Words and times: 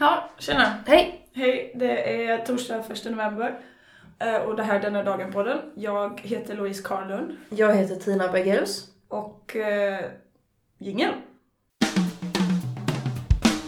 Ja, 0.00 0.30
tjena. 0.38 0.74
Hej! 0.86 1.26
Hej, 1.34 1.72
det 1.74 2.24
är 2.26 2.38
torsdag 2.38 2.84
1 2.92 3.04
november 3.04 3.54
eh, 4.18 4.34
och 4.36 4.56
det 4.56 4.62
här 4.62 4.74
är 4.74 4.80
Denna 4.80 5.02
dagen 5.02 5.32
på 5.32 5.42
den. 5.42 5.58
Jag 5.74 6.20
heter 6.24 6.54
Louise 6.54 6.82
Karlund 6.82 7.36
Jag 7.50 7.74
heter 7.76 7.94
Tina 7.96 8.28
Bergerus. 8.28 8.84
och 9.08 9.56
eh, 9.56 10.00
jingel. 10.78 11.10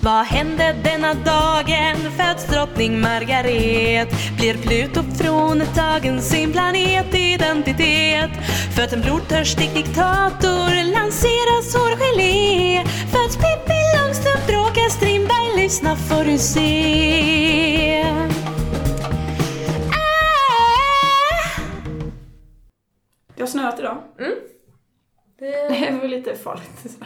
Vad 0.01 0.25
hände 0.27 0.77
denna 0.85 1.15
dagen? 1.15 1.97
Föds 1.97 2.47
drottning 2.47 3.01
Margaret 3.01 4.09
Blir 4.39 4.55
Pluto 4.55 5.03
fråntagen 5.03 6.23
sin 6.23 6.53
planetidentitet 6.53 8.31
Föds 8.77 8.93
en 8.93 9.01
blodtörstig 9.01 9.75
diktator 9.75 10.93
Lanseras 10.95 11.75
hårgelé 11.77 12.85
Föds 13.13 13.37
Pippi 13.37 13.82
Lyssna 15.73 15.97
får 15.97 16.25
du 16.25 16.39
se 16.39 18.03
ah! 19.91 21.61
Det 23.35 23.43
har 23.43 23.47
snöat 23.47 23.79
idag. 23.79 24.03
Det... 24.17 24.35
Det 25.39 25.87
är 25.87 26.01
väl 26.01 26.11
lite 26.11 26.37
farligt. 26.37 26.99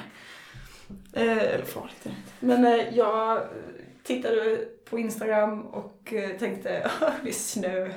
Eh, 1.13 1.39
eller 1.39 1.65
farligt 1.65 2.07
är 2.07 2.11
det. 2.11 2.47
Men 2.47 2.65
eh, 2.65 2.95
jag 2.97 3.43
tittade 4.03 4.65
på 4.91 4.99
Instagram 4.99 5.63
och 5.63 6.13
eh, 6.13 6.39
tänkte 6.39 6.69
det 7.23 7.29
är 7.29 7.33
snö 7.33 7.91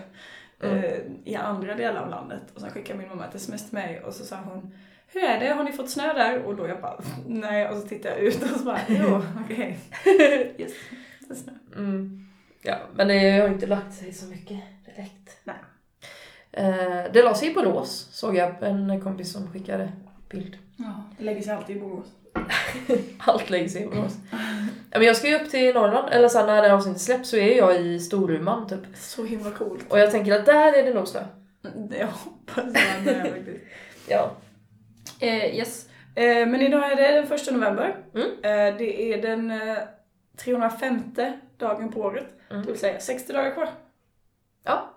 eh, 0.60 1.00
i 1.26 1.36
andra 1.36 1.76
delar 1.76 2.02
av 2.02 2.10
landet. 2.10 2.44
Och 2.54 2.62
sen 2.62 2.72
skickade 2.72 3.00
min 3.00 3.10
mamma 3.10 3.28
ett 3.28 3.36
sms 3.36 3.70
till 3.70 3.74
mig 3.74 4.04
och 4.04 4.14
så 4.14 4.26
sa 4.26 4.36
hon 4.36 4.74
hur 5.14 5.24
är 5.24 5.40
det? 5.40 5.54
Har 5.54 5.64
ni 5.64 5.72
fått 5.72 5.90
snö 5.90 6.14
där? 6.14 6.40
Och 6.44 6.56
då 6.56 6.68
jag 6.68 6.82
bara 6.82 7.02
nej 7.28 7.70
och 7.70 7.78
så 7.78 7.88
tittade 7.88 8.16
jag 8.16 8.24
ut 8.24 8.44
och 8.44 8.50
så 8.60 8.66
bara 8.66 8.80
jo 8.88 9.22
okej. 9.46 9.80
Yes, 10.58 10.74
det 11.20 11.34
är 11.34 11.36
snö. 11.36 11.52
Mm. 11.76 12.26
Ja, 12.62 12.78
men 12.94 13.08
det 13.08 13.30
har 13.42 13.48
inte 13.48 13.66
lagt 13.68 13.94
sig 13.94 14.14
så 14.14 14.26
mycket 14.26 14.58
direkt. 14.86 15.38
Nej. 15.44 15.56
Eh, 16.52 17.12
det 17.14 17.24
la 17.24 17.36
sig 17.36 17.52
i 17.52 17.54
Borås, 17.54 18.08
såg 18.12 18.36
jag 18.36 18.64
en 18.64 19.02
kompis 19.02 19.34
som 19.34 19.52
skickade 19.52 19.92
bild. 20.30 20.58
Ja, 20.78 21.04
det 21.18 21.24
lägger 21.24 21.42
sig 21.42 21.54
alltid 21.54 21.78
i 21.78 21.80
Borås. 21.80 22.06
Allt 23.18 23.50
lägger 23.50 23.68
sig 23.70 23.84
i 23.84 23.86
Borås. 23.86 24.14
Men 24.92 25.02
jag 25.02 25.16
ska 25.16 25.28
ju 25.30 25.36
upp 25.36 25.50
till 25.50 25.74
Norrland, 25.74 26.10
eller 26.12 26.28
sen 26.28 26.46
när 26.46 26.62
det 26.62 26.68
här 26.68 26.76
avsnittet 26.76 27.02
släpps 27.02 27.30
så 27.30 27.38
är 27.38 27.58
jag 27.58 27.82
i 27.82 28.00
Storuman 28.00 28.68
typ. 28.68 28.80
Så 28.96 29.26
himla 29.26 29.52
coolt. 29.52 29.86
Och 29.92 30.00
jag 30.00 30.12
tänker 30.12 30.40
att 30.40 30.46
där 30.46 30.78
är 30.80 30.84
det 30.84 30.94
nog 30.94 31.08
snö. 31.08 31.24
Jag 32.00 32.08
hoppas 32.08 32.74
det 32.74 32.80
faktiskt. 33.34 33.58
Ja. 34.08 34.32
Eh, 35.20 35.56
yes. 35.58 35.90
Eh, 36.16 36.48
men 36.48 36.62
idag 36.62 36.92
är 36.92 36.96
det 36.96 37.12
den 37.12 37.28
första 37.28 37.52
november. 37.52 37.96
Mm. 38.16 38.28
Eh, 38.28 38.78
det 38.78 39.14
är 39.14 39.22
den 39.22 39.52
eh, 39.52 39.78
305 40.38 41.16
dagen 41.58 41.92
på 41.92 42.02
året. 42.02 42.28
Mm. 42.50 42.62
Det 42.62 42.72
vill 42.72 42.80
säga 42.80 43.00
60 43.00 43.34
dagar 43.34 43.52
kvar. 43.54 43.70
Ja. 44.64 44.94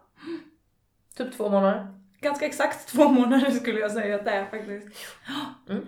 Typ 1.17 1.37
två 1.37 1.49
månader. 1.49 1.87
Ganska 2.21 2.47
exakt 2.47 2.89
två 2.89 3.09
månader 3.09 3.51
skulle 3.51 3.81
jag 3.81 3.93
säga 3.93 4.15
att 4.17 4.25
det 4.25 4.31
är 4.31 4.45
faktiskt. 4.45 4.89
Mm. 5.69 5.87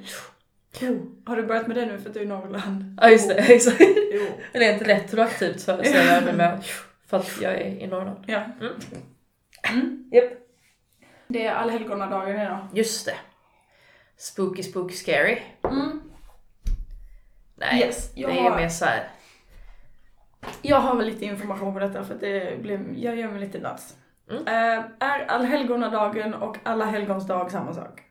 Har 1.26 1.36
du 1.36 1.42
börjat 1.42 1.66
med 1.66 1.76
det 1.76 1.86
nu 1.86 1.98
för 1.98 2.08
att 2.08 2.14
du 2.14 2.20
är 2.20 2.24
i 2.24 2.28
Norrland? 2.28 2.98
Ja 3.00 3.10
just 3.10 3.28
det, 3.28 3.34
exakt. 3.54 3.80
Jo. 4.12 4.26
Det 4.52 4.64
är 4.64 4.72
inte 4.72 4.84
retroaktivt 4.84 5.62
för 5.62 5.78
att 5.78 5.86
säga 5.86 6.20
det 6.26 6.32
med 6.32 6.64
för 7.06 7.16
att 7.16 7.40
jag 7.40 7.52
är 7.52 7.64
i 7.64 7.86
Norrland. 7.86 8.24
Ja. 8.26 8.42
Mm. 8.60 8.72
Mm. 9.72 10.10
Japp. 10.12 10.32
Det 11.28 11.46
är 11.46 11.54
allhelgonadagen 11.54 12.40
idag. 12.40 12.68
Just 12.74 13.06
det. 13.06 13.16
Spooky, 14.16 14.62
spooky, 14.62 14.94
scary. 14.94 15.42
Mm. 15.64 16.00
Nej, 17.56 17.80
Yes, 17.80 18.12
jag 18.14 18.30
det 18.30 18.38
är 18.38 18.50
har- 18.50 18.56
mer 18.56 18.68
såhär. 18.68 19.08
Jag 20.62 20.80
har 20.80 20.96
väl 20.96 21.06
lite 21.06 21.24
information 21.24 21.74
på 21.74 21.80
detta 21.80 22.04
för 22.04 22.14
att 22.14 22.20
det 22.20 22.62
blev, 22.62 22.98
jag 22.98 23.16
gör 23.16 23.28
mig 23.28 23.40
lite 23.40 23.58
nuts. 23.58 23.96
Mm. 24.30 24.46
Eh, 24.46 24.84
är 25.00 25.26
allhelgonadagen 25.26 26.34
och 26.34 26.56
alla 26.62 26.84
helgons 26.84 27.26
dag 27.26 27.50
samma 27.50 27.72
sak? 27.74 28.02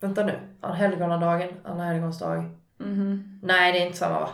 Vänta 0.00 0.24
nu. 0.24 0.56
Allhelgonadagen, 0.60 1.48
alla 1.64 1.84
helgons 1.84 2.18
dag. 2.18 2.44
Mhm. 2.78 3.40
Nej, 3.42 3.72
det 3.72 3.78
är 3.78 3.86
inte 3.86 3.98
samma 3.98 4.20
va? 4.20 4.30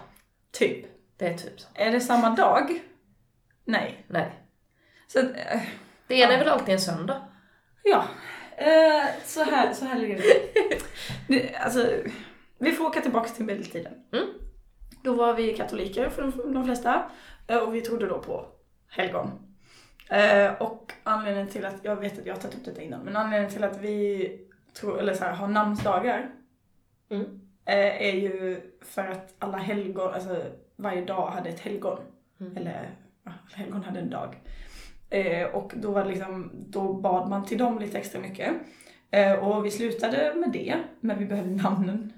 Typ. 0.52 0.86
Det 1.16 1.26
är 1.28 1.34
typ 1.38 1.60
så. 1.60 1.68
Är 1.74 1.90
det 1.92 2.00
samma 2.00 2.30
dag? 2.30 2.80
Nej. 3.64 4.04
Nej. 4.08 4.32
Så 5.06 5.18
att, 5.18 5.24
eh, 5.36 5.60
Det 6.06 6.14
ena 6.14 6.32
är 6.32 6.38
väl 6.38 6.48
alltid 6.48 6.74
en 6.74 6.80
söndag? 6.80 7.22
ja. 7.82 8.04
Eh, 8.56 9.04
så 9.24 9.42
här, 9.44 9.72
så 9.72 9.84
här 9.84 9.98
ligger 9.98 10.16
det 10.16 10.22
till. 10.22 11.50
Alltså, 11.60 11.88
vi 12.58 12.72
får 12.72 12.84
åka 12.86 13.00
tillbaka 13.00 13.28
till 13.28 13.44
medeltiden. 13.44 13.92
Mm. 14.12 14.24
Då 15.02 15.12
var 15.14 15.34
vi 15.34 15.54
katoliker 15.56 16.08
för 16.08 16.22
de, 16.22 16.52
de 16.54 16.64
flesta. 16.64 17.10
eh, 17.46 17.56
Och 17.58 17.74
vi 17.74 17.80
trodde 17.80 18.06
då 18.06 18.18
på 18.18 18.46
helgon. 18.88 19.30
Eh, 20.10 20.52
och 20.62 20.92
anledningen 21.02 21.48
till 21.48 21.64
att, 21.64 21.74
jag 21.82 21.96
vet 21.96 22.18
att 22.18 22.26
jag 22.26 22.34
har 22.34 22.40
tagit 22.40 22.56
upp 22.56 22.64
detta 22.64 22.82
innan, 22.82 23.00
men 23.00 23.16
anledningen 23.16 23.52
till 23.52 23.64
att 23.64 23.80
vi 23.80 24.28
tror, 24.80 24.98
eller 24.98 25.14
så 25.14 25.24
här, 25.24 25.32
har 25.32 25.48
namnsdagar 25.48 26.30
Mm. 27.10 27.40
eh, 27.64 28.02
är 28.02 28.12
ju 28.12 28.60
för 28.80 29.02
att 29.02 29.34
alla 29.38 29.56
helgon, 29.58 30.14
alltså 30.14 30.42
varje 30.76 31.04
dag 31.04 31.30
hade 31.30 31.48
ett 31.48 31.60
helgon. 31.60 31.98
Mm. 32.40 32.56
Eller 32.56 32.90
alla 33.24 33.34
helgon 33.54 33.82
hade 33.84 34.00
en 34.00 34.10
dag. 34.10 34.36
Eh, 35.10 35.46
och 35.46 35.72
då 35.76 35.90
var 35.90 36.04
liksom, 36.04 36.50
då 36.54 36.92
bad 36.92 37.28
man 37.28 37.44
till 37.44 37.58
dem 37.58 37.78
lite 37.78 37.98
extra 37.98 38.20
mycket. 38.20 38.52
Eh, 39.10 39.32
och 39.32 39.66
vi 39.66 39.70
slutade 39.70 40.34
med 40.34 40.52
det, 40.52 40.76
men 41.00 41.18
vi 41.18 41.26
behövde 41.26 41.62
namnen. 41.62 42.12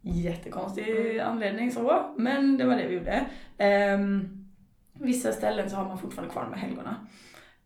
Jättekonstig 0.00 1.18
anledning 1.18 1.72
så, 1.72 2.14
men 2.16 2.56
det 2.56 2.64
var 2.64 2.76
det 2.76 2.86
vi 2.86 2.94
gjorde. 2.94 3.26
Ehm, 3.58 4.46
vissa 4.92 5.32
ställen 5.32 5.70
så 5.70 5.76
har 5.76 5.84
man 5.84 5.98
fortfarande 5.98 6.32
kvar 6.32 6.44
de 6.44 6.52
här 6.52 6.66
helgona. 6.66 7.06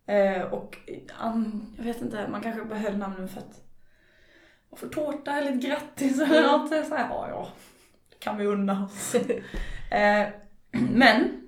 Eh, 0.06 0.42
och 0.42 0.78
an, 1.18 1.66
jag 1.76 1.84
vet 1.84 2.02
inte, 2.02 2.28
man 2.30 2.40
kanske 2.40 2.64
behöll 2.64 2.96
namnen 2.98 3.28
för 3.28 3.40
att 3.40 3.64
får 4.76 4.88
tårta 4.88 5.32
eller 5.32 5.52
ett 5.52 5.62
grattis 5.62 6.20
eller 6.20 6.42
något. 6.42 6.68
Så 6.68 6.94
här, 6.94 7.08
ja, 7.10 7.28
ja, 7.30 7.48
det 8.10 8.18
kan 8.18 8.36
vi 8.36 8.46
unna 8.46 8.84
oss. 8.84 9.14
eh, 9.90 10.28
men 10.90 11.43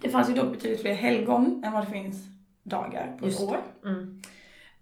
det 0.00 0.08
fanns 0.08 0.30
ju 0.30 0.34
dock 0.34 0.52
betydligt 0.52 0.80
fler 0.80 0.94
helgon 0.94 1.62
än 1.66 1.72
vad 1.72 1.86
det 1.86 1.90
finns 1.90 2.16
dagar 2.62 3.16
på 3.20 3.26
ett 3.26 3.40
år. 3.40 3.56
Mm. 3.84 4.22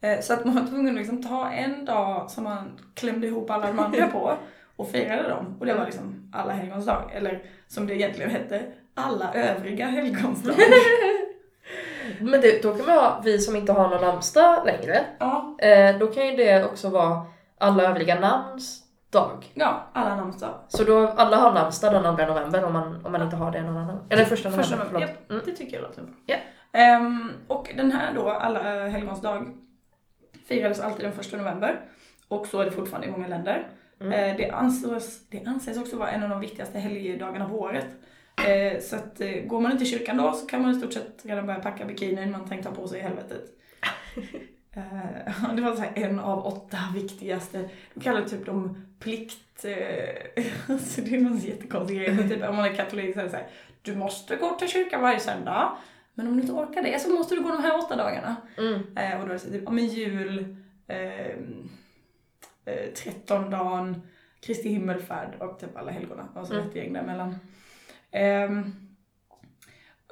Eh, 0.01 0.21
Så 0.21 0.35
att 0.35 0.45
man 0.45 0.55
var 0.55 0.67
tvungen 0.67 0.89
att 0.95 0.99
liksom 0.99 1.23
ta 1.23 1.51
en 1.51 1.85
dag 1.85 2.31
som 2.31 2.45
man 2.45 2.79
klämde 2.95 3.27
ihop 3.27 3.51
alla 3.51 3.67
de 3.67 3.79
andra 3.79 4.07
på 4.07 4.37
och 4.77 4.91
firade 4.91 5.29
dem. 5.29 5.57
Och 5.61 5.67
det 5.67 5.75
var 5.75 5.85
liksom 5.85 6.31
alla 6.33 6.53
helgons 6.53 6.87
dag. 6.87 7.11
Eller 7.15 7.43
som 7.69 7.87
det 7.87 7.95
egentligen 7.95 8.31
hette, 8.31 8.63
alla 8.95 9.35
övriga 9.35 9.87
helgons 9.87 10.43
dag. 10.43 10.57
Men 12.21 12.41
det, 12.41 12.63
då 12.63 12.75
kan 12.75 12.87
man 12.87 12.95
ha, 12.99 13.21
vi 13.25 13.39
som 13.39 13.57
inte 13.57 13.73
har 13.73 13.89
någon 13.89 14.01
namnsdag 14.01 14.63
längre, 14.67 15.01
ja, 15.19 15.57
eh, 15.59 15.99
då 15.99 16.07
kan 16.07 16.27
ju 16.27 16.37
det 16.37 16.65
också 16.65 16.89
vara 16.89 17.27
alla 17.59 17.83
övriga 17.83 18.21
namns 18.21 18.82
dag. 19.13 19.53
ja, 19.55 19.89
alla 19.93 20.17
namnsdag. 20.17 20.55
Så 20.69 20.85
då 20.85 21.07
alla 21.09 21.37
har 21.37 21.53
namnsdag 21.53 21.93
den 21.93 22.17
2 22.17 22.27
november 22.27 22.65
om 22.65 22.73
man, 22.73 23.07
om 23.07 23.13
man 23.13 23.23
inte 23.23 23.37
har 23.37 23.51
det 23.53 23.63
någon 23.63 23.77
annan. 23.77 23.99
Eller 24.11 24.25
första 24.25 24.49
november, 24.49 24.63
Första 24.63 24.77
november, 24.77 25.01
förlåt. 25.01 25.17
japp, 25.19 25.31
Mm. 25.31 25.43
det 25.47 25.53
tycker 25.53 25.77
jag 25.77 25.83
låter 25.83 26.03
bra. 26.03 26.13
Ja. 26.27 26.37
Ehm, 26.73 27.33
och 27.49 27.73
den 27.77 27.93
här 27.93 28.15
då, 28.15 28.29
alla 28.31 28.89
helgons 28.89 29.21
dag, 29.21 29.47
firades 30.47 30.81
alltid 30.81 31.05
den 31.05 31.13
första 31.13 31.37
november. 31.37 31.81
Och 32.29 32.47
så 32.47 32.61
är 32.61 32.65
det 32.65 32.71
fortfarande 32.71 33.07
i 33.09 33.11
många 33.11 33.29
länder. 33.29 33.69
Mm. 34.01 34.13
Eh, 34.13 34.37
det, 34.37 34.51
anses, 34.51 35.29
det 35.29 35.45
anses 35.47 35.79
också 35.79 35.97
vara 35.99 36.11
en 36.11 36.23
av 36.23 36.29
de 36.29 36.41
viktigaste 36.41 36.79
helgdagarna 36.79 37.49
på 37.49 37.61
året. 37.61 37.87
Eh, 38.49 38.81
så 38.81 38.97
att 38.97 39.21
eh, 39.21 39.31
går 39.47 39.61
man 39.61 39.73
inte 39.73 39.85
i 39.85 39.87
kyrkan 39.87 40.17
då 40.17 40.33
så 40.33 40.47
kan 40.47 40.63
man 40.63 40.71
i 40.71 40.75
stort 40.75 40.93
sett 40.93 41.21
redan 41.25 41.47
börja 41.47 41.61
packa 41.61 41.85
bikinin 41.85 42.31
man 42.33 42.49
tänkte 42.49 42.69
ha 42.69 42.77
på 42.77 42.89
sig 42.89 42.99
i 42.99 43.03
helvetet. 43.03 43.43
Eh, 44.75 45.55
det 45.57 45.63
var 45.63 45.75
så 45.75 45.83
här 45.83 45.93
en 45.95 46.21
av 46.21 46.47
åtta 46.47 46.77
viktigaste, 46.95 47.69
de 47.95 48.01
kallar 48.01 48.21
det 48.21 48.29
typ 48.29 48.47
de 48.47 48.87
plikt... 49.03 49.65
Eh, 49.65 50.45
alltså 50.69 51.01
det 51.01 51.17
är 51.17 51.21
någon 51.21 51.39
jättekonstig 51.39 51.97
grej, 51.97 52.15
men 52.15 52.29
typ 52.29 52.49
om 52.49 52.57
man 52.57 52.65
är 52.65 52.75
katolik 52.75 53.15
så 53.15 53.21
är 53.21 53.25
det 53.25 53.31
så 53.31 53.37
här, 53.37 53.47
du 53.83 53.97
måste 53.97 54.37
gå 54.37 54.51
till 54.59 54.69
kyrkan 54.69 55.03
varje 55.03 55.21
söndag, 55.21 55.77
men 56.15 56.27
om 56.27 56.35
du 56.37 56.41
inte 56.41 56.53
orkar 56.53 56.83
det 56.83 57.01
så 57.03 57.11
måste 57.11 57.35
du 57.35 57.41
gå 57.43 57.49
de 57.49 57.63
här 57.63 57.79
åtta 57.79 57.97
dagarna. 57.97 58.37
Mm. 58.59 58.75
Eh, 58.97 59.21
och 59.21 59.27
då 59.27 59.29
är 59.29 59.33
det 59.35 59.39
så 59.39 59.51
typ, 59.51 59.63
ja 59.65 59.71
men 59.71 59.87
jul, 59.87 60.57
eh, 60.87 61.27
eh, 62.65 62.91
trettondagen, 62.97 64.03
Kristi 64.41 64.69
himmelfärd 64.69 65.29
och 65.39 65.59
typ 65.61 65.77
alla 65.77 65.91
helgona. 65.91 66.29
Och 66.35 66.47
så 66.47 66.55
Mm. 66.55 66.69
ett 66.69 66.77
gäng 66.77 66.93
däremellan. 66.93 67.39
Ehm, 68.11 68.59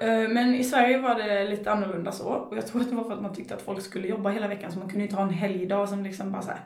eh, 0.01 0.29
men 0.29 0.55
i 0.55 0.65
Sverige 0.65 0.99
var 0.99 1.15
det 1.15 1.49
lite 1.49 1.71
annorlunda 1.73 2.13
så. 2.13 2.29
Och 2.29 2.57
jag 2.57 2.67
tror 2.67 2.81
att 2.81 2.91
det 2.91 2.97
var 2.97 3.05
för 3.05 3.13
att 3.13 3.23
man 3.23 3.35
tyckte 3.35 3.55
att 3.55 3.63
folk 3.63 3.83
skulle 3.83 4.09
jobba 4.09 4.31
hela 4.31 4.49
veckan 4.49 4.73
så 4.73 4.79
man 4.79 4.89
kunde 4.89 5.05
inte 5.05 5.17
ha 5.17 5.23
en 5.23 5.31
helgdag 5.31 5.89
som 5.89 6.03
liksom 6.05 6.33
bara 6.33 6.43
så 6.43 6.51
här 6.51 6.61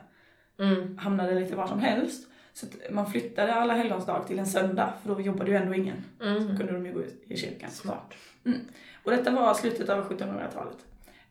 Mm. 0.59 0.97
hamnade 0.97 1.39
lite 1.39 1.55
var 1.55 1.67
som 1.67 1.79
helst. 1.79 2.27
Så 2.53 2.65
man 2.91 3.11
flyttade 3.11 3.53
alla 3.53 3.73
helgons 3.73 4.05
dag 4.05 4.27
till 4.27 4.39
en 4.39 4.45
söndag 4.45 4.93
för 5.03 5.15
då 5.15 5.21
jobbade 5.21 5.51
ju 5.51 5.57
ändå 5.57 5.73
ingen. 5.75 6.03
Så 6.19 6.25
Mm. 6.25 6.57
kunde 6.57 6.73
de 6.73 6.85
ju 6.85 6.93
gå 6.93 7.01
i- 7.01 7.33
i 7.33 7.37
kyrkan. 7.37 7.69
Smart. 7.71 8.13
Och 9.03 9.11
detta 9.11 9.31
var 9.31 9.53
slutet 9.53 9.89
av 9.89 10.03
1700-talet. 10.09 10.77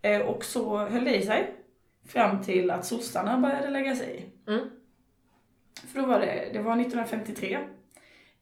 Eh, 0.02 0.20
och 0.20 0.44
så 0.44 0.76
höll 0.78 1.04
det 1.04 1.16
i 1.16 1.26
sig 1.26 1.54
fram 2.06 2.42
till 2.42 2.70
att 2.70 2.86
sossarna 2.86 3.38
började 3.38 3.70
lägga 3.70 3.96
sig 3.96 4.16
i. 4.46 4.50
Mm. 4.50 4.70
För 5.92 6.00
då 6.00 6.06
var 6.06 6.20
det, 6.20 6.48
det 6.52 6.58
var 6.58 6.76
1953. 6.76 7.58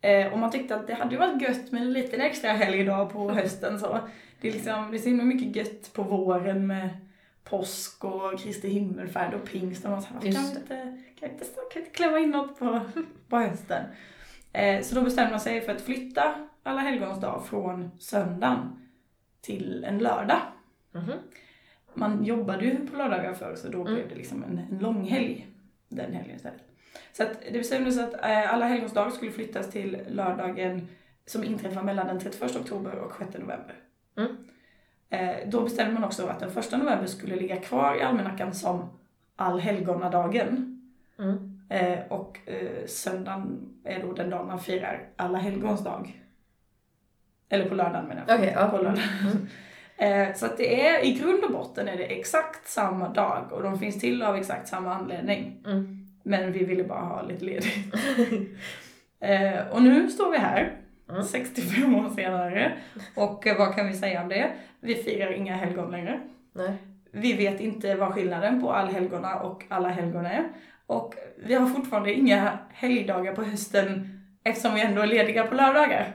Eh, 0.00 0.32
och 0.32 0.38
man 0.38 0.50
tyckte 0.50 0.74
att 0.76 0.86
det 0.86 0.94
hade 0.94 1.10
ju 1.10 1.18
varit 1.18 1.42
gött 1.42 1.72
med 1.72 1.82
en 1.82 1.92
liten 1.92 2.20
extra 2.20 2.50
helgdag 2.52 3.12
på 3.12 3.30
hösten 3.32 3.80
så. 3.80 3.98
Det 4.40 4.48
är 4.48 4.52
liksom, 4.52 4.90
det 4.90 4.96
är 4.96 4.98
så 4.98 5.08
himla 5.08 5.24
mycket 5.24 5.56
gött 5.56 5.92
på 5.92 6.02
våren 6.02 6.66
med 6.66 6.88
påsk 7.44 8.04
och 8.04 8.38
Kristi 8.38 8.68
himmelfärd 8.68 9.34
och 9.34 9.44
pingst 9.44 9.84
och 9.84 9.90
man 9.90 10.02
säger, 10.02 10.20
kan 10.20 10.42
vi 10.42 10.48
inte, 10.48 10.76
kan 11.20 11.28
vi 11.28 11.34
inte, 11.34 11.44
kan 11.44 11.64
vi 11.74 11.80
inte 11.80 11.90
klämma 11.90 12.18
in 12.18 12.30
något 12.30 12.58
på, 12.58 12.80
på 13.28 13.36
hösten? 13.36 13.84
Eh, 14.52 14.82
så 14.82 14.94
då 14.94 15.02
bestämde 15.02 15.30
man 15.30 15.40
sig 15.40 15.60
för 15.60 15.72
att 15.72 15.80
flytta 15.80 16.48
alla 16.62 16.80
helgons 16.80 17.20
dag 17.20 17.46
från 17.46 17.90
söndagen 17.98 18.88
till 19.40 19.84
en 19.84 19.98
lördag. 19.98 20.40
Mhm. 20.92 21.12
Man 21.94 22.24
jobbade 22.24 22.64
ju 22.64 22.86
på 22.86 22.96
lördagar 22.96 23.34
förr 23.34 23.54
så 23.56 23.68
då 23.68 23.80
Mm. 23.80 23.94
blev 23.94 24.08
det 24.08 24.14
liksom 24.14 24.44
en, 24.44 24.58
en 24.70 24.78
lång 24.78 25.04
helg 25.04 25.48
den 25.88 26.12
helgen 26.12 26.36
istället. 26.36 26.60
Så 27.12 27.22
att 27.22 27.40
det 27.52 27.58
bestämdes 27.58 27.98
att 27.98 28.14
eh, 28.14 28.54
alla 28.54 28.66
helgons 28.66 28.92
dag 28.92 29.12
skulle 29.12 29.30
flyttas 29.30 29.70
till 29.70 29.98
lördagen 30.08 30.88
som 31.26 31.44
inträffar 31.44 31.82
mellan 31.82 32.06
den 32.06 32.20
31 32.20 32.56
oktober 32.56 32.96
och 32.98 33.12
6 33.18 33.34
november. 33.34 33.74
Mm. 34.16 34.36
Eh, 35.12 35.36
då 35.46 35.60
bestämde 35.60 35.94
man 35.94 36.04
också 36.04 36.26
att 36.26 36.40
den 36.40 36.58
1 36.58 36.72
november 36.72 37.06
skulle 37.06 37.36
ligga 37.36 37.56
kvar 37.56 37.96
i 37.96 38.02
almanackan 38.02 38.54
som 38.54 38.90
allhelgonadagen. 39.36 40.80
Mm. 41.18 41.60
Eh, 41.68 41.98
och 42.08 42.38
eh, 42.46 42.86
söndagen 42.86 43.68
är 43.84 44.02
då 44.02 44.12
den 44.12 44.30
dag 44.30 44.46
man 44.46 44.60
firar 44.60 45.08
alla 45.16 45.38
helgons 45.38 45.84
dag. 45.84 46.22
Eller 47.48 47.68
på 47.68 47.74
lördagen 47.74 48.08
menar 48.08 48.24
jag. 48.26 48.38
Okej, 48.38 48.52
ja. 48.56 48.68
På 48.68 48.76
lördagen. 48.76 49.08
Mm. 49.98 50.34
Så 50.34 50.46
att 50.46 50.56
det 50.56 50.86
är, 50.86 51.04
i 51.04 51.12
grund 51.12 51.44
och 51.44 51.52
botten 51.52 51.88
är 51.88 51.96
det 51.96 52.04
exakt 52.04 52.68
samma 52.68 53.08
dag 53.08 53.52
och 53.52 53.62
de 53.62 53.78
finns 53.78 54.00
till 54.00 54.22
av 54.22 54.36
exakt 54.36 54.68
samma 54.68 54.94
anledning. 54.94 55.62
Mm. 55.66 56.06
Men 56.22 56.52
vi 56.52 56.64
ville 56.64 56.84
bara 56.84 57.00
ha 57.00 57.22
lite 57.22 57.44
ledigt. 57.44 57.94
och 59.72 59.82
nu 59.82 60.10
står 60.10 60.30
vi 60.30 60.38
här, 60.38 60.81
Mm. 61.12 61.24
65 61.24 61.94
år 61.94 62.08
senare. 62.10 62.72
Och 63.14 63.46
eh, 63.46 63.58
vad 63.58 63.74
kan 63.74 63.86
vi 63.88 63.94
säga 63.94 64.22
om 64.22 64.28
det? 64.28 64.52
Vi 64.80 64.94
firar 64.94 65.32
inga 65.32 65.56
helgon 65.56 65.90
längre. 65.90 66.20
Nej. 66.52 66.72
Vi 67.10 67.32
vet 67.32 67.60
inte 67.60 67.94
vad 67.94 68.14
skillnaden 68.14 68.60
på 68.62 68.72
allhelgona 68.72 69.40
och 69.40 69.64
alla 69.68 69.88
helgon 69.88 70.26
är. 70.26 70.44
Och 70.86 71.14
vi 71.36 71.54
har 71.54 71.66
fortfarande 71.66 72.14
inga 72.14 72.58
helgdagar 72.72 73.34
på 73.34 73.42
hösten 73.42 74.20
eftersom 74.44 74.74
vi 74.74 74.80
ändå 74.80 75.02
är 75.02 75.06
lediga 75.06 75.44
på 75.46 75.54
lördagar. 75.54 76.12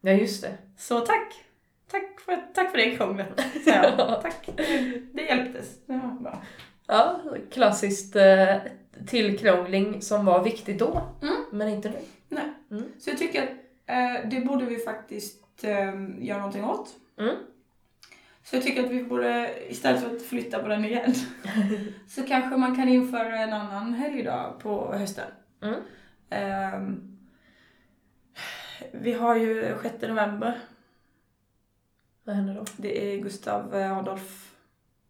Ja, 0.00 0.10
just 0.12 0.42
det. 0.42 0.52
Så 0.76 1.00
tack! 1.00 1.44
Tack 1.90 2.20
för, 2.20 2.38
tack 2.54 2.70
för 2.70 2.78
det 2.78 2.90
krånglet, 2.96 3.26
jag. 3.66 4.22
Tack. 4.22 4.48
Det 5.12 5.22
hjälptes. 5.22 5.86
Bra. 6.20 6.42
Ja, 6.86 7.20
klassiskt 7.52 8.16
eh, 8.16 8.56
tillkrångling 9.06 10.02
som 10.02 10.24
var 10.24 10.44
viktigt 10.44 10.78
då, 10.78 11.02
Mm. 11.22 11.34
men 11.52 11.68
inte 11.68 11.88
nu. 11.88 11.96
Nej. 12.28 12.44
Mm. 12.70 12.84
Så 12.98 13.10
jag 13.10 13.18
tycker 13.18 13.42
att 13.42 13.48
det 14.30 14.40
borde 14.46 14.64
vi 14.64 14.78
faktiskt 14.78 15.64
eh, 15.64 15.94
göra 16.18 16.38
någonting 16.38 16.64
åt. 16.64 16.90
Mm. 17.18 17.36
Så 18.42 18.56
jag 18.56 18.62
tycker 18.62 18.84
att 18.84 18.90
vi 18.90 19.02
borde, 19.02 19.54
istället 19.68 20.02
för 20.02 20.16
att 20.16 20.22
flytta 20.22 20.58
på 20.58 20.68
den 20.68 20.84
igen, 20.84 21.14
så 22.08 22.22
kanske 22.22 22.56
man 22.56 22.76
kan 22.76 22.88
införa 22.88 23.38
en 23.38 23.52
annan 23.52 23.94
helgdag 23.94 24.54
på 24.58 24.92
hösten. 24.92 25.30
Mm. 25.62 25.80
Ehm, 26.30 27.18
vi 28.92 29.12
har 29.12 29.36
ju 29.36 29.74
6 29.82 29.94
november. 30.02 30.58
Vad 32.24 32.36
händer 32.36 32.54
då? 32.54 32.64
Det 32.76 33.12
är 33.12 33.18
Gustav 33.18 33.74
eh, 33.74 33.98
Adolf. 33.98 34.54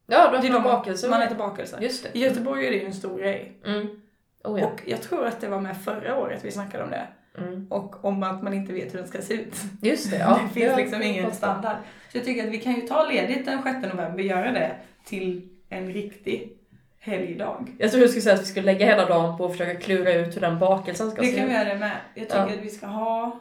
Ja, 0.06 0.30
då 0.30 0.40
Det 0.40 0.48
är 0.48 0.52
man 0.52 0.62
bakelse. 0.62 1.08
Man 1.08 1.22
äter 1.22 1.36
bakelse. 1.36 1.78
Just 1.80 2.02
det. 2.02 2.18
I 2.18 2.22
Göteborg 2.22 2.66
är 2.66 2.70
det 2.70 2.76
ju 2.76 2.84
en 2.84 2.94
stor 2.94 3.18
grej. 3.18 3.60
Mm. 3.64 4.00
Oh, 4.44 4.60
ja. 4.60 4.66
Och 4.66 4.82
jag 4.86 5.02
tror 5.02 5.26
att 5.26 5.40
det 5.40 5.48
var 5.48 5.60
med 5.60 5.82
förra 5.82 6.18
året 6.18 6.44
vi 6.44 6.50
snackade 6.50 6.84
om 6.84 6.90
det. 6.90 7.06
Mm. 7.42 7.66
Och 7.70 8.04
om 8.04 8.22
att 8.22 8.42
man 8.42 8.54
inte 8.54 8.72
vet 8.72 8.94
hur 8.94 8.98
den 8.98 9.08
ska 9.08 9.22
se 9.22 9.34
ut. 9.34 9.54
Just 9.82 10.10
det, 10.10 10.18
ja. 10.20 10.40
det 10.48 10.60
finns 10.60 10.76
liksom 10.76 11.02
ingen 11.02 11.32
standard. 11.32 11.76
Så 12.12 12.18
jag 12.18 12.24
tycker 12.24 12.46
att 12.46 12.52
vi 12.52 12.58
kan 12.60 12.74
ju 12.74 12.80
ta 12.80 13.04
ledigt 13.08 13.44
den 13.46 13.62
6 13.62 13.94
november, 13.94 14.22
göra 14.22 14.52
det 14.52 14.76
till 15.04 15.48
en 15.68 15.92
riktig 15.92 16.52
helgdag. 16.98 17.74
Jag 17.78 17.90
tror 17.90 18.00
du 18.00 18.08
skulle 18.08 18.22
säga 18.22 18.34
att 18.34 18.40
vi 18.40 18.46
skulle 18.46 18.66
lägga 18.72 18.86
hela 18.86 19.06
dagen 19.06 19.38
på 19.38 19.44
att 19.44 19.52
försöka 19.52 19.80
klura 19.80 20.12
ut 20.14 20.36
hur 20.36 20.40
den 20.40 20.58
bakelsen 20.58 21.10
ska 21.10 21.20
Det 21.22 21.26
se 21.28 21.36
kan 21.36 21.46
vi 21.46 21.52
ut. 21.52 21.58
göra 21.58 21.68
det 21.74 21.78
med. 21.80 21.96
Jag 22.14 22.24
tycker 22.28 22.38
Ja. 22.46 22.54
att 22.54 22.62
vi 22.62 22.70
ska 22.70 22.86
ha 22.86 23.40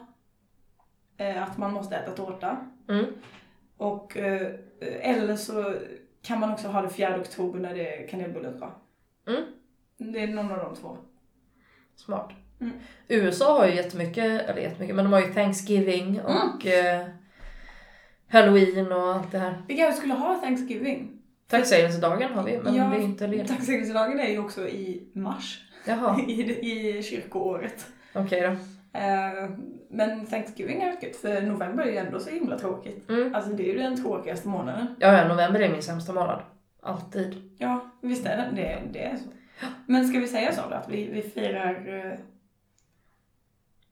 eh, 1.16 1.42
att 1.42 1.58
man 1.58 1.72
måste 1.72 1.96
äta 1.96 2.10
tårta. 2.10 2.56
Mm. 2.88 3.04
Och, 3.76 4.16
eh, 4.16 4.52
eller 5.00 5.36
så 5.36 5.74
kan 6.22 6.40
man 6.40 6.52
också 6.52 6.68
ha 6.68 6.82
det 6.82 6.88
4 6.90 7.20
oktober 7.20 7.60
när 7.60 7.74
det 7.74 8.02
är 8.04 8.08
kanelbullens 8.08 8.60
dag. 8.60 8.70
Mm. 9.28 9.42
Det 10.12 10.22
är 10.22 10.26
någon 10.28 10.52
av 10.52 10.58
de 10.58 10.76
två. 10.76 10.96
Smart. 12.04 12.30
Mm. 12.60 12.72
USA 13.08 13.58
har 13.58 13.66
ju 13.66 13.74
jättemycket, 13.74 14.24
eller 14.48 14.60
jättemycket, 14.62 14.96
men 14.96 15.04
de 15.04 15.12
har 15.12 15.20
ju 15.20 15.32
Thanksgiving 15.34 16.08
Mm. 16.18 16.24
och 16.26 16.66
eh, 16.66 17.06
Halloween 18.30 18.92
och 18.92 19.14
allt 19.14 19.32
det 19.32 19.38
här. 19.38 19.62
Vi 19.68 19.76
kanske 19.76 19.98
skulle 20.00 20.14
ha 20.14 20.34
Thanksgiving. 20.34 21.10
Tacksägelsedagen 21.50 22.32
har 22.32 22.42
vi, 22.44 22.58
men 22.58 22.74
Ja, 22.74 22.84
det 22.84 22.96
är 22.96 23.00
inte 23.00 23.26
ledigt. 23.26 23.48
Tacksägelsedagen 23.48 24.20
är 24.20 24.28
ju 24.28 24.38
också 24.38 24.68
i 24.68 25.08
mars. 25.12 25.64
Jaha, 25.86 26.20
I, 26.28 26.42
i 26.98 27.02
kyrkoåret. 27.02 27.86
okej 28.14 28.40
då. 28.40 28.48
Eh, 28.98 29.50
men 29.90 30.26
Thanksgiving 30.26 30.82
är 30.82 30.86
gött 31.02 31.16
för 31.16 31.42
november 31.42 31.84
är 31.84 31.90
ju 31.90 31.96
ändå 31.96 32.20
så 32.20 32.30
himla 32.30 32.58
tråkigt. 32.58 33.08
Mm. 33.10 33.34
Alltså 33.34 33.50
det 33.50 33.62
är 33.62 33.72
ju 33.74 33.78
den 33.78 34.02
tråkigaste 34.02 34.48
månaden. 34.48 34.86
Ja, 34.98 35.12
ja, 35.12 35.28
november 35.28 35.60
är 35.60 35.68
min 35.68 35.82
sämsta 35.82 36.12
månad. 36.12 36.42
Alltid. 36.82 37.54
Ja, 37.58 37.90
visst 38.02 38.26
är 38.26 38.36
det. 38.36 38.62
Det, 38.62 38.78
det 38.92 39.04
är 39.04 39.16
så. 39.16 39.24
Men 39.86 40.08
ska 40.08 40.18
vi 40.18 40.28
säga 40.28 40.52
så 40.52 40.60
då? 40.70 40.74
Att 40.76 40.88
vi, 40.88 41.08
vi 41.08 41.22
firar 41.22 42.04
eh, 42.06 42.18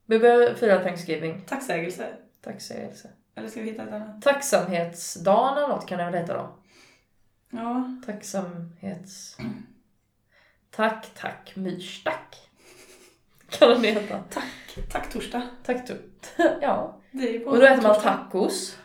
Vi 0.06 0.18
börjar 0.18 0.54
fira 0.54 0.82
Thanksgiving. 0.82 1.40
tacksägelse? 1.46 2.08
Tacksägelse. 2.40 3.10
Eller 3.34 3.48
ska 3.48 3.60
vi 3.60 3.70
hitta 3.70 3.82
ett 3.82 3.92
annat? 3.92 4.22
Tacksamhetsdagen 4.22 5.56
eller 5.58 5.68
något 5.68 5.86
kan 5.86 5.98
det 5.98 6.04
väl 6.04 6.14
heta 6.14 6.34
då? 6.34 6.48
Ja, 7.50 7.96
Tacksamhets... 8.06 9.36
Tack, 10.70 11.06
tack, 11.14 11.52
myrstack. 11.56 12.36
Kan 13.50 13.68
den 13.68 13.84
heta. 13.84 14.22
tack 14.92 15.12
torsdag. 15.12 15.42
Tack, 15.64 15.86
du. 15.86 16.10
Ja. 16.60 17.00
Det 17.10 17.28
är 17.28 17.32
ju 17.32 17.40
på 17.40 17.50
Och 17.50 17.56
då 17.56 17.62
äter 17.62 17.82
man 17.82 17.94
torsdag. 17.94 18.10
tacos. 18.30 18.78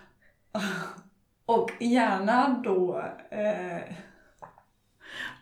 Och 1.45 1.71
gärna 1.79 2.61
då, 2.63 3.03
eh, 3.29 3.81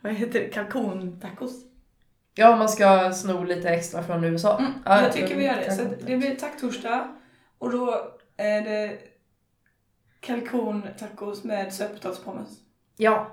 vad 0.02 0.14
heter 0.14 0.40
det, 0.40 0.50
kalkontacos. 0.50 1.52
Ja, 2.36 2.56
man 2.56 2.70
ska 2.70 3.12
sno 3.12 3.44
lite 3.44 3.70
extra 3.70 4.04
från 4.04 4.24
USA. 4.24 4.60
Mm, 4.60 4.72
Ja, 4.86 5.02
jag 5.02 5.14
tycker 5.14 5.36
vi 5.36 5.46
gör 5.46 5.56
det. 5.56 5.72
Så 5.72 5.84
det 6.06 6.18
blir 6.18 6.36
tacktorsdag 6.36 7.08
och 7.58 7.72
då 7.72 8.12
är 8.38 8.62
det 8.62 8.98
kalkontacos 10.20 11.44
med 11.44 11.74
sötpotatispommes. 11.74 12.50
Ja. 12.98 13.32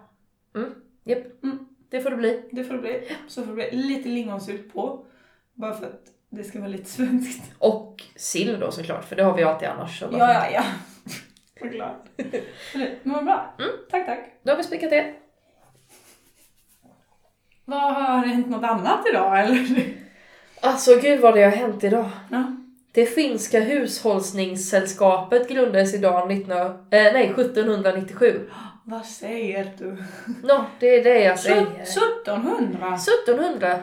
Mm. 0.54 0.74
Japp. 1.04 1.42
Mm. 1.42 1.66
Det 1.88 2.00
får 2.00 2.10
det 2.10 2.16
bli. 2.16 2.48
Det 2.52 2.64
får 2.64 2.74
det 2.74 2.80
bli. 2.80 3.08
Så 3.28 3.42
får 3.42 3.48
det 3.48 3.54
bli 3.54 3.70
lite 3.76 4.08
lingonsylt 4.08 4.72
på. 4.72 5.06
Bara 5.54 5.74
för 5.74 5.86
att 5.86 6.02
det 6.30 6.44
ska 6.44 6.58
vara 6.58 6.68
lite 6.68 6.90
svenskt. 6.90 7.52
Och 7.58 8.02
sill 8.16 8.60
då 8.60 8.70
såklart, 8.70 9.04
för 9.04 9.16
det 9.16 9.22
har 9.22 9.34
vi 9.34 9.42
ju 9.42 9.48
alltid 9.48 9.68
annars. 9.68 10.02
Ja, 10.02 10.08
ja, 10.12 10.46
ja. 10.52 10.64
Vad 11.60 11.70
glad. 11.70 11.94
Men 13.02 13.12
vad 13.14 13.24
bra. 13.24 13.54
Mm. 13.58 13.70
Tack, 13.90 14.06
tack. 14.06 14.18
Då 14.42 14.52
har 14.52 14.56
vi 14.56 14.62
spikat 14.64 14.90
det. 14.90 15.14
Vad 17.68 17.94
har 17.94 18.22
det 18.22 18.28
hänt 18.28 18.48
något 18.48 18.64
annat 18.64 19.06
idag 19.10 19.40
eller? 19.40 19.66
Alltså 20.60 20.96
gud 21.02 21.20
vad 21.20 21.34
det 21.34 21.42
har 21.42 21.50
hänt 21.50 21.84
idag. 21.84 22.10
Ja. 22.30 22.56
Det 22.92 23.06
finska 23.06 23.60
hushållningssällskapet 23.60 25.48
grundades 25.48 25.94
idag 25.94 26.28
19, 26.28 26.56
eh, 26.56 26.72
nej, 26.90 27.26
1797. 27.36 28.50
Vad 28.84 29.04
säger 29.06 29.72
du? 29.78 29.96
Nå, 30.42 30.64
det 30.80 30.86
är 30.86 31.04
det 31.04 31.20
jag 31.20 31.38
säger. 31.38 31.66
1700? 31.82 32.98
1790. 33.00 33.82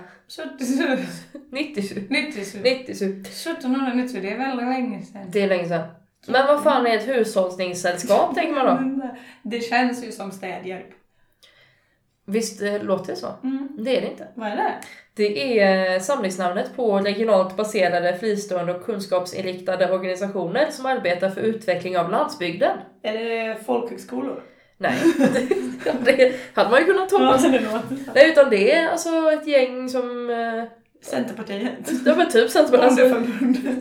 90. 1.51 2.07
90. 2.09 2.91
1790, 2.93 4.21
det 4.21 4.31
är 4.31 4.37
väldigt 4.37 4.67
länge 4.67 5.01
sedan. 5.01 5.21
Det 5.31 5.41
är 5.41 5.47
länge 5.47 5.67
sedan. 5.67 5.87
Men 6.27 6.47
vad 6.47 6.63
fan 6.63 6.87
är 6.87 6.97
ett 6.97 7.07
hushållningssällskap 7.07 8.35
tänker 8.35 8.53
man 8.53 8.99
då? 8.99 9.09
Det 9.49 9.59
känns 9.59 10.03
ju 10.05 10.11
som 10.11 10.31
städhjälp. 10.31 11.02
Visst 12.25 12.61
eh, 12.61 12.83
låter 12.83 13.07
det 13.13 13.15
så? 13.15 13.27
Mm. 13.43 13.67
Det 13.77 13.97
är 13.97 14.01
det 14.01 14.07
inte. 14.07 14.27
Vad 14.35 14.47
är 14.47 14.55
det? 14.55 14.73
Det 15.15 15.59
är 15.59 15.93
eh, 15.95 15.99
samlingsnamnet 16.01 16.75
på 16.75 16.99
regionalt 16.99 17.57
baserade, 17.57 18.17
fristående 18.17 18.73
och 18.73 18.85
kunskapsinriktade 18.85 19.91
organisationer 19.91 20.67
som 20.71 20.85
arbetar 20.85 21.29
för 21.29 21.41
utveckling 21.41 21.97
av 21.97 22.11
landsbygden. 22.11 22.77
Är 23.03 23.13
det 23.13 23.57
folkhögskolor? 23.65 24.43
Nej, 24.77 24.93
det 26.05 26.33
hade 26.53 26.69
man 26.69 26.79
ju 26.79 26.85
kunnat 26.85 27.11
hoppas. 27.11 27.41
så. 27.41 27.49
Nej, 28.15 28.29
utan 28.29 28.49
det 28.49 28.71
är 28.71 28.89
alltså 28.89 29.09
ett 29.31 29.47
gäng 29.47 29.89
som... 29.89 30.29
eh, 30.29 30.63
Centerpartiet. 31.01 32.05
Det 32.05 32.13
var 32.13 32.25
typ 32.25 32.43
alltså, 32.43 32.77
Bondeförbundet. 32.77 33.79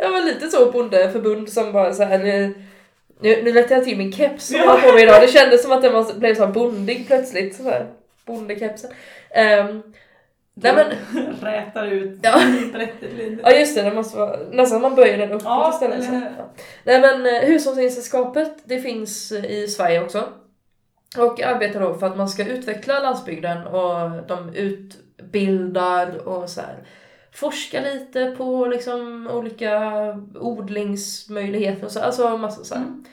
Det 0.00 0.08
var 0.08 0.24
lite 0.24 0.48
så 0.48 0.70
bondeförbund 0.72 1.48
som 1.48 1.72
bara 1.72 1.92
så 1.94 2.02
här. 2.02 2.54
Nu, 3.22 3.42
nu 3.42 3.52
lätte 3.52 3.74
jag 3.74 3.84
till 3.84 3.98
min 3.98 4.12
keps 4.12 4.46
som 4.46 4.56
Ja. 4.56 4.64
jag 4.64 4.70
har 4.70 4.80
på 4.88 4.94
mig 4.94 5.02
idag. 5.02 5.22
Det 5.22 5.28
kändes 5.28 5.62
som 5.62 5.72
att 5.72 5.82
den 5.82 5.92
var, 5.92 6.14
blev 6.18 6.34
så 6.34 6.46
bondig 6.46 7.06
plötsligt. 7.06 7.56
Så 7.56 7.62
här, 7.62 7.86
bondekepsen. 8.26 8.90
Ehm, 9.30 9.82
Nej 10.54 10.72
men, 10.74 10.86
Rätar 11.40 11.86
ut 11.86 12.18
Ja. 12.22 12.40
30 12.74 12.92
liter. 13.16 13.38
ja 13.42 13.52
just 13.58 13.74
det, 13.76 13.82
det 13.82 13.94
måste 13.94 14.18
vara 14.18 14.36
nästan 14.52 14.80
man 14.82 14.94
böjer 14.94 15.18
den 15.18 15.30
uppåt 15.32 15.42
Ja, 15.44 15.70
istället. 15.74 16.04
Så. 16.04 16.12
Ja. 16.14 16.44
Nej 16.84 17.00
men 17.00 17.26
eh, 17.26 17.42
Hushållningssällskapet, 17.48 18.52
det 18.64 18.78
finns 18.80 19.32
eh, 19.32 19.44
i 19.44 19.68
Sverige 19.68 20.00
också. 20.02 20.24
Och 21.18 21.42
arbetar 21.42 21.80
då 21.80 21.94
för 21.94 22.06
att 22.06 22.16
man 22.16 22.28
ska 22.28 22.46
utveckla 22.46 23.00
landsbygden 23.00 23.66
och 23.66 24.10
de 24.28 24.54
utbildar 24.54 26.28
och 26.28 26.48
så 26.50 26.60
här 26.60 26.76
forskar 27.32 27.80
lite 27.80 28.34
på 28.38 28.66
liksom 28.66 29.26
olika 29.26 29.92
odlingsmöjligheter 30.34 31.84
och 31.84 31.92
så, 31.92 32.00
alltså 32.00 32.36
massa 32.36 32.64
så. 32.64 32.74
Mm. 32.74 33.04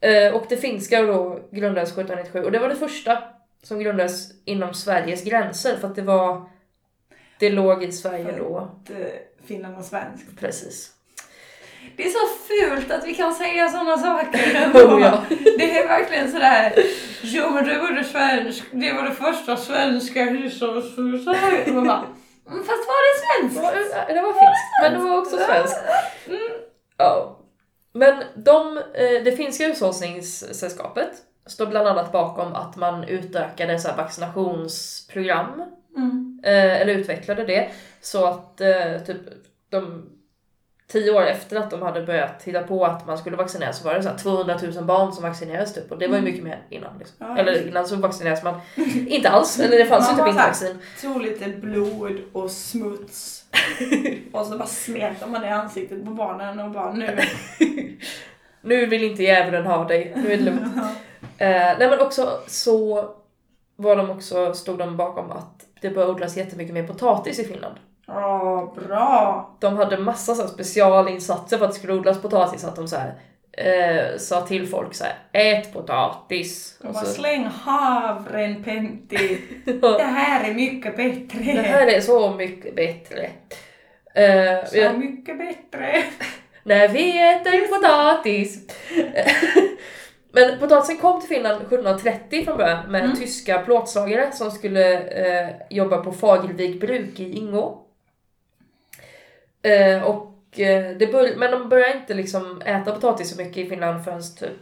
Eh, 0.00 0.34
och 0.34 0.46
det 0.48 0.56
finska 0.56 1.02
då 1.02 1.40
grundades 1.50 1.88
1797 1.88 2.44
och 2.44 2.52
det 2.52 2.58
var 2.58 2.68
det 2.68 2.76
första 2.76 3.18
som 3.62 3.78
grundades 3.78 4.28
inom 4.44 4.74
Sveriges 4.74 5.24
gränser 5.24 5.76
för 5.76 5.88
att 5.88 5.96
det 5.96 6.02
var 6.02 6.50
det 7.38 7.50
låg 7.50 7.84
i 7.84 7.92
Sverige 7.92 8.38
då. 8.38 8.70
Eh, 8.88 9.06
Finland 9.46 9.78
och 9.78 9.84
svensk. 9.84 10.24
Precis. 10.40 10.92
Det 11.96 12.06
är 12.06 12.10
så 12.10 12.26
fult 12.48 12.90
att 12.90 13.06
vi 13.06 13.14
kan 13.14 13.34
säga 13.34 13.68
sådana 13.68 13.98
saker. 13.98 14.70
Oh, 14.74 15.00
ja. 15.02 15.24
Det 15.58 15.78
är 15.78 15.88
verkligen 15.88 16.32
sådär, 16.32 16.72
jo 17.22 17.50
men 17.50 17.64
det 17.64 17.78
var 17.78 17.92
det 17.92 18.04
svensk, 18.04 18.64
det 18.72 18.92
var 18.92 19.02
det 19.02 19.14
första 19.14 19.56
svenska 19.56 20.24
hushållshuset. 20.24 21.36
"Mm, 22.50 22.64
fast 22.64 22.88
var 22.88 23.00
det 23.06 23.20
svenskt? 23.20 23.70
det 24.08 24.20
var 24.22 24.32
finskt, 24.32 24.82
men 24.82 24.92
det 24.92 24.98
var 25.10 25.18
också 25.18 25.36
svenskt. 25.36 25.80
Ja. 26.96 27.36
Men 27.92 28.22
de, 28.36 28.78
eh, 28.78 29.24
det 29.24 29.32
finska 29.36 29.64
hushållningssällskapet 29.64 31.10
står 31.46 31.66
bland 31.66 31.88
annat 31.88 32.12
bakom 32.12 32.52
att 32.54 32.76
man 32.76 33.04
utökade 33.04 33.78
så 33.78 33.88
vaccinationsprogram, 33.96 35.62
Mm. 35.96 36.40
eh, 36.44 36.80
eller 36.80 36.94
utvecklade 36.94 37.44
det, 37.44 37.70
så 38.00 38.24
att 38.26 38.60
eh, 38.60 38.98
typ 39.06 39.20
de 39.70 40.06
tio 40.92 41.10
år 41.12 41.22
efter 41.22 41.56
att 41.56 41.70
de 41.70 41.82
hade 41.82 42.02
börjat 42.02 42.40
titta 42.40 42.62
på 42.62 42.84
att 42.84 43.06
man 43.06 43.18
skulle 43.18 43.36
vaccinera 43.36 43.72
så 43.72 43.84
var 43.84 43.94
det 43.94 44.02
så 44.02 44.08
här 44.08 44.18
200 44.18 44.58
000 44.74 44.84
barn 44.84 45.12
som 45.12 45.22
vaccinerades 45.22 45.74
typ 45.74 45.92
och 45.92 45.98
det 45.98 46.08
var 46.08 46.16
ju 46.16 46.22
mycket 46.22 46.44
mer 46.44 46.58
innan. 46.68 46.98
Liksom. 46.98 47.16
Ja, 47.18 47.38
eller 47.38 47.68
innan 47.68 47.88
så 47.88 47.96
vaccinerades 47.96 48.44
man 48.44 48.60
inte 49.08 49.30
alls, 49.30 49.60
eller 49.60 49.78
det 49.78 49.86
fanns 49.86 50.10
ju 50.10 50.16
Man 50.16 50.18
typ 50.18 50.28
inte 50.28 50.46
vaccin. 50.46 50.78
Tog 51.02 51.22
lite 51.22 51.48
blod 51.48 52.20
och 52.32 52.50
smuts. 52.50 53.44
och 54.32 54.46
så 54.46 54.58
bara 54.58 54.68
smetar 54.68 55.26
man 55.26 55.40
det 55.40 55.46
i 55.46 55.50
ansiktet 55.50 56.04
på 56.04 56.10
barnen 56.10 56.60
och 56.60 56.70
bara 56.70 56.92
nu. 56.92 57.18
Nu 58.62 58.86
vill 58.86 59.04
inte 59.04 59.22
djävulen 59.22 59.66
ha 59.66 59.84
dig, 59.84 60.12
nu 60.16 60.32
är 60.32 60.36
det 60.36 60.42
lugnt. 60.42 60.62
Eh, 61.38 61.78
nej 61.78 61.90
men 61.90 62.00
också 62.00 62.40
så 62.46 63.10
var 63.76 63.96
de 63.96 64.10
också, 64.10 64.54
stod 64.54 64.78
de 64.78 64.96
bakom 64.96 65.30
att 65.30 65.66
det 65.80 65.90
började 65.90 66.12
odlas 66.12 66.36
jättemycket 66.36 66.74
mer 66.74 66.86
potatis 66.86 67.38
i 67.38 67.44
Finland. 67.44 67.74
Ja, 68.14 68.74
bra. 68.86 69.50
De 69.60 69.76
hade 69.76 69.98
massa 69.98 70.34
så 70.34 70.42
här 70.42 70.48
specialinsatser 70.48 71.58
för 71.58 71.64
att 71.64 71.70
det 71.72 71.78
skulle 71.78 71.92
odlas 71.94 72.22
potatis, 72.22 72.64
att 72.64 72.76
de 72.76 72.88
så 72.88 72.96
här, 72.96 73.14
eh, 73.52 74.18
sa 74.18 74.40
till 74.40 74.66
folk 74.68 74.94
så 74.94 75.04
här, 75.04 75.14
ät 75.32 75.72
potatis. 75.72 76.78
De 76.82 76.92
bara 76.92 77.04
så, 77.04 77.10
släng 77.12 77.44
havren 77.44 78.64
Pentti. 78.64 79.40
Det 79.80 80.02
här 80.02 80.50
är 80.50 80.54
mycket 80.54 80.96
bättre. 80.96 81.38
det 81.52 81.62
här 81.62 81.86
är 81.86 82.00
så 82.00 82.30
mycket 82.30 82.76
bättre. 82.76 83.30
Eh, 84.14 84.64
Så 84.66 84.76
ja, 84.78 84.92
mycket 84.92 85.38
bättre. 85.38 86.02
när 86.62 86.88
vi 86.88 87.30
äter 87.30 87.68
potatis. 87.76 88.58
Men 90.32 90.58
potatisen 90.58 90.96
kom 90.96 91.20
till 91.20 91.28
Finland 91.28 91.56
1730 91.62 92.44
från 92.44 92.56
början 92.56 92.90
med 92.90 93.04
Mm. 93.04 93.16
tyska 93.16 93.58
plåtslagare 93.58 94.32
som 94.32 94.50
skulle 94.50 95.00
eh, 95.00 95.48
jobba 95.70 95.96
på 95.96 96.12
Fagervik 96.12 96.80
bruk 96.80 97.20
i 97.20 97.32
Ingå. 97.36 97.86
Eh, 99.62 100.02
och, 100.02 100.60
eh, 100.60 100.96
det 100.96 101.12
bör- 101.12 101.36
men 101.36 101.50
de 101.50 101.68
började 101.68 101.98
inte 101.98 102.14
liksom 102.14 102.62
äta 102.62 102.92
potatis 102.92 103.30
så 103.30 103.42
mycket 103.42 103.56
i 103.56 103.66
Finland 103.68 104.04
förrän 104.04 104.22
typ 104.38 104.58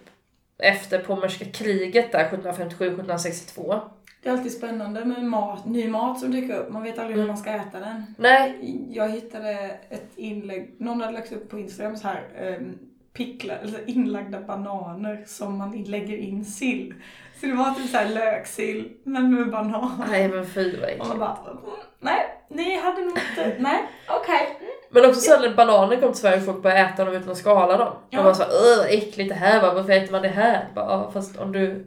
efter 0.58 0.98
pommerska 0.98 1.44
kriget 1.44 2.12
där 2.12 2.28
1757-1762. 2.28 3.80
Det 4.22 4.28
är 4.28 4.32
alltid 4.32 4.52
spännande 4.52 5.04
med 5.04 5.24
mat, 5.24 5.66
ny 5.66 5.88
mat 5.88 6.20
som 6.20 6.30
dyker 6.30 6.56
upp. 6.58 6.70
Man 6.72 6.82
vet 6.82 6.98
aldrig 6.98 7.16
hur 7.16 7.22
Mm. 7.24 7.28
man 7.28 7.36
ska 7.38 7.50
äta 7.50 7.80
den. 7.80 8.14
Nej, 8.18 8.76
Jag 8.90 9.08
hittade 9.08 9.50
ett 9.90 10.08
inlägg, 10.16 10.74
någon 10.78 11.00
hade 11.00 11.12
lagt 11.12 11.32
upp 11.32 11.48
på 11.50 11.58
Instagram 11.58 11.96
så 11.96 12.08
här 12.08 12.22
um, 12.58 12.78
pickla, 13.12 13.54
eller 13.56 13.90
inlagda 13.90 14.40
bananer 14.40 15.24
som 15.26 15.58
man 15.58 15.82
lägger 15.82 16.16
in 16.16 16.44
sill. 16.44 16.94
Så 17.40 17.46
det 17.46 17.52
var 17.54 17.70
typ 17.74 17.90
såhär 17.90 18.08
löksill, 18.08 18.88
men 19.02 19.34
med 19.34 19.50
banan. 19.50 20.02
nej 20.10 20.28
men 20.28 20.46
fy 20.46 20.76
vad 20.76 20.82
Och 20.84 20.88
äckligt. 20.88 21.08
man 21.08 21.18
bara, 21.18 21.38
mm, 21.50 22.20
nej, 22.48 22.64
ni 22.68 22.80
hade 22.80 23.00
nog 23.00 23.18
inte, 23.30 23.56
nej, 23.58 23.82
okej. 24.08 24.58
Men 24.90 25.04
också 25.04 25.20
sen 25.20 25.42
när 25.42 25.54
bananer 25.54 26.00
kom 26.00 26.12
till 26.12 26.20
Sverige 26.20 26.38
och 26.38 26.44
folk 26.44 26.62
började 26.62 26.80
äta 26.80 27.04
dem 27.04 27.14
utan 27.14 27.30
att 27.30 27.38
skala 27.38 27.76
dem. 27.76 27.94
Ja. 28.10 28.34
Såhär 28.34 28.50
öh 28.50 28.78
vad 28.78 28.86
äckligt 28.90 29.28
det 29.28 29.34
här 29.34 29.62
var, 29.62 29.74
varför 29.74 29.92
äter 29.92 30.12
man 30.12 30.22
det 30.22 30.28
här? 30.28 30.68
Bara, 30.74 31.10
fast 31.10 31.36
om 31.36 31.52
du 31.52 31.86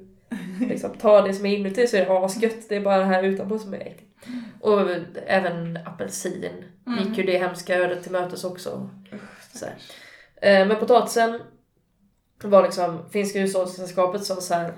liksom 0.69 0.93
tar 0.97 1.27
det 1.27 1.33
som 1.33 1.45
är 1.45 1.57
inuti 1.57 1.87
så 1.87 1.97
är 1.97 2.05
det 2.05 2.11
asgött, 2.25 2.69
det 2.69 2.75
är 2.75 2.81
bara 2.81 2.97
det 2.97 3.05
här 3.05 3.23
utanpå 3.23 3.59
som 3.59 3.73
är 3.73 3.77
äckligt. 3.79 4.11
Och 4.61 4.81
även 5.27 5.79
apelsin 5.85 6.65
Mm. 6.87 6.99
gick 7.03 7.17
ju 7.17 7.23
det 7.23 7.37
hemska 7.37 7.75
ödet 7.75 8.03
till 8.03 8.11
mötes 8.11 8.43
också. 8.43 8.89
Så 9.53 9.65
här. 9.65 9.75
Eh, 10.61 10.67
Men 10.67 10.77
potatisen 10.79 11.41
var 12.43 12.63
liksom, 12.63 13.09
finska 13.11 13.39
hushållssällskapet 13.39 14.23
sa 14.23 14.35
såhär 14.35 14.73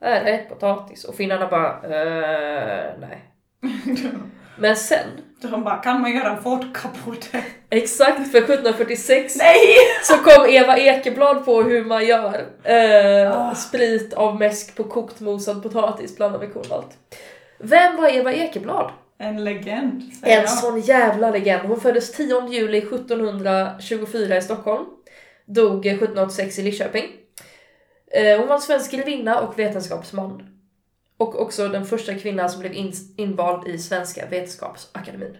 Här, 0.00 0.24
ät 0.24 0.48
potatis. 0.48 1.04
Och 1.04 1.14
finnarna 1.14 1.46
bara 1.46 1.72
eh, 1.82 2.94
nej. 3.00 3.22
Men 4.58 4.76
sen, 4.76 5.06
De 5.40 5.64
bara, 5.64 5.76
kan 5.76 6.00
man 6.00 6.12
göra 6.12 6.36
en 6.36 6.42
vodka 6.42 6.88
på 7.04 7.10
det? 7.32 7.44
exakt 7.70 8.30
för 8.30 8.38
1746 8.38 9.36
Nej! 9.38 9.76
så 10.02 10.14
kom 10.14 10.46
Eva 10.48 10.78
Ekeblad 10.78 11.44
på 11.44 11.62
hur 11.62 11.84
man 11.84 12.06
gör 12.06 12.46
eh, 12.64 13.32
Ah. 13.50 13.54
sprit 13.54 14.14
av 14.14 14.38
mäsk 14.38 14.76
på 14.76 14.84
kokt 14.84 15.20
mosad 15.20 15.62
potatis 15.62 16.16
blandat 16.16 16.40
med 16.40 16.52
kolmalt. 16.52 16.90
Vem 17.58 17.96
var 17.96 18.08
Eva 18.08 18.32
Ekeblad? 18.32 18.90
En 19.18 19.44
legend, 19.44 20.02
En 20.22 20.32
jag. 20.32 20.48
sån 20.50 20.80
jävla 20.80 21.30
legend. 21.30 21.68
Hon 21.68 21.80
föddes 21.80 22.12
10 22.12 22.48
juli 22.48 22.78
1724 22.78 24.36
i 24.36 24.42
Stockholm. 24.42 24.84
Dog 25.46 25.86
1786 25.86 26.58
i 26.58 26.62
Lidköping. 26.62 27.04
Eh, 28.12 28.38
Hon 28.38 28.48
var 28.48 28.54
en 28.54 28.60
svensk 28.62 28.90
grevinna 28.92 29.40
och 29.40 29.58
vetenskapsman. 29.58 30.42
Och 31.22 31.40
också 31.40 31.68
den 31.68 31.86
första 31.86 32.14
kvinnan 32.14 32.50
som 32.50 32.60
blev 32.60 32.72
in- 32.72 33.14
invald 33.16 33.68
i 33.68 33.78
Svenska 33.78 34.26
Vetenskapsakademin. 34.26 35.36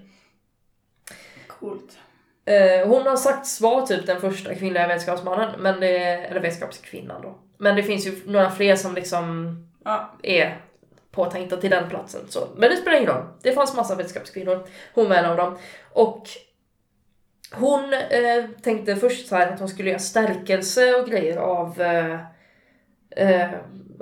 Coolt. 1.46 1.98
Eh, 2.44 2.88
hon 2.88 3.06
har 3.06 3.16
sagts 3.16 3.60
vara 3.60 3.86
typ 3.86 4.06
den 4.06 4.20
första 4.20 4.54
kvinnliga 4.54 4.86
vetenskapsmannen, 4.86 5.60
men 5.60 5.80
det, 5.80 5.96
eller 5.98 6.40
vetenskapskvinnan 6.40 7.22
då. 7.22 7.38
Men 7.58 7.76
det 7.76 7.82
finns 7.82 8.06
ju 8.06 8.22
några 8.26 8.50
fler 8.50 8.76
som 8.76 8.94
liksom 8.94 9.56
Ja, 9.84 10.12
är 10.22 10.60
påtänkta 11.10 11.56
till 11.56 11.70
den 11.70 11.88
platsen. 11.88 12.20
Så. 12.28 12.48
Men 12.56 12.70
det 12.70 12.76
spelar 12.76 12.96
ingen 12.96 13.10
roll. 13.10 13.24
Det 13.42 13.52
fanns 13.52 13.76
massa 13.76 13.94
vetenskapskvinnor. 13.94 14.66
Hon 14.94 15.08
var 15.08 15.16
en 15.16 15.24
av 15.24 15.36
dem. 15.36 15.58
Och 15.92 16.28
hon 17.52 17.92
eh, 17.94 18.44
tänkte 18.62 18.96
först 18.96 19.28
så 19.28 19.36
att 19.36 19.58
hon 19.58 19.68
skulle 19.68 19.90
göra 19.90 19.98
stärkelse 19.98 20.94
och 20.94 21.08
grejer 21.08 21.36
av... 21.36 21.80
Eh, 21.80 22.20
eh, 23.10 23.50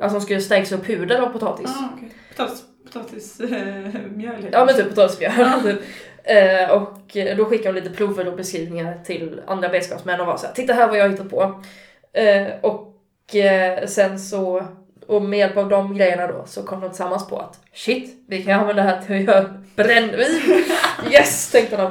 alltså 0.00 0.14
hon 0.14 0.22
skulle 0.22 0.40
stärkelse 0.40 0.74
och 0.74 0.84
puder 0.86 1.20
av 1.20 1.26
potatis. 1.32 1.70
ah, 1.70 1.88
okej. 1.96 2.08
Potatis, 2.36 2.62
potatismjöl 2.84 4.48
Ja 4.52 4.64
men 4.64 4.74
typ 4.76 4.88
potatismjöl. 4.88 5.62
typ. 5.62 5.80
Eh, 6.24 6.70
och 6.70 7.16
eh, 7.16 7.36
då 7.36 7.44
skickade 7.44 7.68
hon 7.68 7.74
lite 7.74 7.90
prover 7.96 8.28
och 8.28 8.36
beskrivningar 8.36 8.98
till 9.04 9.40
andra 9.46 9.68
vetenskapsmän 9.68 10.20
och 10.20 10.26
var 10.26 10.36
så 10.36 10.46
här, 10.46 10.54
titta 10.54 10.72
här 10.72 10.88
vad 10.88 10.98
jag 10.98 11.04
har 11.04 11.08
hittat 11.10 11.30
på. 11.30 11.62
Eh, 12.12 12.46
och 12.62 13.34
eh, 13.36 13.86
sen 13.86 14.18
så, 14.20 14.66
och 15.06 15.22
med 15.22 15.38
hjälp 15.38 15.56
av 15.56 15.68
de 15.68 15.94
grejerna 15.94 16.26
då 16.26 16.44
så 16.46 16.62
kom 16.62 16.80
de 16.80 16.88
tillsammans 16.90 17.28
på 17.28 17.38
att 17.38 17.60
shit, 17.74 18.24
vi 18.28 18.42
kan 18.42 18.60
använda 18.60 18.82
det 18.82 18.88
här 18.88 19.02
till 19.02 19.14
att 19.28 19.34
göra 19.34 19.62
brännvin. 19.76 20.40
yes, 21.10 21.50
tänkte 21.50 21.76
de. 21.76 21.90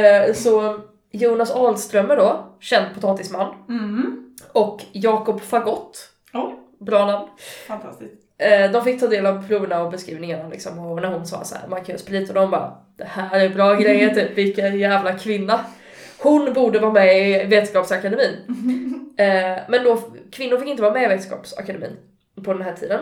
Eh, 0.00 0.34
så 0.34 0.80
Jonas 1.10 1.50
Ahlströmer 1.50 2.16
då, 2.16 2.46
känd 2.60 2.94
potatisman, 2.94 3.54
Mm. 3.68 4.34
och 4.52 4.82
Jakob 4.92 5.40
Fagott, 5.42 6.10
Oh, 6.32 6.52
bra 6.78 7.06
namn, 7.06 7.28
fantastiskt. 7.68 8.14
Eh, 8.38 8.70
de 8.70 8.84
fick 8.84 9.00
ta 9.00 9.06
del 9.06 9.26
av 9.26 9.48
proverna 9.48 9.82
och 9.82 9.90
beskrivningarna 9.90 10.48
liksom, 10.48 10.78
och 10.78 11.02
när 11.02 11.08
hon 11.08 11.26
sa 11.26 11.44
så 11.44 11.54
här, 11.54 11.68
man 11.68 11.78
kan 11.78 11.86
göra 11.88 11.98
sprit 11.98 12.28
och 12.28 12.34
de 12.34 12.50
bara 12.50 12.76
det 12.96 13.04
här 13.04 13.40
är 13.40 13.48
bra 13.48 13.74
grejer 13.74 14.14
typ, 14.14 14.38
vilken 14.38 14.78
jävla 14.78 15.12
kvinna. 15.12 15.60
Hon 16.18 16.52
borde 16.52 16.78
vara 16.78 16.92
med 16.92 17.18
i 17.18 17.44
Vetenskapsakademin. 17.44 18.36
Eh, 19.18 19.58
men 19.68 19.84
då, 19.84 20.02
kvinnor 20.32 20.58
fick 20.58 20.68
inte 20.68 20.82
vara 20.82 20.92
med 20.92 21.02
i 21.02 21.06
Vetenskapsakademin 21.06 21.96
på 22.44 22.52
den 22.52 22.62
här 22.62 22.72
tiden. 22.72 23.00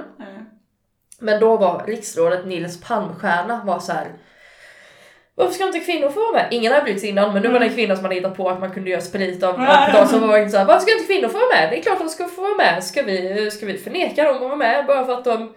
Men 1.19 1.40
då 1.40 1.57
var 1.57 1.85
riksrådet 1.87 2.47
Nils 2.47 2.81
Palmstierna 2.81 3.62
var 3.64 3.78
så 3.78 3.93
här. 3.93 4.07
Varför 5.36 5.52
ska 5.54 5.64
inte 5.66 5.80
kvinnor 5.80 6.08
få 6.08 6.20
vara 6.20 6.32
med? 6.32 6.48
Ingen 6.50 6.72
hade 6.72 6.84
brytt 6.84 7.00
sig 7.00 7.08
innan 7.08 7.32
men 7.32 7.42
nu 7.42 7.48
var 7.48 7.60
det 7.60 7.66
en 7.66 7.74
kvinna 7.74 7.96
som 7.96 8.04
hade 8.04 8.14
hittat 8.14 8.36
på 8.36 8.48
att 8.48 8.60
man 8.60 8.70
kunde 8.72 8.90
göra 8.90 9.00
sprit 9.00 9.42
av 9.42 9.52
potatis 9.52 10.10
som 10.10 10.20
var 10.28 10.48
så 10.48 10.56
här, 10.56 10.64
Varför 10.64 10.80
ska 10.80 10.92
inte 10.92 11.06
kvinnor 11.06 11.28
få 11.28 11.38
vara 11.38 11.48
med? 11.60 11.68
Det 11.72 11.78
är 11.78 11.82
klart 11.82 11.98
de 11.98 12.08
ska 12.08 12.24
få 12.28 12.40
vara 12.42 12.54
med. 12.54 12.84
Ska 12.84 13.02
vi, 13.02 13.50
ska 13.50 13.66
vi 13.66 13.78
förneka 13.78 14.24
dem 14.24 14.34
att 14.34 14.40
vara 14.42 14.56
med 14.56 14.86
bara 14.86 15.04
för 15.06 15.12
att 15.12 15.24
de 15.24 15.54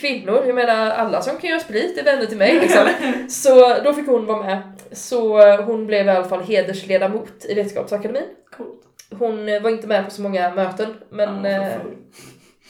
kvinnor, 0.00 0.42
jag 0.46 0.54
menar 0.54 0.90
alla 0.90 1.22
som 1.22 1.36
kan 1.38 1.50
göra 1.50 1.60
sprit 1.60 1.98
är 1.98 2.04
vänner 2.04 2.26
till 2.26 2.36
mig 2.38 2.60
liksom. 2.60 2.88
Så 3.28 3.74
då 3.84 3.92
fick 3.92 4.06
hon 4.06 4.26
vara 4.26 4.42
med. 4.42 4.62
Så 4.92 5.38
eh, 5.48 5.60
hon 5.64 5.86
blev 5.86 6.06
i 6.06 6.10
alla 6.10 6.28
fall 6.28 6.42
hedersledamot 6.42 7.44
i 7.48 7.54
Vetenskapsakademin. 7.54 8.22
Coolt. 8.56 8.80
Hon 9.18 9.48
eh, 9.48 9.62
var 9.62 9.70
inte 9.70 9.86
med 9.86 10.04
på 10.04 10.10
så 10.10 10.22
många 10.22 10.54
möten 10.54 10.94
men 11.10 11.44
Ja, 11.44 11.50
eh, 11.50 11.62
för 11.72 11.80
full. 11.80 11.96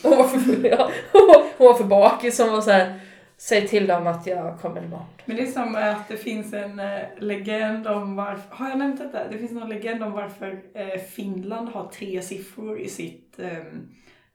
hon 0.03 0.17
var 0.19 0.25
för 0.29 0.69
ja. 0.69 0.91
Hon 1.13 1.27
var- 1.29 1.43
Hon 1.59 1.67
var 1.67 1.75
för 1.75 1.85
bakis, 1.85 2.39
hon 2.39 2.53
var 2.53 2.61
så 2.61 2.71
här. 2.71 3.01
Säg 3.39 3.69
till 3.69 3.87
dem 3.87 4.07
att 4.07 4.27
jag 4.27 4.61
kommer 4.61 4.85
imorgon. 4.85 5.07
Men 5.25 5.37
det 5.37 5.43
är 5.43 5.47
som 5.47 5.75
att 5.75 6.09
det 6.09 6.17
finns 6.17 6.53
en 6.53 6.79
eh, 6.79 7.01
legend 7.19 7.87
om 7.87 8.17
varför, 8.17 8.55
har 8.55 8.69
jag 8.69 8.79
nämnt 8.79 8.99
detta? 9.01 9.29
Det 9.29 9.39
finns 9.39 9.53
någon 9.53 9.69
legend 9.69 10.03
om 10.03 10.13
varför 10.13 10.63
eh, 10.75 10.99
Finland 11.01 11.69
har 11.69 11.89
tre 11.89 12.23
siffror 12.23 12.79
i 12.81 12.89
sitt, 12.89 13.39
ehm, 13.39 13.89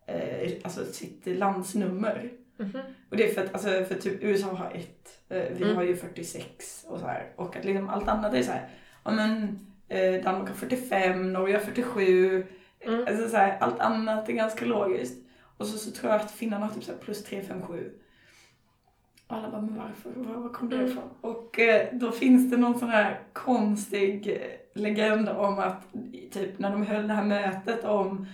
eh, 0.05 0.51
alltså 0.63 0.85
sitt 0.85 1.21
landsnummer. 1.25 2.29
Mhm. 2.57 2.79
Och 3.09 3.17
det 3.17 3.29
är 3.29 3.33
för 3.33 3.43
att, 3.43 3.53
alltså 3.53 3.69
för 3.69 3.95
typ 3.95 4.23
USA 4.23 4.47
har 4.47 4.71
ett, 4.71 4.97
vi 5.57 5.63
Mm. 5.63 5.75
har 5.75 5.83
ju 5.83 5.95
46 5.95 6.85
och 6.87 6.99
så 6.99 7.05
här. 7.05 7.27
Och 7.35 7.55
att 7.55 7.65
liksom 7.65 7.89
allt 7.89 8.07
annat 8.07 8.33
är 8.33 8.43
så 8.43 8.51
här, 8.51 8.69
ja 9.03 9.11
men 9.11 9.59
Danmark 10.23 10.47
har 10.49 10.55
45, 10.55 11.33
Norge 11.33 11.55
har 11.55 11.61
47. 11.61 12.45
Mm. 12.79 13.05
Alltså 13.07 13.29
så 13.29 13.37
här, 13.37 13.57
allt 13.59 13.79
annat 13.79 14.29
är 14.29 14.33
ganska 14.33 14.65
logiskt. 14.65 15.27
Och 15.57 15.65
så, 15.67 15.77
så 15.77 15.91
tror 15.91 16.11
jag 16.11 16.21
att 16.21 16.31
Finland 16.31 16.63
har 16.63 16.71
typ 16.71 16.83
så 16.83 16.93
plus 16.93 17.23
3, 17.23 17.41
5, 17.41 17.61
7. 17.61 17.91
Och 19.31 19.37
alla 19.37 19.49
bara, 19.51 19.61
men 19.61 19.75
varför? 19.77 20.11
Var, 20.33 20.41
var 20.41 20.49
kom 20.49 20.69
det 20.69 20.75
Mm. 20.75 20.87
ifrån? 20.87 21.03
Och 21.21 21.59
eh, 21.59 21.87
då 21.91 22.11
finns 22.11 22.51
det 22.51 22.57
någon 22.57 22.79
sån 22.79 22.89
här 22.89 23.19
konstig 23.33 24.27
eh, 24.27 24.81
legend 24.81 25.29
om 25.29 25.59
att 25.59 25.81
typ 26.31 26.59
när 26.59 26.71
de 26.71 26.85
höll 26.85 27.07
det 27.07 27.13
här 27.13 27.23
mötet 27.23 27.83
om 27.85 28.25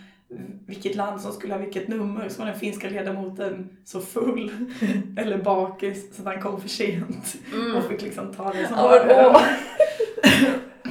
vilket 0.67 0.95
land 0.95 1.21
som 1.21 1.31
skulle 1.31 1.53
ha 1.53 1.61
vilket 1.61 1.87
nummer 1.87 2.29
så 2.29 2.39
var 2.41 2.45
den 2.49 2.59
finska 2.59 2.89
ledamoten 2.89 3.69
så 3.85 3.99
full 4.01 4.51
eller 5.17 5.37
bakis 5.37 6.15
så 6.15 6.21
att 6.21 6.27
han 6.27 6.41
kom 6.41 6.61
för 6.61 6.69
sent 6.69 7.35
och 7.77 7.83
fick 7.83 8.01
liksom 8.01 8.33
ta 8.33 8.53
det 8.53 8.67
som 8.67 8.75
Ja, 8.77 8.87
var. 9.33 9.41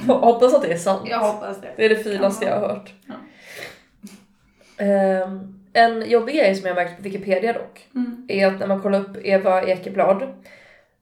Jag 0.07 0.15
hoppas 0.19 0.53
att 0.53 0.61
det 0.61 0.73
är 0.73 0.77
sant. 0.77 1.01
Jag 1.09 1.19
hoppas 1.19 1.61
det. 1.61 1.73
Det 1.77 1.85
är 1.85 1.89
det 1.89 1.95
finaste 2.03 2.45
jag 2.45 2.59
har 2.59 2.67
hört. 2.67 2.93
Ja. 3.05 3.13
Ehm, 4.85 5.56
en 5.77 6.09
jobbig 6.09 6.35
grej 6.35 6.55
som 6.55 6.67
jag 6.67 6.75
märkt 6.75 6.97
på 6.97 7.03
Wikipedia 7.03 7.53
dock, 7.53 7.87
Mm. 7.95 8.25
är 8.29 8.47
att 8.47 8.59
när 8.59 8.67
man 8.67 8.81
kollar 8.81 8.99
upp 8.99 9.17
Eva 9.25 9.63
Ekeblad 9.63 10.21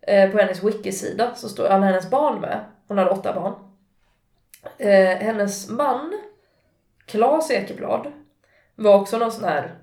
eh, 0.01 0.31
på 0.31 0.37
hennes 0.37 0.63
wiki-sida 0.63 1.35
så 1.35 1.49
står 1.49 1.65
alla 1.67 1.85
hennes 1.85 2.09
barn 2.09 2.41
med. 2.41 2.65
Hon 2.87 2.97
hade 2.97 3.09
åtta 3.09 3.33
barn. 3.33 3.53
Eh, 4.77 5.17
hennes 5.17 5.69
man, 5.69 6.13
Claes 7.05 7.51
Ekeblad, 7.51 8.11
var 8.75 8.95
också 8.95 9.17
någon 9.17 9.31
sån 9.31 9.43
här, 9.43 9.75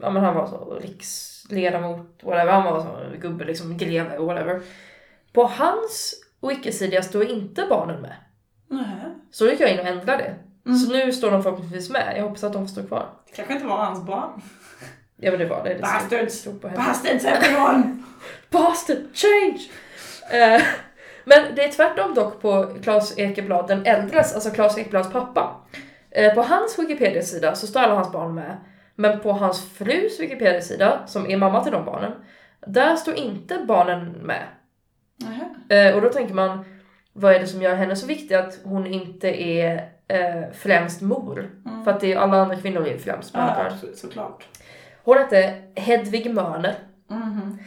ja 0.00 0.10
men 0.10 0.24
han 0.24 0.34
var 0.34 0.46
så 0.46 0.74
riksledamot, 0.74 2.20
whatever, 2.22 2.52
han 2.52 2.64
var 2.72 2.80
så 2.80 3.18
gubbe 3.20 3.44
liksom, 3.44 3.76
greve, 3.76 4.18
whatever. 4.18 4.60
På 5.32 5.44
hans 5.44 6.14
wiki-sida 6.40 7.02
står 7.02 7.24
inte 7.30 7.66
barnen 7.70 8.00
med. 8.02 8.14
Nähä. 8.68 9.14
Så 9.30 9.44
då 9.44 9.50
gick 9.50 9.60
jag 9.60 9.70
in 9.72 9.80
och 9.80 9.86
ändrade 9.86 10.22
det. 10.22 10.34
Mm. 10.66 10.78
Så 10.78 10.92
nu 10.92 11.12
står 11.12 11.30
de 11.30 11.42
förhoppningsvis 11.42 11.90
med. 11.90 12.14
Jag 12.16 12.22
hoppas 12.22 12.44
att 12.44 12.52
de 12.52 12.68
får 12.68 12.72
stå 12.72 12.82
kvar. 12.82 13.08
Det 13.26 13.32
kanske 13.32 13.54
inte 13.54 13.66
var 13.66 13.76
hans 13.76 14.06
barn. 14.06 14.42
Ja 15.16 15.30
men 15.30 15.40
det 15.40 15.46
var 15.46 15.64
det. 15.64 15.74
det 15.74 15.80
Bastards! 15.80 16.46
Bastards 16.62 17.24
everyone! 17.24 18.02
Bastard! 18.50 18.98
Change! 19.14 19.60
Eh, 20.30 20.62
men 21.24 21.54
det 21.54 21.64
är 21.64 21.72
tvärtom 21.72 22.14
dock 22.14 22.42
på 22.42 22.74
Claes 22.82 23.18
Ekeblad 23.18 23.68
den 23.68 23.86
äldres, 23.86 24.34
alltså 24.34 24.50
Claes 24.50 24.78
Ekeblads 24.78 25.12
pappa. 25.12 25.56
Eh, 26.10 26.34
på 26.34 26.42
hans 26.42 26.78
Wikipedia-sida 26.78 27.54
så 27.54 27.66
står 27.66 27.80
alla 27.80 27.94
hans 27.94 28.12
barn 28.12 28.34
med. 28.34 28.56
Men 28.94 29.20
på 29.20 29.32
hans 29.32 29.70
frus 29.70 30.20
Wikipedia-sida, 30.20 31.02
som 31.06 31.30
är 31.30 31.36
mamma 31.36 31.62
till 31.62 31.72
de 31.72 31.84
barnen, 31.84 32.12
där 32.66 32.96
står 32.96 33.14
inte 33.14 33.58
barnen 33.58 34.12
med. 34.12 34.42
Eh, 35.68 35.94
och 35.94 36.02
då 36.02 36.08
tänker 36.08 36.34
man, 36.34 36.64
vad 37.12 37.34
är 37.34 37.38
det 37.38 37.46
som 37.46 37.62
gör 37.62 37.74
henne 37.74 37.96
så 37.96 38.06
viktig 38.06 38.34
att 38.34 38.60
hon 38.64 38.86
inte 38.86 39.42
är 39.42 39.91
eh, 40.08 40.42
främst 40.52 41.00
mor? 41.00 41.50
Mm. 41.66 41.84
För 41.84 41.90
att 41.90 42.00
det 42.00 42.12
är, 42.12 42.16
alla 42.16 42.36
andra 42.36 42.56
kvinnor 42.56 42.86
är 42.86 42.98
främst 42.98 43.30
Ja, 43.34 43.40
mödrar. 43.40 43.70
så, 43.80 43.86
såklart. 43.96 44.46
Hon 45.04 45.18
hette 45.18 45.62
Hedvig 45.76 46.34
Mörner 46.34 46.74
Mhm. 47.10 47.58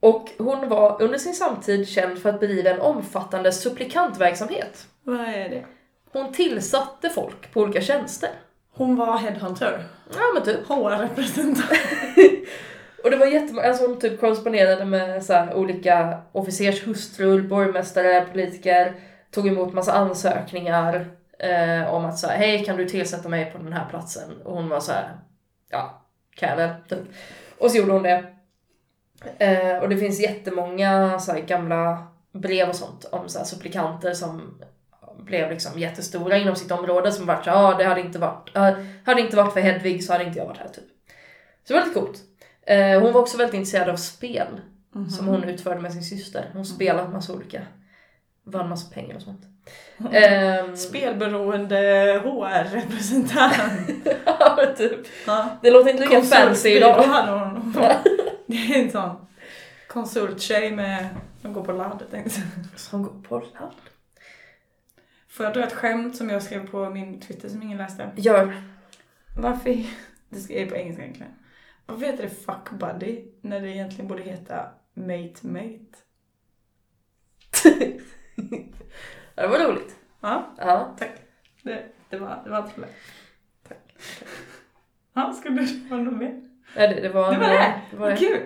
och 0.00 0.28
hon 0.38 0.68
var 0.68 1.02
under 1.02 1.18
sin 1.18 1.34
samtid 1.34 1.88
känd 1.88 2.18
för 2.18 2.28
att 2.28 2.40
bedriva 2.40 2.70
en 2.70 2.80
omfattande 2.80 3.52
supplikantverksamhet. 3.52 4.86
Vad 5.02 5.20
är 5.20 5.48
det? 5.48 5.64
Hon 6.12 6.32
tillsatte 6.32 7.08
folk 7.10 7.52
på 7.52 7.60
olika 7.60 7.80
tjänster. 7.80 8.30
Hon 8.74 8.96
var 8.96 9.18
headhunter. 9.18 9.84
Ja 10.14 10.20
men 10.34 10.42
typ. 10.42 10.66
HR-representant. 10.68 11.70
Och 13.04 13.10
det 13.10 13.16
var 13.16 13.26
jättemånga, 13.26 13.68
alltså 13.68 13.86
hon 13.86 13.98
typ 13.98 14.20
korresponderade 14.20 14.84
med 14.84 15.24
så 15.24 15.46
olika 15.54 16.18
officershustrur, 16.32 17.42
borgmästare, 17.42 18.26
politiker, 18.32 18.94
tog 19.30 19.48
emot 19.48 19.72
massa 19.74 19.92
ansökningar 19.92 21.06
eh, 21.40 21.94
om 21.94 22.04
att 22.04 22.18
så 22.18 22.26
här, 22.26 22.36
hej 22.36 22.64
kan 22.64 22.76
du 22.76 22.88
tillsätta 22.88 23.28
mig 23.28 23.52
på 23.52 23.58
den 23.58 23.72
här 23.72 23.88
platsen? 23.90 24.42
Och 24.44 24.54
hon 24.54 24.68
var 24.68 24.80
så 24.80 24.92
här, 24.92 25.18
ja, 25.70 26.06
kan 26.34 26.48
jag 26.48 26.56
väl, 26.56 26.74
typ. 26.88 26.98
Och 27.58 27.70
så 27.70 27.76
gjorde 27.76 27.92
hon 27.92 28.02
det. 28.02 28.24
Eh, 29.38 29.78
och 29.78 29.88
det 29.88 29.96
finns 29.96 30.20
jättemånga 30.20 31.18
så 31.18 31.32
här, 31.32 31.40
gamla 31.40 32.06
brev 32.32 32.68
och 32.68 32.76
sånt 32.76 33.04
om 33.04 33.28
så 33.28 33.38
här, 33.38 33.46
supplikanter 33.46 34.14
som 34.14 34.62
blev 35.18 35.50
liksom 35.50 35.78
jättestora 35.78 36.38
inom 36.38 36.56
sitt 36.56 36.70
område 36.70 37.12
som 37.12 37.26
vart 37.26 37.44
så 37.44 37.50
ja 37.50 37.74
det 37.78 37.84
hade 37.84 38.00
inte 38.00 38.18
varit, 38.18 38.56
eh, 38.56 38.72
hade 39.04 39.20
inte 39.20 39.36
varit 39.36 39.52
för 39.52 39.60
Hedvig 39.60 40.04
så 40.04 40.12
hade 40.12 40.24
inte 40.24 40.38
jag 40.38 40.46
varit 40.46 40.58
här 40.58 40.68
typ. 40.68 40.84
Så 41.64 41.72
det 41.72 41.80
var 41.80 41.86
lite 41.86 42.00
coolt. 42.00 42.18
Eh, 42.62 43.00
hon 43.00 43.12
var 43.12 43.20
också 43.20 43.38
väldigt 43.38 43.54
intresserad 43.54 43.88
av 43.88 43.96
spel 43.96 44.60
som 45.16 45.26
hon 45.26 45.44
utförde 45.44 45.80
med 45.80 45.92
sin 45.92 46.02
syster. 46.02 46.50
Hon 46.52 46.64
spelade 46.64 47.08
massa 47.08 47.32
olika, 47.32 47.62
vann 48.50 48.68
massa 48.68 48.94
pengar 48.94 49.16
och 49.16 49.22
sånt. 49.22 49.42
Ehm, 50.12 50.76
Spelberoende 50.76 51.76
HR-representant. 52.24 53.90
ja, 54.24 54.56
men 54.56 54.76
typ. 54.76 55.06
Ja. 55.26 55.58
Det 55.62 55.70
låter 55.70 55.90
inte 55.90 56.02
lika 56.02 56.22
fancy 56.22 56.68
idag. 56.68 57.04
Det 58.46 58.56
är 58.56 58.84
en 58.84 58.90
sån 58.90 59.26
konsulttjej 59.88 60.70
med, 60.70 61.08
som 61.42 61.52
går 61.52 61.64
på 61.64 61.72
ladd. 61.72 62.02
Som 62.76 63.02
går 63.02 63.22
på 63.28 63.38
land. 63.38 63.74
Får 65.28 65.46
jag 65.46 65.54
dra 65.54 65.64
ett 65.64 65.72
skämt 65.72 66.16
som 66.16 66.30
jag 66.30 66.42
skrev 66.42 66.70
på 66.70 66.90
min 66.90 67.20
Twitter 67.20 67.48
som 67.48 67.62
ingen 67.62 67.78
läste? 67.78 68.10
Gör. 68.16 68.62
Varför, 69.36 69.84
det 70.28 70.54
jag 70.54 70.68
på 70.68 70.76
engelska 70.76 71.02
egentligen. 71.02 71.32
Varför 71.86 72.06
heter 72.06 72.22
det 72.22 72.30
fuck 72.30 72.70
buddy 72.70 73.24
när 73.40 73.60
det 73.60 73.68
egentligen 73.68 74.08
borde 74.08 74.22
heta 74.22 74.68
mate 74.94 75.46
mate? 75.46 75.96
Det 79.34 79.46
var 79.46 79.58
roligt. 79.58 79.96
Ja, 80.20 80.54
Ja. 80.58 80.94
tack. 80.98 81.10
Det, 81.62 81.84
det 82.10 82.16
var, 82.18 82.40
det 82.44 82.50
var 82.50 82.58
inte 82.58 82.70
för 82.74 82.80
lätt. 82.80 82.96
Tack. 83.68 83.78
Ja, 85.14 85.32
ska 85.32 85.48
du 85.48 85.88
vara 85.88 86.00
något 86.02 86.18
mer? 86.18 86.42
Nej, 86.76 86.88
det, 86.94 87.00
det 87.00 87.08
var... 87.08 87.32
Det 87.32 87.38
var 87.38 87.48
det? 87.48 87.80
det, 87.90 87.96
var 87.96 88.10
det. 88.10 88.16
Kul! 88.16 88.40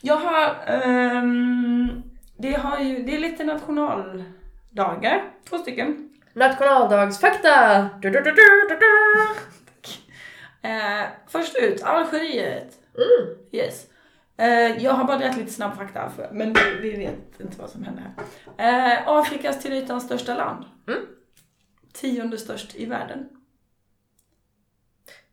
Jag 0.00 0.16
har, 0.16 0.54
ehm, 0.66 2.02
det 2.36 2.52
har 2.52 2.78
ju, 2.78 3.02
det 3.02 3.14
är 3.14 3.18
lite 3.18 3.44
nationaldagar, 3.44 5.30
två 5.48 5.58
stycken. 5.58 6.10
Nationaldagsfakta! 6.32 7.88
Du, 8.02 8.10
du, 8.10 8.20
du. 8.20 8.32
Eh, 10.68 11.04
först 11.28 11.56
ut, 11.56 11.82
Algeriet. 11.82 12.78
Mm. 12.94 13.36
Yes. 13.52 13.86
Eh, 14.36 14.82
jag 14.84 14.92
har 14.92 15.04
bara 15.04 15.18
dragit 15.18 15.36
lite 15.36 15.52
snabb 15.52 15.76
fakta, 15.76 16.12
men 16.32 16.54
vi, 16.82 16.96
vet 16.96 17.40
inte 17.40 17.60
vad 17.60 17.70
som 17.70 17.84
händer 17.84 18.12
här. 18.56 18.94
Eh, 18.96 19.08
Afrikas 19.08 19.62
till 19.62 19.72
ytan 19.72 20.00
största 20.00 20.34
land. 20.34 20.64
Mm. 20.88 21.00
Tionde 21.92 22.38
störst 22.38 22.76
i 22.76 22.86
världen. 22.86 23.28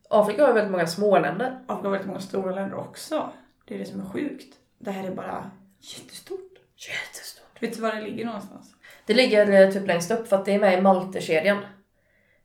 Afrika 0.10 0.46
har 0.46 0.54
väldigt 0.54 0.72
många 0.72 0.88
småländer. 0.88 1.60
Afrika 1.68 1.88
har 1.88 1.92
väldigt 1.92 2.08
många 2.08 2.20
stora 2.20 2.56
länder 2.56 2.78
också. 2.78 3.30
Det 3.66 3.76
är 3.76 3.80
det 3.80 3.86
som 3.86 4.02
är 4.02 4.06
sjukt. 4.06 4.56
Det 4.80 4.92
här 4.92 5.08
är 5.08 5.16
bara 5.16 5.52
jättestort. 5.80 6.54
Jättestort. 6.76 7.64
Vet 7.64 7.76
du 7.76 7.82
var 7.82 7.92
det 7.92 8.02
ligger 8.02 8.26
någonstans? 8.26 8.76
Det 9.06 9.14
ligger 9.14 9.52
eh, 9.52 9.72
typ 9.72 9.88
längst 9.88 10.12
upp 10.12 10.28
för 10.28 10.36
att 10.36 10.46
det 10.46 10.54
är 10.54 10.60
med 10.60 10.80
i 10.80 10.82
Maltekedjan. 10.82 11.58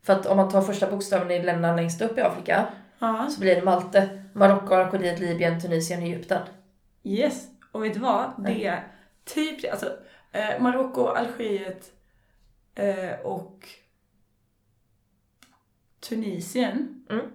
För 0.03 0.13
att 0.13 0.27
om 0.27 0.37
man 0.37 0.51
tar 0.51 0.63
första 0.63 0.91
bokstaven 0.91 1.31
i 1.31 1.43
länderna 1.43 1.77
längst 1.77 2.03
upp 2.03 2.19
i 2.19 2.21
Afrika 2.21 2.67
Ja. 2.99 3.29
så 3.31 3.41
blir 3.41 3.55
det 3.57 3.63
Malte, 3.65 4.23
Marocko, 4.33 4.75
Algeriet, 4.75 5.21
Libyen, 5.21 5.61
Tunisien, 5.61 6.03
Egypten. 6.03 6.43
Yes. 7.05 7.49
Och 7.73 7.85
vet 7.85 7.95
du 7.95 8.01
vad? 8.01 8.31
Det 8.45 8.67
är 8.67 8.93
typ 9.25 9.63
det. 9.63 9.71
Alltså, 9.71 9.97
eh, 10.33 10.61
Marocko, 10.61 11.07
Algeriet 11.07 11.93
eh, 12.75 13.21
och 13.25 13.69
Tunisien 16.01 17.05
Mm. 17.11 17.27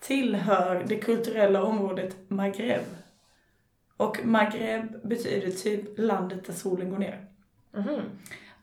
tillhör 0.00 0.84
det 0.88 0.96
kulturella 0.96 1.62
området 1.62 2.16
Maghreb. 2.28 2.82
Och 3.96 4.24
Maghreb 4.24 5.08
betyder 5.08 5.50
typ 5.50 5.98
landet 5.98 6.44
där 6.46 6.52
solen 6.52 6.90
går 6.90 6.98
ner. 6.98 7.26
Mhm. 7.72 8.00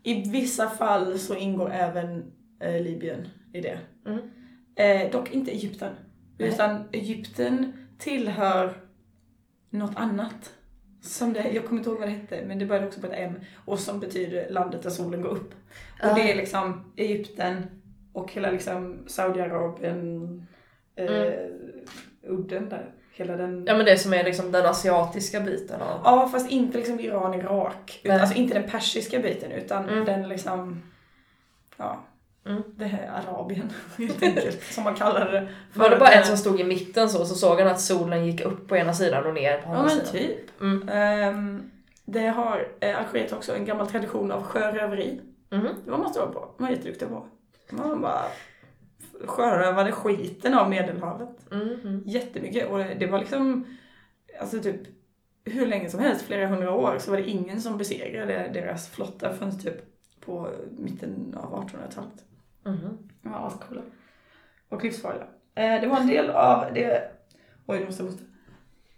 I 0.04 0.30
vissa 0.30 0.70
fall 0.70 1.20
så 1.20 1.36
ingår 1.36 1.72
även 1.74 2.32
eh, 2.60 2.82
Libyen 2.82 3.28
i 3.54 3.62
det. 3.62 3.80
Mm. 4.06 4.20
Eh, 4.76 5.12
dock 5.12 5.32
inte 5.32 5.52
Egypten. 5.52 5.96
Nej. 6.38 6.50
Utan 6.50 6.84
Egypten 6.92 7.74
tillhör 7.98 8.74
något 9.70 9.96
annat. 9.96 10.54
Som 11.02 11.34
det, 11.34 11.52
jag 11.52 11.66
kommer 11.66 11.80
inte 11.80 11.90
ihåg 11.90 12.00
vad 12.00 12.08
det 12.08 12.14
hette, 12.14 12.44
men 12.46 12.60
det 12.60 12.66
började 12.66 12.88
också 12.88 13.02
på 13.02 13.08
ett 13.08 13.14
M. 13.16 13.40
Och 13.66 13.80
som 13.80 14.00
betyder 14.00 14.50
landet 14.50 14.84
där 14.84 14.90
solen 14.90 15.22
går 15.22 15.30
upp. 15.30 15.54
Och 16.04 16.06
Ah. 16.10 16.14
det 16.14 16.32
är 16.32 16.36
liksom 16.36 16.94
Egypten 16.96 17.66
och 18.14 18.32
hela 18.32 18.52
liksom 18.52 19.04
Saudiarabien, 19.08 20.48
eh, 20.96 21.34
udden 22.24 22.70
där. 22.70 22.92
Hela 23.14 23.38
den... 23.38 23.64
Ja 23.68 23.78
men 23.78 23.86
det 23.86 23.98
som 23.98 24.14
är 24.14 24.24
liksom 24.24 24.52
den 24.52 24.66
asiatiska 24.66 25.40
biten 25.42 25.82
av... 25.82 26.02
Ja, 26.04 26.30
fast 26.32 26.52
inte 26.52 26.78
liksom 26.78 27.00
Iran, 27.00 27.34
Irak. 27.34 28.00
Utan, 28.04 28.20
alltså 28.20 28.36
inte 28.38 28.54
den 28.60 28.70
persiska 28.70 29.20
biten, 29.20 29.52
utan 29.52 29.90
Mm. 29.90 30.06
den 30.06 30.30
liksom... 30.30 30.82
Ja. 31.78 32.04
Mm. 32.46 32.64
Det 32.76 32.86
här 32.86 33.08
Arabien, 33.28 33.70
helt 33.98 34.24
enkelt. 34.24 34.64
som 34.64 34.84
man 34.84 34.96
kallar 34.96 35.32
det. 35.32 35.48
Var 35.74 35.90
det 35.90 35.96
bara 35.98 36.10
en 36.12 36.26
som 36.26 36.38
stod 36.38 36.60
i 36.60 36.64
mitten 36.64 37.10
så, 37.10 37.26
så 37.26 37.36
såg 37.36 37.60
han 37.60 37.68
att 37.68 37.82
solen 37.82 38.26
gick 38.26 38.42
upp 38.42 38.68
på 38.68 38.78
ena 38.78 38.94
sidan 38.94 39.26
och 39.26 39.34
ner 39.34 39.58
på 39.58 39.70
Ja 39.70 39.76
andra 39.76 39.82
men 39.96 40.06
sidan. 40.06 40.12
typ. 40.12 40.62
Mm. 40.62 40.90
Ehm, 40.90 41.72
det 42.06 42.28
har 42.28 42.68
eh, 42.80 42.98
Algeriet 43.00 43.34
också 43.34 43.56
en 43.56 43.66
gammal 43.66 43.88
tradition 43.88 44.32
av 44.32 44.44
sjöröveri. 44.44 45.22
Mhm. 45.52 45.68
Det 45.86 45.92
var 45.92 45.98
man 45.98 46.14
stor 46.14 46.26
på. 46.26 46.40
Man 46.58 46.68
var 46.68 46.76
jätteduktig 46.76 47.08
på. 47.08 47.26
Man 47.70 48.02
bara 48.02 48.22
sjörövade 49.26 49.92
skiten 49.92 50.54
av 50.54 50.70
medelhavet. 50.70 51.52
Mhm. 51.52 52.04
Jättemycket. 52.06 52.70
Och 52.70 52.78
det, 52.78 52.94
det 53.00 53.08
var 53.08 53.20
liksom, 53.20 53.66
alltså 54.42 54.60
typ 54.60 54.82
hur 55.46 55.66
länge 55.68 55.90
som 55.90 56.00
helst, 56.00 56.22
flera 56.22 56.48
hundra 56.48 56.72
år, 56.76 56.98
så 57.00 57.12
var 57.12 57.18
det 57.18 57.30
ingen 57.30 57.62
som 57.62 57.78
besegrade 57.78 58.50
deras 58.54 58.90
flotta 58.90 59.34
förrän 59.34 59.60
typ 59.60 59.76
på 60.26 60.50
mitten 60.78 61.36
av 61.44 61.64
1800-talet. 61.66 62.24
Mhm. 62.66 62.98
De 63.22 63.32
var 63.32 63.48
ascoola. 63.48 63.82
Och 64.70 64.84
livsfarliga. 64.84 65.28
Eh, 65.56 65.82
det 65.82 65.88
var 65.88 65.98
en 65.98 66.08
del 66.08 66.30
av 66.30 66.74
det... 66.74 67.12
Oj, 67.66 67.80
nu 67.80 67.86
måste 67.86 68.04
jag 68.04 68.12
hosta. 68.12 68.26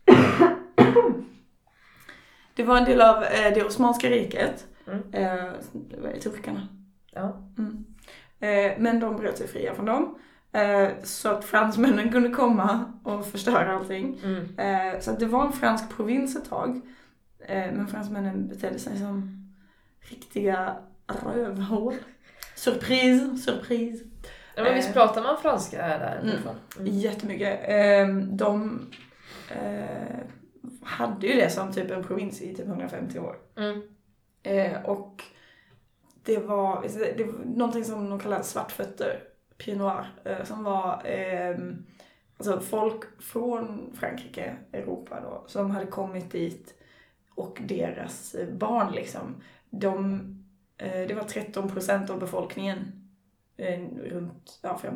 Det 2.55 2.63
var 2.63 2.77
en 2.77 2.85
del 2.85 3.01
av 3.01 3.23
eh, 3.23 3.53
det 3.53 3.63
Osmanska 3.63 4.09
riket. 4.09 4.67
Mm. 4.87 5.13
Eh, 5.13 5.51
det 5.73 5.99
var 6.01 6.11
turkarna. 6.11 6.67
Ja. 7.11 7.51
Mm. 7.57 7.85
Eh, 8.39 8.79
men 8.79 8.99
de 8.99 9.15
bröt 9.15 9.37
sig 9.37 9.47
fria 9.47 9.75
från 9.75 9.85
dem. 9.85 10.19
Eh, 10.51 10.89
så 11.03 11.29
att 11.29 11.45
fransmännen 11.45 12.11
kunde 12.11 12.29
komma 12.29 12.93
och 13.03 13.25
förstöra 13.25 13.75
allting. 13.75 14.19
Mm. 14.23 14.59
Eh, 14.59 14.99
så 14.99 15.11
att 15.11 15.19
det 15.19 15.25
var 15.25 15.45
en 15.45 15.51
fransk 15.51 15.95
provins 15.95 16.35
ett 16.35 16.49
tag. 16.49 16.81
Men 17.49 17.87
fransmännen 17.87 18.47
betedde 18.47 18.79
sig 18.79 18.97
som 18.97 19.47
riktiga 19.99 20.77
rövhål. 21.07 21.93
Surprise, 22.57 23.37
surprise. 23.37 24.03
Ja, 24.55 24.63
men 24.63 24.75
visst 24.75 24.87
Eh. 24.87 24.93
pratar 24.93 25.23
man 25.23 25.37
franska 25.37 25.81
här 25.81 25.99
där? 25.99 26.19
Mm. 26.21 26.35
Mm. 26.79 26.99
Jättemycket. 26.99 27.59
Eh, 27.69 28.07
de 28.17 28.81
eh, 29.51 30.17
hade 30.81 31.27
ju 31.27 31.33
det 31.33 31.49
som 31.49 31.73
typ 31.73 31.91
en 31.91 32.03
provins 32.03 32.41
i 32.41 32.55
typ 32.55 32.67
150 32.67 33.19
år. 33.19 33.35
Mm. 33.57 33.81
Eh, 34.43 34.81
och 34.85 35.23
det 36.23 36.37
var, 36.37 36.85
det 37.17 37.23
var 37.23 37.33
någonting 37.45 37.83
som 37.85 38.09
de 38.09 38.19
kallar 38.19 38.41
svartfötter, 38.41 39.19
pied 39.57 39.77
noir, 39.77 40.05
som 40.43 40.63
var 40.63 41.01
eh, 41.05 41.57
alltså 42.37 42.59
folk 42.59 43.21
från 43.21 43.91
Frankrike, 43.99 44.55
Europa 44.73 45.19
då, 45.21 45.43
som 45.47 45.71
hade 45.71 45.85
kommit 45.85 46.31
dit 46.31 46.73
och 47.35 47.57
deras 47.61 48.35
barn 48.51 48.91
liksom, 48.95 49.41
de, 49.69 50.21
det 50.77 51.15
var 51.15 51.23
13% 51.23 52.11
av 52.11 52.19
befolkningen 52.19 52.77
eh, 53.57 53.79
runt, 54.03 54.59
ja, 54.61 54.77
fram, 54.77 54.95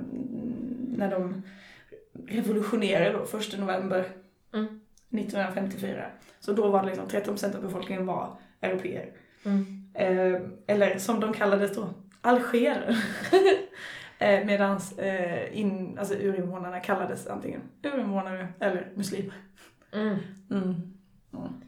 när 0.98 1.12
de 1.12 1.42
revolutionerade 2.28 3.12
då, 3.12 3.38
1 3.38 3.60
november 3.60 4.06
Mm. 4.54 4.82
1954. 5.10 6.06
Så 6.40 6.54
då 6.54 6.70
var 6.70 6.82
det 6.82 6.88
liksom 6.88 7.08
13% 7.08 7.56
av 7.56 7.62
befolkningen 7.62 8.06
var 8.06 8.38
europeer. 8.62 9.12
Mm. 9.46 9.92
Eh, 9.94 10.42
eller 10.68 10.98
som 10.98 11.20
de 11.20 11.34
kallades 11.34 11.76
då, 11.76 11.94
algerer. 12.22 12.98
eh, 14.20 14.46
Medan 14.46 14.80
eh, 14.98 15.60
in, 15.60 15.98
alltså 16.00 16.14
urinvånarna 16.16 16.80
kallades 16.80 17.28
antingen 17.28 17.62
urinvånare 17.84 18.48
eller 18.60 18.92
muslimer. 18.96 19.36
Mm. 19.92 20.18
Mm. 20.52 20.64
Mm. 21.34 21.62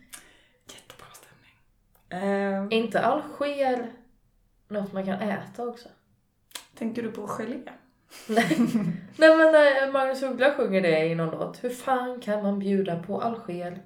Jättebra 0.67 1.07
stämning. 1.13 2.33
Eh, 2.69 2.77
Inte 2.77 3.01
Alger 3.01 3.91
något 4.73 4.93
man 4.93 5.05
kan 5.05 5.21
äta 5.21 5.67
också? 5.67 5.89
tänker 6.75 7.03
du 7.03 7.11
på 7.11 7.27
gelé? 7.27 7.59
Nej. 8.27 8.57
Nej 9.17 9.37
men 9.37 9.55
eh, 9.55 9.93
Magnus 9.93 10.23
Uggla 10.23 10.53
sjunger 10.53 10.81
det 10.81 11.05
i 11.05 11.15
någon 11.15 11.39
låt. 11.39 11.63
Hur 11.63 11.69
fan 11.69 12.19
kan 12.21 12.43
man 12.43 12.59
bjuda 12.59 13.03
på 13.03 13.21
Alger? 13.21 13.81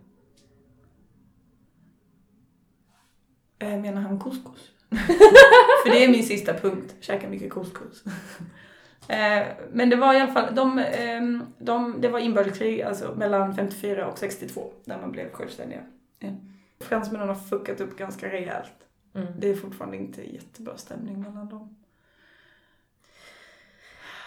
Eh, 3.60 3.80
menar 3.80 4.02
han 4.02 4.20
couscous? 4.20 4.72
För 5.84 5.90
det 5.90 6.04
är 6.04 6.10
min 6.10 6.24
sista 6.24 6.54
punkt, 6.54 6.96
käka 7.00 7.30
mycket 7.30 7.54
couscous. 7.54 8.04
eh, 9.08 9.48
men 9.72 9.90
det 9.90 9.96
var 9.96 10.14
i 10.14 10.20
alla 10.20 10.34
fall, 10.34 10.56
de, 10.56 10.80
ehm, 10.80 11.44
de, 11.58 12.02
det 12.02 12.08
var 12.08 12.20
inbördeskrig 12.20 12.82
alltså 12.82 13.16
mellan 13.16 13.56
54 13.56 14.08
och 14.08 14.18
62 14.18 14.72
när 14.86 15.02
man 15.02 15.12
blev 15.12 15.32
självständiga. 15.32 15.82
Eh. 16.20 16.34
Fransmännen 16.80 17.28
har 17.28 17.36
fuckat 17.36 17.82
upp 17.82 17.98
ganska 17.98 18.28
rejält. 18.28 18.87
Mm. 19.18 19.34
Det 19.40 19.50
är 19.50 19.56
fortfarande 19.56 19.98
inte 19.98 20.34
jättebra 20.34 20.78
stämning 20.78 21.22
mellan 21.22 21.50
dem. 21.50 21.76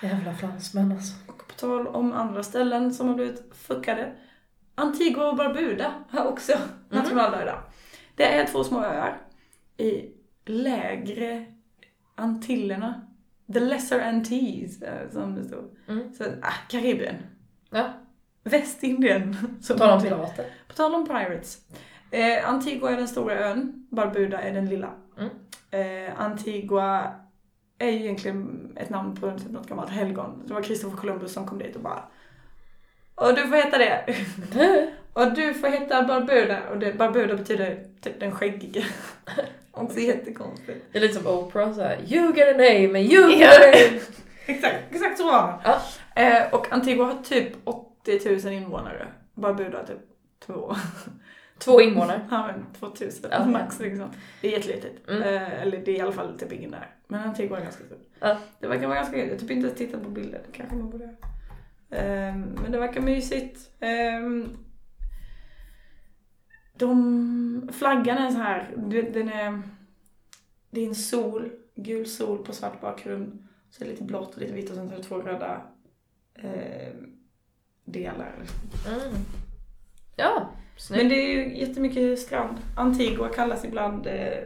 Jävla 0.02 0.34
fransmän 0.34 0.92
alltså. 0.92 1.14
Och 1.26 1.48
på 1.48 1.54
tal 1.54 1.86
om 1.86 2.12
andra 2.12 2.42
ställen 2.42 2.94
som 2.94 3.08
har 3.08 3.14
blivit 3.14 3.54
fuckade. 3.54 4.12
Antigua 4.74 5.30
och 5.30 5.36
Barbuda 5.36 6.04
har 6.10 6.24
också 6.24 6.52
nationaldagar. 6.88 7.62
Det 8.16 8.24
är 8.24 8.46
två 8.46 8.64
små 8.64 8.84
öar 8.84 9.20
i 9.76 10.12
lägre 10.44 11.46
Antillerna. 12.14 13.06
The 13.52 13.60
Lesser 13.60 14.00
Antilles, 14.00 14.82
eh, 14.82 15.10
som 15.10 15.34
det 15.34 15.44
står. 15.44 15.64
Mm. 15.88 16.12
Så, 16.12 16.24
ah, 16.24 16.54
Karibien. 16.68 17.16
Ja, 17.70 17.92
Västindien. 18.44 19.36
på 19.68 19.74
tal 19.74 19.90
om 19.90 20.02
pirater. 20.02 20.46
På 20.68 20.74
tal 20.74 20.94
om 20.94 21.06
pirates. 21.06 21.58
Eh, 22.10 22.48
Antigua 22.48 22.90
är 22.90 22.96
den 22.96 23.08
stora 23.08 23.34
ön, 23.34 23.86
Barbuda 23.90 24.40
är 24.40 24.52
den 24.52 24.66
lilla. 24.66 24.90
Mm. 25.18 25.30
Eh, 25.70 26.20
Antigua 26.20 27.14
är 27.78 27.90
ju 27.90 27.98
egentligen 27.98 28.72
ett 28.76 28.90
namn 28.90 29.16
på 29.16 29.30
typ 29.38 29.50
något 29.50 29.68
gammalt 29.68 29.90
helgon. 29.90 30.42
Det 30.46 30.54
var 30.54 30.62
Kristoffer 30.62 30.96
Columbus 30.96 31.32
som 31.32 31.46
kom 31.46 31.58
dit 31.58 31.76
och 31.76 31.82
bara 31.82 32.02
Och 33.14 33.34
du 33.34 33.46
får 33.46 33.56
heta 33.56 33.78
det. 33.78 34.14
och 35.12 35.34
du 35.34 35.54
får 35.54 35.68
heta 35.68 36.02
Barbuda. 36.02 36.58
Och 36.70 36.78
det, 36.78 36.92
Barbuda 36.92 37.36
betyder 37.36 37.84
typ 38.00 38.20
den 38.20 38.32
skäggige. 38.32 38.84
Också 39.72 39.98
jättekonstigt. 39.98 40.86
Det 40.92 40.98
är 40.98 41.02
lite 41.02 41.14
som 41.14 41.26
Oprah 41.26 41.72
såhär, 41.72 41.98
you 42.08 42.36
get 42.36 42.48
a 42.48 42.58
name 42.58 42.98
and 42.98 43.12
you 43.12 43.30
get 43.32 43.50
a 43.50 43.60
name. 43.66 44.00
Exakt, 44.46 44.76
exakt 44.90 45.18
så 45.18 45.24
var 45.26 45.46
det. 45.46 45.58
Ja. 45.64 45.80
Eh, 46.22 46.54
och 46.54 46.72
Antigua 46.72 47.04
har 47.04 47.22
typ 47.22 47.52
80 47.64 48.44
000 48.44 48.52
invånare. 48.52 49.06
Barbuda 49.34 49.86
typ 49.86 49.98
två. 50.46 50.76
Två 51.64 51.80
invånare. 51.80 52.20
Ja 52.30 52.46
men 52.46 52.66
2000 52.72 53.30
Ja. 53.32 53.46
max 53.46 53.80
liksom. 53.80 54.10
Det 54.40 54.48
är 54.48 54.52
jättelitet. 54.52 55.08
Mm. 55.08 55.22
Eh, 55.22 55.62
eller 55.62 55.78
det 55.84 55.90
är 55.90 55.96
i 55.96 56.00
alla 56.00 56.12
fall 56.12 56.38
typ 56.38 56.52
ingen 56.52 56.70
där. 56.70 56.94
Men 57.08 57.20
Antigua 57.20 57.58
är 57.58 57.62
ganska 57.62 57.84
stort. 57.84 58.08
Ja. 58.20 58.38
Det 58.60 58.66
verkar 58.66 58.86
vara 58.86 58.96
ganska 58.98 59.16
Jag 59.18 59.30
har 59.30 59.38
typ 59.38 59.50
inte 59.50 59.66
ens 59.66 59.78
tittat 59.78 60.02
på 60.02 60.08
bilder. 60.10 60.42
Det 60.46 60.52
kanske 60.52 60.76
man 60.76 60.90
borde 60.90 61.04
göra. 61.04 61.16
Ehm, 61.90 62.40
men 62.62 62.72
det 62.72 62.78
verkar 62.78 63.00
mysigt. 63.00 63.70
Ehm, 63.80 64.56
de, 66.74 67.70
flaggan 67.72 68.18
är 68.18 68.30
så 68.30 68.38
här. 68.38 68.70
Den 69.12 69.28
är, 69.28 69.62
det 70.70 70.80
är 70.80 70.88
en 70.88 70.94
sol. 70.94 71.50
Gul 71.74 72.06
sol 72.06 72.44
på 72.44 72.52
svart 72.52 72.80
bakgrund. 72.80 73.48
Så 73.70 73.82
är 73.82 73.86
det 73.86 73.92
lite 73.92 74.04
blått 74.04 74.34
och 74.34 74.40
lite 74.40 74.52
vitt 74.52 74.70
och 74.70 74.76
sen 74.76 74.88
så 74.88 74.94
är 74.94 74.98
det 74.98 75.04
två 75.04 75.18
röda 75.18 75.62
ehm, 76.34 77.16
delar. 77.84 78.34
Mm. 78.88 79.14
Ja, 80.16 80.50
snyggt. 80.80 81.02
Men 81.02 81.08
det 81.08 81.14
är 81.14 81.28
ju 81.28 81.58
jättemycket 81.58 82.18
strand. 82.18 82.58
Antigua 82.76 83.28
kallas 83.28 83.64
ibland 83.64 84.06
eh, 84.06 84.38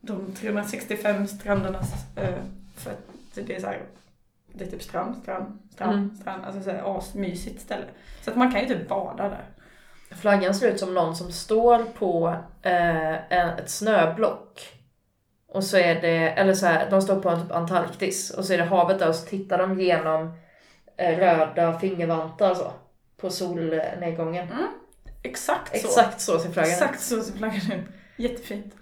de 0.00 0.34
365 0.34 1.26
strandernas 1.26 1.92
ö. 2.16 2.32
För 2.76 2.90
att 2.90 2.98
det 3.34 3.56
är 3.56 3.60
så 3.60 3.66
här, 3.66 3.82
det 4.52 4.64
är 4.64 4.68
typ 4.70 4.82
strand, 4.82 5.16
strand, 5.22 5.58
strand, 5.72 5.94
Mm. 5.94 6.16
strand. 6.16 6.44
Alltså 6.44 6.62
så 6.62 6.70
här 6.70 6.98
asmysigt 6.98 7.60
ställe. 7.60 7.84
Så 8.22 8.30
att 8.30 8.36
man 8.36 8.52
kan 8.52 8.60
ju 8.60 8.66
typ 8.66 8.88
bada 8.88 9.28
där. 9.28 9.44
Flaggan 10.16 10.54
ser 10.54 10.70
ut 10.72 10.80
som 10.80 10.94
någon 10.94 11.16
som 11.16 11.32
står 11.32 11.78
på 11.98 12.36
eh, 12.62 13.14
ett 13.58 13.70
snöblock. 13.70 14.68
Och 15.48 15.64
så 15.64 15.76
är 15.76 16.00
det, 16.00 16.16
eller 16.28 16.54
så 16.54 16.66
här, 16.66 16.90
de 16.90 17.02
står 17.02 17.20
på 17.20 17.28
en 17.28 17.42
typ 17.42 17.52
Antarktis 17.52 18.30
och 18.30 18.44
så 18.44 18.52
är 18.52 18.58
det 18.58 18.64
havet 18.64 18.98
där 18.98 19.08
och 19.08 19.14
så 19.14 19.26
tittar 19.26 19.58
de 19.58 19.80
genom 19.80 20.32
eh, 20.96 21.18
röda 21.18 21.78
fingervantar 21.78 22.54
så. 22.54 22.72
På 23.16 23.30
solnedgången. 23.30 24.48
Exakt 25.22 25.80
så. 25.80 25.86
Exakt 25.88 26.20
så 26.20 26.38
ser 26.38 26.50
flaggan 26.50 26.70
ut. 26.70 26.74
Exakt 26.76 27.00
så 27.00 27.22
ser 27.22 27.32
flaggan 27.38 27.72
ut. 27.72 27.88
Jättefint. 28.16 28.74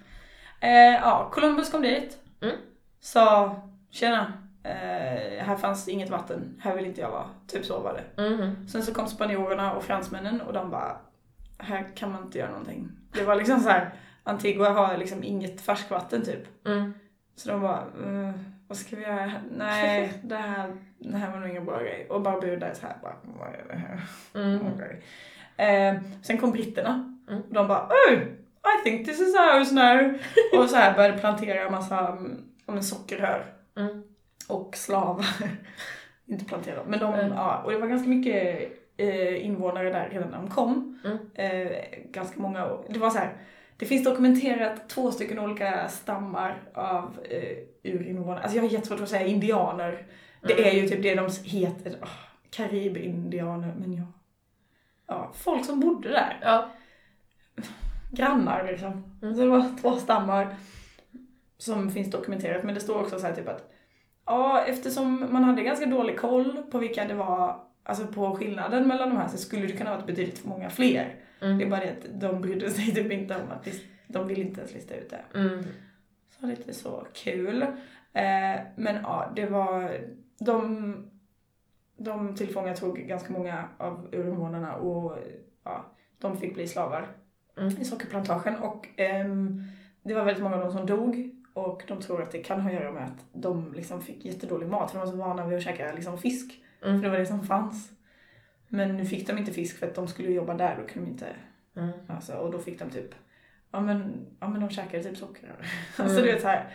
Eh, 0.61 0.70
ja, 0.94 1.31
Columbus 1.33 1.70
kom 1.70 1.83
dit. 1.83 2.18
Mm. 2.42 2.57
Sa, 3.01 3.57
tjena, 3.90 4.33
eh, 4.64 5.44
här 5.44 5.57
fanns 5.57 5.88
inget 5.88 6.11
vatten, 6.11 6.61
här 6.62 6.77
vill 6.77 6.87
inte 6.87 7.01
jag 7.01 7.11
vara. 7.11 7.27
Typ 7.46 7.64
så 7.64 7.81
var 7.81 7.94
det. 8.16 8.22
Mhm. 8.29 8.68
Sen 8.68 8.83
så 8.83 8.94
kom 8.94 9.07
spanjorerna 9.09 9.72
och 9.74 9.85
fransmännen 9.85 10.40
och 10.40 10.53
de 10.53 10.70
bara 10.70 10.96
här 11.59 11.87
kan 11.96 12.12
man 12.12 12.22
inte 12.22 12.38
göra 12.38 12.51
någonting. 12.51 12.88
Det 13.12 13.24
var 13.24 13.35
liksom 13.37 13.61
så 13.61 13.68
här, 13.68 13.90
Antigua 14.24 14.70
har 14.70 14.96
liksom 14.96 15.24
inget 15.24 15.61
färskvatten 15.61 16.24
typ. 16.24 16.66
Mm. 16.66 16.94
Så 17.37 17.48
de 17.51 17.61
bara, 17.61 17.79
"Eh, 17.79 18.31
vad 18.68 18.79
ska 18.79 18.96
vi 18.96 19.03
göra? 19.03 19.33
Nej, 19.51 20.12
det 20.22 20.37
här, 20.37 20.77
det 20.98 21.16
här 21.16 21.31
var 21.33 21.38
nog 21.38 21.48
ingen 21.48 21.64
bra 21.64 21.81
grej. 21.81 22.07
Och 22.11 22.20
Barbuda 22.22 22.66
är 22.66 22.74
så 22.74 22.87
här, 22.87 22.96
bara, 23.03 23.16
vad 23.22 23.48
är 23.48 23.64
det 23.68 23.77
här? 23.77 24.01
Mm. 24.35 24.66
Okej. 24.74 25.03
Eh, 25.59 25.94
sen 26.23 26.38
kom 26.38 26.53
britterna. 26.53 27.16
Mm. 27.29 27.42
Och 27.42 27.55
de 27.55 27.68
bara, 27.68 27.87
oh, 27.88 28.12
I 28.81 28.85
think 28.85 29.07
this 29.07 29.21
is 29.21 29.35
ours 29.35 29.73
now. 29.73 30.18
och 30.62 30.71
så 30.71 30.77
här 30.77 30.94
började 30.94 31.18
plantera 31.18 31.61
en 31.66 31.73
massa 31.73 32.09
om 32.66 32.77
en 32.77 32.83
sockerrör 32.85 33.44
Mm. 33.77 34.03
och 34.49 34.77
slavar. 34.77 35.27
Inte 36.27 36.44
plantera, 36.44 36.81
men 36.87 36.99
de, 36.99 37.14
Mm. 37.14 37.33
ja. 37.33 37.62
Och 37.64 37.73
det 37.73 37.79
var 37.79 37.87
ganska 37.88 38.09
mycket 38.09 38.73
eh, 38.97 39.47
invånare 39.47 39.90
där 39.90 40.09
redan 40.12 40.31
när 40.31 40.38
de 40.38 40.49
kom. 40.51 40.99
Mm. 41.05 41.18
Eh, 41.35 41.77
ganska 42.11 42.40
många, 42.40 42.68
det 42.88 42.99
var 42.99 43.11
så 43.11 43.18
här. 43.18 43.33
Det 43.77 43.87
finns 43.87 44.05
dokumenterat 44.05 44.88
två 44.88 45.11
stycken 45.11 45.38
olika 45.38 45.88
stammar 45.88 46.57
av 46.75 47.18
eh, 47.31 47.59
urinvånare. 47.92 48.40
Alltså 48.42 48.57
jag 48.57 48.62
har 48.64 48.71
jättesvårt 48.71 49.01
att 49.01 49.09
säga 49.09 49.27
indianer. 49.27 50.07
Det 50.42 50.53
Mm. 50.53 50.64
är 50.64 50.73
ju 50.83 50.88
typ 50.88 51.03
det 51.03 51.14
de 51.14 51.29
heter. 51.44 51.90
Oh, 52.03 52.09
Karibindianer, 52.51 53.75
men 53.81 53.92
ja. 53.92 54.03
Ja, 55.09 55.33
folk 55.35 55.64
som 55.64 55.81
bodde 55.81 56.09
där. 56.09 56.38
Ja. 56.42 56.68
Grannar 58.12 58.64
liksom. 58.66 59.18
Mm. 59.23 59.35
Så 59.35 59.40
det 59.40 59.49
var 59.49 59.81
två 59.81 59.97
stammar 59.97 60.55
som 61.59 61.90
finns 61.90 62.11
dokumenterat. 62.11 62.64
Men 62.64 62.75
det 62.75 62.81
står 62.81 63.01
också 63.01 63.18
så 63.18 63.27
här 63.27 63.35
typ 63.35 63.49
att 63.49 63.73
ja, 64.27 64.64
eftersom 64.64 65.27
man 65.31 65.44
hade 65.44 65.62
ganska 65.62 65.87
dålig 65.87 66.18
koll 66.18 66.62
på 66.71 66.79
vilka 66.79 67.05
det 67.05 67.14
var, 67.14 67.61
alltså 67.83 68.07
på 68.07 68.37
skillnaden 68.37 68.88
mellan 68.88 69.09
de 69.09 69.16
här 69.16 69.29
så 69.29 69.37
skulle 69.38 69.66
det 69.66 69.73
kunna 69.73 69.90
vara 69.97 70.07
betydligt 70.07 70.44
många 70.44 70.71
fler. 70.71 71.14
Det 71.40 71.47
är 71.47 71.51
Mm. 71.53 71.71
bara 71.71 71.81
det 71.81 71.90
att 71.90 72.21
de 72.21 72.40
brydde 72.40 72.71
sig 72.71 72.94
typ 72.94 73.12
inte 73.12 73.35
om 73.37 73.51
att 73.51 73.68
de 74.09 74.29
vill 74.29 74.38
inte 74.38 74.61
ens 74.61 74.75
lista 74.75 74.94
ut 74.94 75.11
det. 75.11 75.38
Mm. 75.38 75.64
Så 76.40 76.47
lite 76.47 76.75
så 76.75 77.07
kul. 77.14 77.62
Eh, 78.12 78.61
men 78.77 78.94
ja, 79.03 79.33
det 79.37 79.47
var, 79.47 80.01
de, 80.38 80.94
de 81.98 82.34
tillfångatog 82.34 82.98
ganska 82.98 83.32
många 83.32 83.68
av 83.78 84.08
urinvånarna 84.12 84.74
och 84.76 85.18
ja, 85.64 85.84
de 86.18 86.37
fick 86.37 86.54
bli 86.54 86.68
slavar 86.68 87.06
Mm. 87.56 87.68
i 87.80 87.84
sockerplantagen 87.84 88.56
och 88.56 88.88
ehm, 88.96 89.62
det 90.02 90.14
var 90.14 90.24
väldigt 90.24 90.42
många 90.42 90.56
av 90.56 90.61
dem 90.62 90.72
som 90.72 90.87
dog 90.87 91.30
och 91.54 91.82
de 91.88 92.00
tror 92.00 92.22
att 92.22 92.30
det 92.30 92.38
kan 92.42 92.61
ha 92.61 92.68
att 92.70 92.74
göra 92.76 92.92
med 92.92 93.04
att 93.04 93.26
de 93.32 93.72
liksom 93.72 94.02
fick 94.02 94.24
jättedålig 94.24 94.68
mat 94.68 94.90
för 94.90 94.98
de 94.98 95.04
var 95.06 95.12
så 95.12 95.18
vana 95.18 95.46
vid 95.46 95.58
att 95.58 95.64
käka 95.64 95.92
liksom 95.92 96.18
fisk. 96.18 96.62
För 96.80 96.88
Mm. 96.88 97.00
det 97.02 97.08
var 97.08 97.18
det 97.18 97.26
som 97.26 97.42
fanns. 97.42 97.90
Men 98.68 98.96
nu 98.96 99.04
fick 99.04 99.26
de 99.26 99.38
inte 99.38 99.52
fisk 99.52 99.78
för 99.78 99.87
att 99.87 99.94
de 99.94 100.08
skulle 100.08 100.30
jobba 100.32 100.54
där, 100.54 100.76
då 100.80 100.87
kunde 100.92 101.06
de 101.08 101.12
inte, 101.12 101.26
Mm. 101.76 101.90
alltså, 102.08 102.32
och 102.37 102.52
då 102.52 102.58
fick 102.58 102.78
de 102.78 102.90
typ, 102.90 103.14
ja 103.70 103.80
men, 103.80 104.26
ja 104.40 104.48
men 104.48 104.61
de 104.61 104.70
käkade 104.70 105.02
typ 105.04 105.16
socker. 105.16 105.48
Alltså 105.96 106.02
Mm. 106.18 106.26
du 106.26 106.32
vet 106.32 106.42
såhär, 106.42 106.66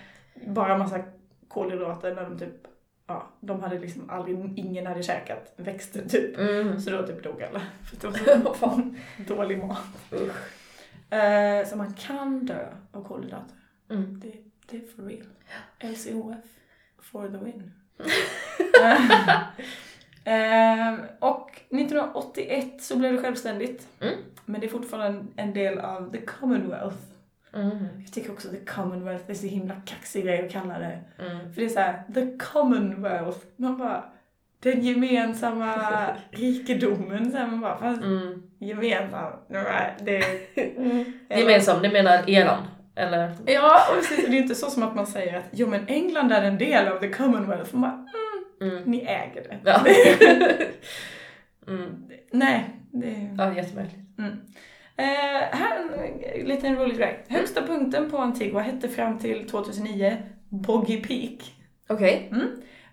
bara 0.47 0.77
massa 0.77 1.03
kolhydrater 1.47 2.15
när 2.15 2.23
de 2.29 2.37
typ, 2.39 2.67
ja, 3.07 3.27
de 3.39 3.61
hade 3.63 3.79
liksom 3.79 4.09
aldrig, 4.09 4.59
ingen 4.59 4.85
hade 4.87 5.03
käkat 5.03 5.53
växter 5.55 6.09
typ. 6.09 6.37
Mm. 6.37 6.79
Så 6.79 6.89
då 6.89 7.07
typ 7.07 7.23
dog 7.23 7.43
alla. 7.43 7.61
För 7.83 8.25
det 8.25 8.35
var 8.43 8.53
fan. 8.53 8.97
dålig 9.27 9.57
mat. 9.57 10.13
Eh, 11.09 11.67
så 11.69 11.75
man 11.77 11.93
kan 11.93 12.45
dö 12.45 12.67
av 12.91 13.03
kolhydrater. 13.03 13.55
Mm. 13.89 14.19
Det, 14.19 14.33
det 14.69 14.77
är 14.77 14.81
for 14.95 15.03
real. 15.03 15.27
LCHF 15.79 16.45
for 17.01 17.27
the 17.29 17.37
win. 17.37 17.71
Eh, 20.25 20.93
och 21.19 21.51
1981 21.51 22.83
så 22.83 22.97
blev 22.97 23.13
det 23.13 23.21
självständigt. 23.21 23.87
Mm. 23.99 24.13
Men 24.45 24.61
det 24.61 24.67
är 24.67 24.71
fortfarande 24.71 25.25
en 25.35 25.53
del 25.53 25.79
av 25.79 26.11
the 26.11 26.21
Commonwealth. 26.21 26.97
Mm. 27.55 27.85
Jag 28.03 28.11
tycker 28.13 28.31
också 28.31 28.47
the 28.47 28.57
Commonwealth 28.57 29.23
är 29.27 29.33
så 29.33 29.47
himla 29.47 29.75
kaxig 29.85 30.23
grej 30.25 30.45
att 30.45 30.51
kalla 30.51 30.79
det. 30.79 30.99
Mm. 31.19 31.53
För 31.53 31.61
det 31.61 31.65
är 31.65 31.69
så 31.69 31.79
här, 31.79 32.03
the 32.13 32.37
Commonwealth. 32.37 33.39
Man 33.55 33.77
bara, 33.77 34.03
den 34.59 34.81
gemensamma 34.81 35.75
rikedomen. 36.31 37.31
Så 37.31 37.37
här, 37.37 37.47
man 37.47 37.61
bara, 37.61 37.77
fast 37.77 38.01
Mm. 38.03 38.43
gemensam. 38.59 39.31
Nej, 39.47 39.93
Det, 39.99 40.23
mm. 40.77 41.05
Gemensam, 41.29 41.81
det 41.81 41.89
menar 41.89 42.29
eran? 42.29 42.63
Eller? 42.95 43.31
Ja, 43.45 43.79
och 43.89 43.95
precis. 43.95 44.25
Det 44.29 44.37
är 44.37 44.41
inte 44.41 44.55
så 44.55 44.69
som 44.69 44.83
att 44.83 44.95
man 44.95 45.07
säger 45.07 45.37
att 45.37 45.45
jo 45.51 45.67
men 45.67 45.87
England 45.87 46.31
är 46.31 46.41
en 46.43 46.57
del 46.57 46.87
av 46.87 46.99
the 46.99 47.09
Commonwealth. 47.09 47.75
Man 47.75 47.81
bara, 47.81 48.05
Mm. 48.61 48.83
ni 48.83 49.01
äger 49.01 49.43
det. 49.43 49.57
Ja. 49.65 49.85
mm. 51.67 52.03
Nej, 52.31 52.69
det... 52.91 53.29
ja, 53.37 53.53
jättemärkligt. 53.55 54.19
Mm. 54.19 54.31
Eh, 54.95 55.05
här 55.51 55.79
en 56.35 56.45
liten 56.45 56.75
rolig 56.75 56.97
grej. 56.97 57.25
Högsta 57.27 57.67
punkten 57.67 58.11
på 58.11 58.17
Antigua 58.17 58.61
hette 58.61 58.89
fram 58.89 59.19
till 59.19 59.49
2009 59.49 60.17
Boggy 60.49 61.01
Peak. 61.01 61.55
Okej. 61.87 62.29
Mm. 62.31 62.47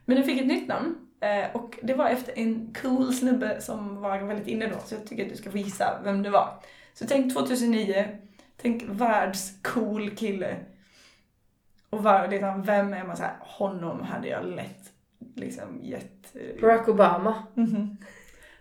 Men 0.05 0.17
den 0.17 0.25
fick 0.25 0.41
ett 0.41 0.47
nytt 0.47 0.69
namn. 0.69 0.97
Eh, 1.21 1.57
och 1.57 1.79
det 1.83 1.95
var 1.95 2.09
efter 2.09 2.39
en 2.39 2.75
cool 2.83 3.13
snubbe 3.15 3.61
som 3.61 4.01
var 4.01 4.19
väldigt 4.19 4.47
inne 4.49 4.67
då. 4.67 4.77
Så 4.85 4.95
jag 4.95 5.07
tycker 5.07 5.23
att 5.25 5.31
du 5.31 5.37
ska 5.37 5.51
få 5.51 5.59
gissa 5.59 6.01
vem 6.05 6.23
det 6.23 6.31
var. 6.31 6.49
Så 6.95 7.07
tänk 7.07 7.35
2009. 7.35 8.05
Tänk 8.63 8.83
världscool 8.87 10.11
kille. 10.11 10.57
Och 11.91 12.03
var, 12.03 12.29
liksom, 12.29 12.63
vem 12.63 12.93
är 12.93 13.05
man 13.05 13.17
så 13.17 13.23
här, 13.23 13.37
honom 13.41 14.03
hade 14.03 14.29
jag 14.29 14.45
lätt 14.45 14.93
liksom 15.35 15.81
gett... 15.83 16.37
eh, 16.37 16.61
Barack 16.61 16.89
Obama. 16.89 17.43
mhm. 17.55 17.97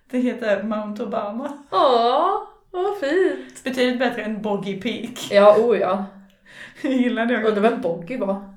Det 0.09 0.19
heter 0.19 0.63
Mount 0.63 1.03
Obama. 1.03 1.57
Åh, 1.71 2.43
vad 2.71 2.97
fint. 2.97 3.63
Betydligt 3.63 3.99
bättre 3.99 4.21
än 4.21 4.41
Boggy 4.41 4.81
Peak. 4.81 5.27
Ja, 5.31 5.57
oh 5.57 5.77
ja. 5.77 6.05
Jag 6.81 6.93
gillar 6.93 7.25
det. 7.25 7.43
Undrar 7.43 7.61
vem 7.61 7.81
Boggy 7.81 8.17
var. 8.17 8.53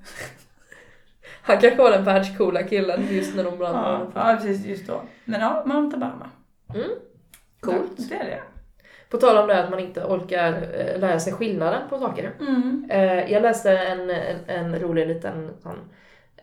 Han 1.43 1.59
kanske 1.61 1.83
var 1.83 1.91
den 1.91 2.05
världscoola 2.05 2.63
killen 2.63 3.07
just 3.11 3.37
när 3.37 3.45
de 3.45 3.59
brann 3.59 3.75
Ja, 3.75 4.11
ja, 4.15 4.37
precis 4.37 4.67
just 4.67 4.87
då. 4.87 5.03
Men 5.25 5.41
ja, 5.41 5.63
Mount 5.67 5.97
Obama. 5.97 6.31
Mm. 6.75 6.89
Coolt. 7.61 8.09
Det 8.09 8.15
är 8.15 8.25
det. 8.25 8.41
På 9.11 9.17
tal 9.17 9.37
om 9.37 9.47
det 9.49 9.63
att 9.65 9.71
man 9.71 9.81
inte 9.81 10.05
orkar 10.05 10.53
eh, 10.53 11.01
lära 11.01 11.21
sig 11.21 11.33
skillnaden 11.33 11.83
på 11.89 11.99
saker. 11.99 12.33
Mm. 12.41 12.87
Eh, 12.91 13.33
jag 13.33 13.43
läste 13.43 13.79
en, 13.79 14.11
en, 14.11 14.37
en 14.47 14.79
rolig 14.79 15.07
liten 15.07 15.51
sån, 15.63 15.77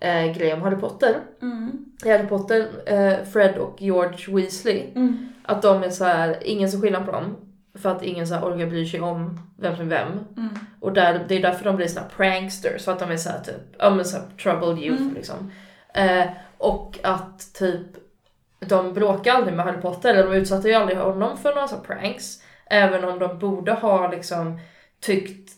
eh, 0.02 0.38
grej 0.38 0.54
om 0.54 0.62
Harry 0.62 0.76
Potter. 0.76 1.16
Mm. 1.42 1.86
I 2.06 2.10
Harry 2.10 2.28
Potter, 2.28 2.68
eh, 2.86 3.26
Fred 3.34 3.58
och 3.58 3.82
George 3.82 4.36
Weasley, 4.36 4.84
Mm. 4.96 5.30
att 5.44 5.62
de 5.62 5.84
är 5.84 5.90
så 5.90 6.04
här, 6.06 6.38
ingen 6.42 6.70
som 6.70 6.82
skillnad 6.82 7.06
på 7.06 7.12
dem. 7.12 7.36
För 7.82 7.90
att 7.90 8.04
ingen 8.04 8.28
så 8.28 8.34
här 8.36 8.42
orkar 8.42 8.66
bry 8.66 8.86
sig 8.86 9.02
om 9.02 9.40
vem 9.58 9.76
som 9.76 9.86
är 9.86 9.90
vem. 9.90 10.08
Mm. 10.38 10.60
Och 10.80 10.94
där, 10.94 11.26
det 11.28 11.36
är 11.36 11.42
därför 11.42 11.66
de 11.66 11.76
blir 11.76 11.88
såna 11.88 12.06
pranksters, 12.18 12.86
för 12.86 12.92
att 12.92 13.00
de 13.00 13.12
är 13.12 13.18
så 13.18 13.30
här 13.30 13.40
typ, 13.40 13.76
ja 13.80 13.90
men 13.90 14.06
så 14.06 14.18
här 14.18 14.26
troubled 14.44 14.84
youth 14.84 15.02
Mm. 15.02 15.14
liksom. 15.14 15.52
Eh, 15.94 16.26
och 16.58 17.00
att 17.04 17.54
typ, 17.54 17.88
de 18.60 18.94
bråkar 18.94 19.34
aldrig 19.34 19.56
med 19.56 19.66
Harry 19.66 19.82
Potter, 19.82 20.14
eller 20.14 20.24
de 20.32 20.34
utsatte 20.38 20.68
ju 20.68 20.74
aldrig 20.74 20.98
honom 20.98 21.38
för 21.38 21.56
några 21.56 21.68
så 21.68 21.76
här 21.76 21.84
pranks. 21.84 22.42
Även 22.66 23.04
om 23.04 23.20
de 23.20 23.40
borde 23.40 23.72
ha 23.72 24.12
liksom 24.12 24.60
tyckt 25.00 25.50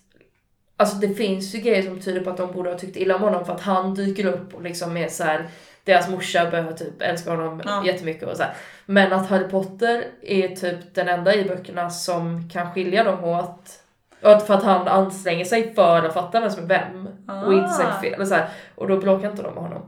Alltså 0.77 0.95
det 0.95 1.09
finns 1.13 1.55
ju 1.55 1.59
grejer 1.59 1.81
som 1.83 1.99
tyder 2.01 2.21
på 2.21 2.29
att 2.29 2.37
de 2.37 2.51
borde 2.51 2.69
ha 2.69 2.77
tyckt 2.77 2.97
illa 2.97 3.15
om 3.15 3.21
honom 3.21 3.45
för 3.45 3.53
att 3.53 3.61
han 3.61 3.93
dyker 3.95 4.25
upp 4.25 4.53
och 4.53 4.61
liksom 4.61 4.97
är 4.97 5.07
så 5.07 5.23
här. 5.23 5.47
Deras 5.83 6.09
morsa 6.09 6.51
börjar 6.51 6.71
typ 6.71 7.01
älska 7.01 7.31
honom 7.31 7.61
Ja. 7.65 7.85
jättemycket 7.85 8.29
och 8.29 8.37
så 8.37 8.43
här. 8.43 8.53
Men 8.91 9.13
att 9.13 9.29
Harry 9.29 9.47
Potter 9.47 10.05
är 10.21 10.47
typ 10.47 10.95
den 10.95 11.07
enda 11.07 11.35
i 11.35 11.43
böckerna 11.45 11.89
som 11.89 12.49
kan 12.49 12.71
skilja 12.73 13.03
dem 13.03 13.23
åt. 13.23 13.77
För 14.21 14.53
att 14.53 14.63
han 14.63 14.87
anstränger 14.87 15.45
sig 15.45 15.73
för 15.73 16.03
att 16.05 16.13
fatta 16.13 16.39
vem 16.41 16.49
som 16.49 16.63
är 16.63 16.67
vem. 16.67 17.07
Och 17.45 17.53
inte 17.53 17.69
säger 17.69 17.89
Ah. 17.89 18.01
fel. 18.01 18.13
Eller 18.13 18.25
så 18.25 18.35
här. 18.35 18.49
Och 18.75 18.87
då 18.87 18.97
bråkar 18.97 19.29
inte 19.31 19.43
de 19.43 19.53
med 19.53 19.63
honom. 19.63 19.81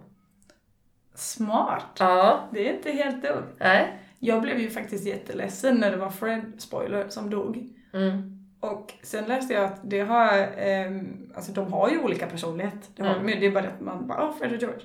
Smart. 1.15 1.85
Ja, 1.99 2.39
Det 2.51 2.69
är 2.69 2.73
inte 2.73 2.91
helt 2.91 3.21
dumt. 3.23 3.43
nej. 3.57 3.99
Jag 4.19 4.41
blev 4.41 4.59
ju 4.59 4.69
faktiskt 4.69 5.05
jätteledsen 5.07 5.75
när 5.77 5.91
det 5.91 5.97
var 5.97 6.09
Fred, 6.09 6.41
spoiler, 6.57 7.05
som 7.09 7.29
dog. 7.29 7.69
Mm. 7.93 8.39
Och 8.59 8.93
sen 9.03 9.25
läste 9.25 9.53
jag 9.53 9.63
att 9.63 9.79
det 9.83 9.99
har, 9.99 10.47
ehm, 10.57 11.31
alltså 11.35 11.51
de 11.51 11.73
har 11.73 11.89
ju 11.89 11.99
olika 12.03 12.25
personlighet. 12.27 12.89
Det, 12.95 13.03
har 13.03 13.15
Mm. 13.15 13.27
de 13.27 13.35
det 13.35 13.45
är 13.45 13.51
bara 13.51 13.63
det 13.63 13.69
att 13.69 13.81
man 13.81 14.07
bara, 14.07 14.23
åh 14.23 14.33
Fred 14.39 14.51
och 14.53 14.57
George. 14.61 14.81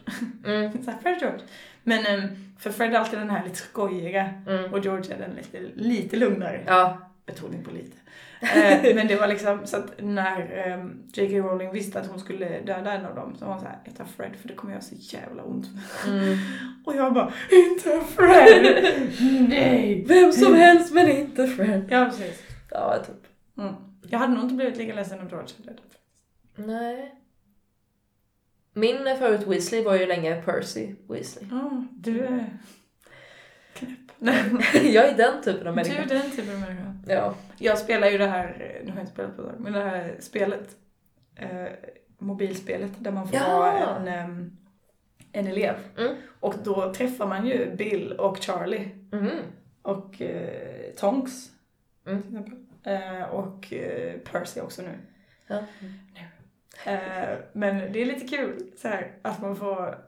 Mm. 0.46 0.82
så 0.84 0.90
här, 0.90 0.98
Fred 0.98 1.14
och 1.14 1.20
George. 1.22 1.40
Men 1.88 2.06
ehm, 2.06 2.28
för 2.58 2.70
Fred 2.70 2.94
är 2.94 2.98
alltid 2.98 3.18
den 3.18 3.30
här 3.30 3.44
lite 3.44 3.56
skojiga 3.56 4.30
Mm. 4.46 4.72
och 4.72 4.78
George 4.84 5.14
är 5.14 5.18
den 5.18 5.30
lite, 5.36 5.60
lite 5.74 6.16
lugnare. 6.16 6.64
Ja. 6.66 6.98
Betoning 7.26 7.64
på 7.64 7.70
lite. 7.70 7.96
Eh, 8.40 8.94
men 8.94 9.06
det 9.06 9.16
var 9.16 9.26
liksom 9.26 9.60
så 9.66 9.76
att 9.76 9.90
när 9.98 10.72
um, 10.78 11.02
J.K. 11.12 11.36
Rowling 11.48 11.72
visste 11.72 12.00
att 12.00 12.06
hon 12.06 12.20
skulle 12.20 12.60
döda 12.60 12.92
en 12.92 13.06
av 13.06 13.14
dem 13.14 13.36
så 13.38 13.44
var 13.44 13.52
hon 13.52 13.60
såhär, 13.62 13.78
jag 13.84 13.96
tar 13.96 14.04
Fred 14.04 14.36
för 14.40 14.48
det 14.48 14.54
kommer 14.54 14.72
göra 14.72 14.82
så 14.82 14.94
jävla 14.98 15.42
ont. 15.42 15.66
Mm. 16.06 16.36
Och 16.84 16.96
jag 16.96 17.14
bara, 17.14 17.32
inte 17.50 18.00
Fred! 18.16 18.84
Nej! 19.48 20.04
Vem 20.08 20.32
som 20.32 20.54
helst 20.54 20.94
men 20.94 21.08
inte 21.10 21.46
Fred. 21.46 21.86
Ja 21.90 22.04
precis. 22.04 22.42
Ja, 22.70 22.96
typ. 23.06 23.26
Mm. 23.58 23.74
Jag 24.10 24.18
hade 24.18 24.32
nog 24.34 24.42
inte 24.42 24.54
blivit 24.54 24.76
lika 24.76 24.94
ledsen 24.94 25.20
om 25.20 25.28
George 25.28 25.48
hade 25.58 25.70
dött. 25.72 25.98
Nej. 26.56 27.14
Min 28.78 29.16
favorit 29.18 29.46
Weasley 29.46 29.82
var 29.84 29.94
ju 29.96 30.06
länge 30.06 30.42
Percy 30.42 30.94
Weasley. 31.08 31.48
Ja, 31.50 31.84
du 31.92 32.20
är 32.24 32.46
Nej, 34.18 34.44
jag 34.94 35.08
är 35.08 35.16
den 35.16 35.42
typen 35.42 35.66
av 35.66 35.72
du 35.76 35.82
människa. 35.82 36.02
är 36.02 36.06
den 36.06 36.30
typen 36.30 36.54
av 36.54 36.60
människa. 36.60 36.94
Ja. 37.06 37.34
Jag 37.58 37.78
spelar 37.78 38.08
ju 38.08 38.18
det 38.18 38.26
här, 38.26 38.78
nu 38.84 38.90
har 38.90 38.96
jag 38.96 39.02
inte 39.02 39.12
spelat 39.12 39.36
på 39.36 39.42
ett 39.42 39.58
men 39.58 39.72
det 39.72 39.82
här 39.84 40.16
spelet. 40.20 40.76
Eh, 41.36 41.66
mobilspelet 42.18 42.90
där 42.98 43.10
man 43.12 43.28
får 43.28 43.36
Ja. 43.40 43.58
vara 43.58 43.96
en, 43.96 44.08
em, 44.08 44.56
en 45.32 45.46
elev. 45.46 45.74
Mm. 45.98 46.14
Och 46.40 46.54
då 46.64 46.94
träffar 46.94 47.26
man 47.26 47.46
ju 47.46 47.74
Bill 47.76 48.12
och 48.12 48.36
Charlie. 48.42 48.88
Mhm. 49.12 49.30
Och 49.82 50.22
eh, 50.22 50.90
Tonks. 50.96 51.32
Mm. 52.06 52.22
Till 52.22 52.36
exempel. 52.36 52.64
Eh, 52.82 53.22
och 53.22 53.72
eh, 53.72 54.18
Percy 54.18 54.60
också 54.60 54.82
nu. 54.82 54.98
Ja. 55.46 55.56
Eh, 55.56 56.22
men 57.52 57.92
det 57.92 58.02
är 58.02 58.06
lite 58.06 58.28
kul 58.36 58.72
så 58.76 58.88
här, 58.88 59.12
att 59.22 59.42
man 59.42 59.56
får 59.56 59.98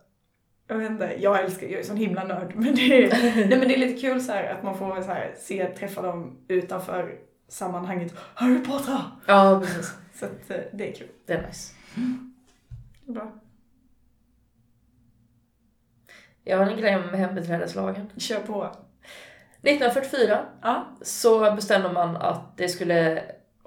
jag 0.70 0.78
vet 0.78 0.90
inte, 0.90 1.16
jag 1.18 1.44
älskar, 1.44 1.66
jag 1.66 1.80
är 1.80 1.84
sån 1.84 1.96
himla 1.96 2.24
nörd, 2.24 2.52
men 2.54 2.74
det 2.74 3.04
är, 3.04 3.10
nej, 3.48 3.58
men 3.58 3.68
det 3.68 3.74
är 3.74 3.78
lite 3.78 4.00
kul 4.00 4.20
så 4.20 4.32
här, 4.32 4.44
att 4.44 4.62
man 4.62 4.78
får 4.78 5.02
så 5.02 5.08
här, 5.08 5.34
se, 5.38 5.66
träffa 5.66 6.02
dem 6.02 6.38
utanför 6.48 7.18
sammanhanget 7.48 8.14
Harry 8.34 8.64
Potter! 8.64 9.00
ja, 9.26 9.60
precis. 9.64 9.94
Så 10.14 10.26
att, 10.26 10.50
eh, 10.50 10.60
det 10.72 10.90
är 10.90 10.94
kul. 10.94 11.08
Det 11.26 11.32
är 11.32 11.46
nice. 11.46 11.74
Det 13.04 13.10
är 13.10 13.14
bra. 13.14 13.32
Jag 16.44 16.58
har 16.58 16.66
en 16.66 16.76
grej 16.76 16.96
om 16.96 17.14
hembiträdeslagen. 17.14 18.10
Kör 18.16 18.40
på. 18.40 18.64
1944 19.62 20.46
Ja, 20.62 20.86
så 21.02 21.54
bestämde 21.54 21.92
man 21.92 22.16
att 22.16 22.56
det 22.56 22.68
skulle 22.68 23.22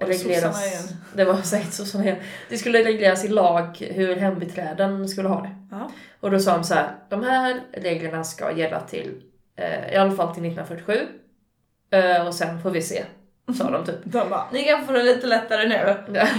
regleras... 0.08 0.66
igen. 0.66 0.82
Det 1.14 1.24
var 1.24 1.36
säkert 1.42 1.72
sossarna 1.72 2.04
igen. 2.04 2.16
Det 2.48 2.58
skulle 2.58 2.84
regleras 2.84 3.24
i 3.24 3.28
lag 3.28 3.76
hur 3.90 4.16
hembiträden 4.16 5.08
skulle 5.08 5.28
ha 5.28 5.42
det. 5.42 5.56
ja. 5.70 5.90
Och 6.20 6.30
då 6.30 6.38
sa 6.38 6.54
de 6.54 6.64
så 6.64 6.74
här, 6.74 6.94
de 7.10 7.22
här 7.24 7.60
reglerna 7.72 8.24
ska 8.24 8.52
gälla 8.52 8.80
till, 8.80 9.22
eh, 9.56 9.92
i 9.94 9.96
alla 9.96 10.10
fall 10.10 10.34
till 10.34 10.42
1947. 10.44 10.98
Eh, 11.90 12.26
och 12.26 12.34
sen 12.34 12.62
får 12.62 12.70
vi 12.70 12.82
se, 12.82 13.04
sa 13.58 13.70
de 13.70 13.84
typ. 13.84 13.96
De 14.04 14.28
bara, 14.30 14.44
ni 14.52 14.62
kan 14.64 14.86
få 14.86 14.92
det 14.92 15.02
lite 15.02 15.26
lättare 15.26 15.68
nu. 15.68 15.96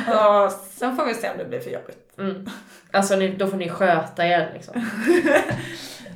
Ja. 0.07 0.45
Och 0.45 0.51
sen 0.51 0.95
får 0.95 1.05
vi 1.05 1.13
se 1.13 1.29
om 1.29 1.37
det 1.37 1.45
blir 1.45 1.59
för 1.59 1.69
jobbigt. 1.71 2.15
Mm. 2.17 2.49
Alltså 2.91 3.15
ni, 3.15 3.27
då 3.29 3.47
får 3.47 3.57
ni 3.57 3.69
sköta 3.69 4.25
er 4.27 4.51
liksom. 4.53 4.73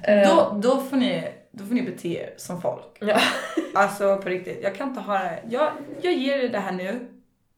Eh, 0.03 0.29
Då, 0.29 0.59
då, 0.61 0.79
får 0.81 0.97
ni, 0.97 1.27
då 1.51 1.65
får 1.65 1.73
ni 1.73 1.81
bete 1.81 2.07
er 2.07 2.33
som 2.37 2.61
folk. 2.61 2.97
Ja. 2.99 3.17
Alltså 3.73 4.17
på 4.17 4.29
riktigt, 4.29 4.59
jag 4.63 4.75
kan 4.75 4.89
inte 4.89 5.01
ha 5.01 5.13
det. 5.19 5.39
Jag, 5.49 5.71
jag 6.01 6.13
ger 6.13 6.37
er 6.37 6.49
det 6.49 6.59
här 6.59 6.71
nu. 6.71 6.99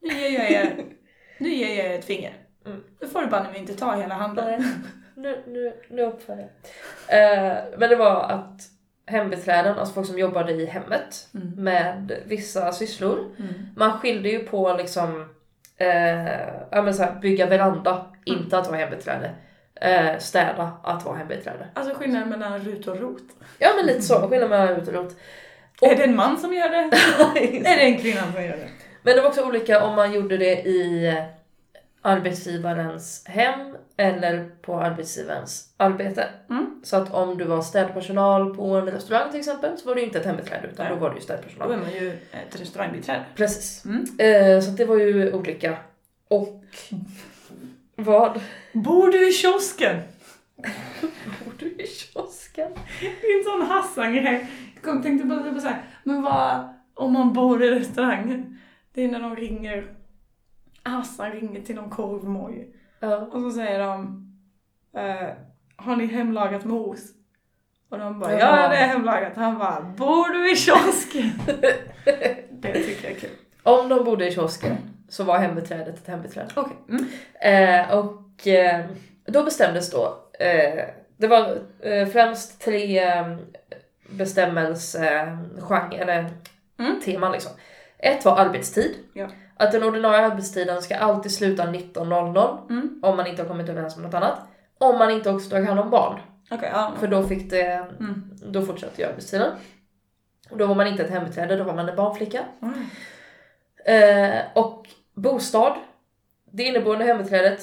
Nu 0.01 0.13
ger 0.13 0.29
jag 0.41 0.51
er, 0.51 0.75
nu 1.37 1.49
ger 1.49 1.75
jag 1.83 1.85
er 1.93 1.99
ett 1.99 2.05
finger. 2.05 2.33
Mm. 2.65 2.83
Får 3.13 3.21
du 3.21 3.27
banne 3.27 3.49
mig 3.51 3.59
inte 3.59 3.73
ta 3.73 3.95
hela 3.95 4.15
handen. 4.15 4.63
Nu, 5.15 5.43
nu, 5.47 5.73
nu 5.89 6.01
uppför 6.01 6.37
jag. 6.37 6.49
Eh, 7.19 7.57
men 7.77 7.89
det 7.89 7.95
var 7.95 8.23
att 8.23 8.61
hembiträden, 9.07 9.79
alltså 9.79 9.93
folk 9.93 10.07
som 10.07 10.19
jobbade 10.19 10.51
i 10.51 10.65
hemmet 10.65 11.27
Mm. 11.33 11.63
med 11.63 12.21
vissa 12.25 12.71
sysslor. 12.71 13.19
Mm. 13.39 13.53
Man 13.75 13.99
skilde 13.99 14.29
ju 14.29 14.39
på 14.39 14.73
liksom 14.77 15.29
eh, 15.77 16.39
ja, 16.71 16.81
men 16.81 16.93
så 16.93 17.03
här, 17.03 17.19
bygga 17.19 17.45
veranda, 17.45 18.05
inte 18.25 18.57
att 18.57 18.67
vara 18.67 18.77
hembiträde. 18.77 19.31
Eh, 19.75 20.17
städa, 20.19 20.71
att 20.83 21.05
vara 21.05 21.17
hembiträde. 21.17 21.67
Alltså 21.73 21.93
skillnaden 21.93 22.29
mellan 22.29 22.59
rut 22.59 22.87
och 22.87 22.99
rot. 22.99 23.23
Ja 23.59 23.69
men 23.77 23.85
lite 23.85 24.01
så, 24.01 24.29
skillnad 24.29 24.49
mellan 24.49 24.81
ut 24.81 24.87
och 24.87 24.93
rot. 24.93 25.15
Är 25.81 25.95
det 25.95 26.03
en 26.03 26.15
man 26.15 26.37
som 26.37 26.53
gör 26.53 26.69
det? 26.69 26.77
är 27.69 27.77
det 27.77 27.81
en 27.83 27.97
kvinna 27.97 28.21
som 28.33 28.43
gör 28.43 28.57
det? 28.57 28.67
Men 29.03 29.15
det 29.15 29.21
var 29.21 29.29
också 29.29 29.45
olika 29.47 29.83
om 29.83 29.95
man 29.95 30.13
gjorde 30.13 30.37
det 30.37 30.61
i 30.67 31.13
arbetsgivarens 32.01 33.23
hem 33.27 33.75
eller 33.97 34.49
på 34.61 34.79
arbetsgivarens 34.79 35.73
arbete. 35.77 36.29
Mm. 36.49 36.81
Så 36.83 36.97
att 36.97 37.13
om 37.13 37.37
du 37.37 37.45
var 37.45 37.61
städpersonal 37.61 38.55
på 38.55 38.63
en 38.75 38.85
restaurang 38.85 39.31
till 39.31 39.39
exempel 39.39 39.77
så 39.77 39.87
var 39.87 39.95
du 39.95 40.01
inte 40.01 40.19
ett 40.19 40.25
hembiträde 40.25 40.67
utan 40.67 40.85
Nej. 40.85 40.95
då 40.95 41.01
var 41.01 41.09
du 41.09 41.15
ju 41.15 41.19
Då 41.19 41.23
städpersonal. 41.23 41.71
är 41.71 41.77
man 41.77 41.91
ju 41.91 42.09
ett 42.31 42.61
restaurangbiträde. 42.61 43.23
Precis. 43.35 43.85
Mm. 43.85 44.05
Eh, 44.17 44.61
så 44.61 44.71
det 44.71 44.85
var 44.85 44.97
ju 44.97 45.33
olika. 45.33 45.77
Och 46.27 46.63
vad? 47.95 48.39
Bor 48.73 49.11
du 49.11 49.29
i 49.29 49.31
kiosken? 49.31 49.97
Bor 51.45 51.53
du 51.59 51.65
i 51.65 51.87
kiosken? 51.87 52.71
Det 52.99 53.27
är 53.27 53.37
en 53.39 53.43
sån 53.43 53.61
Hassan-grej. 53.61 54.47
Jag 54.85 55.03
tänkte 55.03 55.27
bara 55.27 55.43
typ 55.43 55.61
så 55.61 55.67
här, 55.67 55.81
men 56.03 56.21
vad 56.21 56.73
om 56.93 57.13
man 57.13 57.33
bor 57.33 57.63
i 57.63 57.71
restaurangen? 57.71 58.57
Det 58.93 59.03
är 59.03 59.07
när 59.07 59.19
de 59.19 59.35
ringer, 59.35 59.93
Hassan 60.83 61.31
ringer 61.31 61.61
till 61.61 61.75
någon 61.75 61.89
korvmoj 61.89 62.75
Ja. 62.99 63.17
och 63.17 63.41
så 63.41 63.51
säger 63.51 63.79
de, 63.79 64.25
eh, 64.97 65.29
har 65.75 65.95
ni 65.95 66.05
hemlagat 66.05 66.65
mos? 66.65 66.99
Och 67.89 67.97
de 67.97 68.19
bara, 68.19 68.31
Jaha. 68.39 68.61
ja 68.61 68.67
det 68.69 68.75
är 68.77 68.87
hemlagat. 68.87 69.35
Han 69.35 69.57
bara, 69.59 69.81
bor 69.81 70.29
du 70.33 70.51
i 70.51 70.55
kiosken? 70.55 71.31
det 72.51 72.73
tycker 72.73 73.03
jag 73.03 73.11
är 73.15 73.19
kul. 73.19 73.29
Om 73.63 73.89
de 73.89 74.03
bodde 74.05 74.27
i 74.27 74.31
kiosken 74.31 74.77
så 75.09 75.23
var 75.23 75.37
hembiträdet 75.37 75.97
ett 75.97 76.07
hembiträde. 76.07 76.49
Okej. 76.55 76.77
Mm. 76.89 77.05
Eh, 77.89 77.97
och 77.97 78.47
eh, 78.47 78.85
då 79.25 79.43
bestämdes 79.43 79.91
då, 79.91 80.17
eh, 80.39 80.85
det 81.17 81.27
var 81.27 81.57
eh, 81.79 82.07
främst 82.07 82.61
tre 82.61 82.99
eh, 82.99 83.37
bestämmelsegenre, 84.09 85.97
eller 85.97 86.29
Mm. 86.79 87.01
teman 87.05 87.31
liksom. 87.31 87.51
Ett 88.01 88.25
var 88.25 88.37
arbetstid. 88.37 88.95
Ja. 89.13 89.27
Att 89.57 89.71
den 89.71 89.83
ordinarie 89.83 90.25
arbetstiden 90.25 90.81
ska 90.81 90.97
alltid 90.97 91.31
sluta 91.31 91.65
19.00 91.65 92.57
Mm. 92.69 92.99
om 93.03 93.17
man 93.17 93.27
inte 93.27 93.41
har 93.41 93.47
kommit 93.49 93.69
överens 93.69 93.95
om 93.97 94.03
något 94.03 94.13
annat. 94.13 94.39
Om 94.77 94.97
man 94.97 95.11
inte 95.11 95.29
också 95.29 95.49
tog 95.49 95.65
hand 95.65 95.79
om 95.79 95.89
barn. 95.89 96.19
Okej, 96.51 96.69
ja. 96.73 96.91
För 96.99 97.07
då 97.07 97.23
fick 97.23 97.49
det, 97.49 97.61
Mm. 97.99 98.31
då 98.45 98.61
fortsatte 98.61 99.01
ju 99.01 99.07
arbetstiden. 99.07 99.51
Och 100.49 100.57
då 100.57 100.65
var 100.65 100.75
man 100.75 100.87
inte 100.87 101.03
ett 101.03 101.09
hembiträde, 101.09 101.55
då 101.55 101.63
var 101.63 101.73
man 101.73 101.89
en 101.89 101.95
barnflicka. 101.95 102.43
Mm. 102.61 102.85
Eh, 103.85 104.41
och 104.55 104.87
bostad. 105.13 105.73
Det 106.51 106.63
inneboende 106.63 107.05
hembiträdet, 107.05 107.61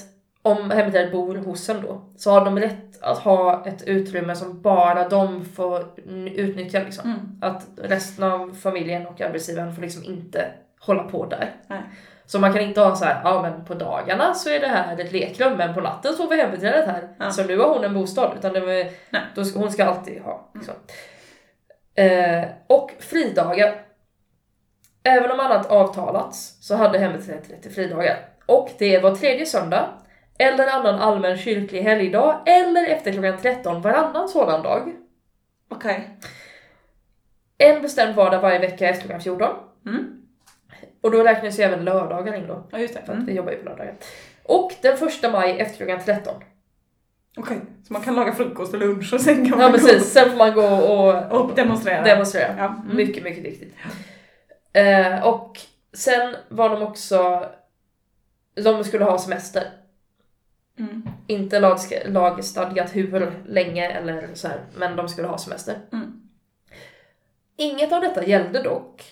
om 0.49 0.71
hembiträdet 0.71 1.13
bor 1.13 1.37
hos 1.37 1.69
en 1.69 1.83
då, 1.83 2.01
så 2.17 2.31
har 2.31 2.45
de 2.45 2.59
rätt 2.59 3.03
att 3.03 3.19
ha 3.19 3.67
ett 3.67 3.83
utrymme 3.83 4.35
som 4.35 4.63
bara 4.63 5.09
de 5.09 5.45
får 5.45 5.85
utnyttja 6.35 6.79
liksom. 6.79 7.11
Mm. 7.11 7.39
Att 7.41 7.67
resten 7.77 8.25
av 8.25 8.55
familjen 8.55 9.07
och 9.07 9.21
arbetsgivaren 9.21 9.75
får 9.75 9.83
liksom 9.83 10.05
inte 10.05 10.51
hålla 10.81 11.03
på 11.03 11.27
där. 11.27 11.55
Nej. 11.67 11.83
Så 12.27 12.39
man 12.39 12.53
kan 12.53 12.63
inte 12.63 12.81
ha 12.81 12.97
så 12.97 13.05
här, 13.05 13.21
ja 13.25 13.43
men 13.43 13.65
på 13.65 13.75
dagarna 13.75 14.35
så 14.35 14.51
är 14.51 14.61
det 14.61 14.67
här 14.67 15.01
ett 15.01 15.13
lekrum 15.13 15.57
men 15.57 15.75
på 15.75 15.81
natten 15.81 16.15
sover 16.15 16.37
hembiträdet 16.37 16.87
här. 16.87 17.09
Ja. 17.19 17.31
Så 17.31 17.45
nu 17.45 17.59
har 17.59 17.75
hon 17.75 17.85
en 17.85 17.95
bostad. 17.95 18.33
Utan 18.39 18.53
det 18.53 18.61
var, 18.61 18.87
då 19.35 19.45
ska, 19.45 19.59
hon 19.59 19.73
ska 19.73 19.85
alltid 19.85 20.23
ha. 20.23 20.51
Liksom. 20.55 20.75
Eh, 21.95 22.45
och 22.67 22.91
fridagar. 22.99 23.75
Även 25.03 25.31
om 25.31 25.41
annat 25.41 25.67
avtalats 25.67 26.59
så 26.61 26.77
hade 26.77 26.99
hembiträdet 26.99 27.51
rätt 27.51 27.63
till 27.63 27.73
fridagar. 27.73 28.29
Och 28.47 28.71
det 28.79 28.99
var 28.99 29.15
tredje 29.15 29.47
söndag, 29.47 29.89
eller 30.39 30.67
annan 30.67 30.95
allmän 30.95 31.37
kyrklig 31.39 31.83
helgdag, 31.83 32.41
eller 32.47 32.87
efter 32.87 33.13
klockan 33.13 33.39
13 33.43 33.83
varannan 33.83 34.29
sådan 34.29 34.63
dag. 34.63 34.93
Okej. 35.69 36.11
En 37.59 37.83
bestämd 37.83 38.15
vardag 38.15 38.41
varje 38.41 38.59
vecka 38.59 38.89
efter 38.89 39.03
klockan 39.03 39.21
14. 39.21 39.49
Mm. 39.87 40.23
Och 41.01 41.11
då 41.11 41.23
räknas 41.23 41.59
ju 41.59 41.63
även 41.63 41.85
lördagar 41.85 42.35
in 42.35 42.47
då. 42.47 42.69
Ja 42.73 42.79
just 42.79 42.95
det. 42.95 43.01
För 43.01 43.13
att 43.13 43.17
Mm. 43.17 43.27
vi 43.27 43.33
jobbar 43.33 43.53
ju 43.53 43.59
på 43.59 43.65
lördagar. 43.65 43.95
Och 44.43 44.73
den 44.83 44.97
första 44.97 45.31
maj 45.31 45.61
efter 45.61 45.77
klockan 45.77 46.01
13. 46.05 46.35
Okej, 47.37 47.61
så 47.87 47.93
man 47.93 48.03
kan 48.03 48.15
laga 48.15 48.33
frukost 48.33 48.75
och 48.75 48.81
lunch 48.81 49.15
och 49.15 49.21
sen 49.21 49.49
kan 49.49 49.51
man 49.51 49.61
Ja 49.61 49.67
gå 49.67 49.73
precis, 49.75 50.13
sen 50.13 50.31
får 50.31 50.37
man 50.39 50.55
gå 50.55 50.63
och, 50.67 51.33
och 51.41 51.55
demonstrera. 51.55 52.03
demonstrera. 52.05 52.55
Ja. 52.59 52.65
Mm. 52.85 52.97
Mycket, 52.97 53.23
mycket 53.25 53.45
viktigt. 53.45 53.75
Eh, 54.73 55.27
och 55.27 55.61
sen 55.93 56.37
var 56.49 56.69
de 56.71 56.83
också, 56.83 57.47
de 58.65 58.85
skulle 58.85 59.05
ha 59.05 59.19
semester. 59.19 59.63
Mm. 60.79 61.09
Inte 61.27 61.61
lagsk- 61.61 62.03
lagstadgat 62.09 62.97
hur 62.97 63.33
länge 63.47 63.91
eller 63.91 64.29
så 64.35 64.49
här, 64.49 64.61
men 64.77 64.97
de 64.97 65.09
skulle 65.09 65.29
ha 65.29 65.39
semester. 65.39 65.79
Mm. 65.93 66.21
Inget 67.57 67.93
av 67.93 68.01
detta 68.01 68.25
gällde 68.25 68.63
dock 68.63 69.05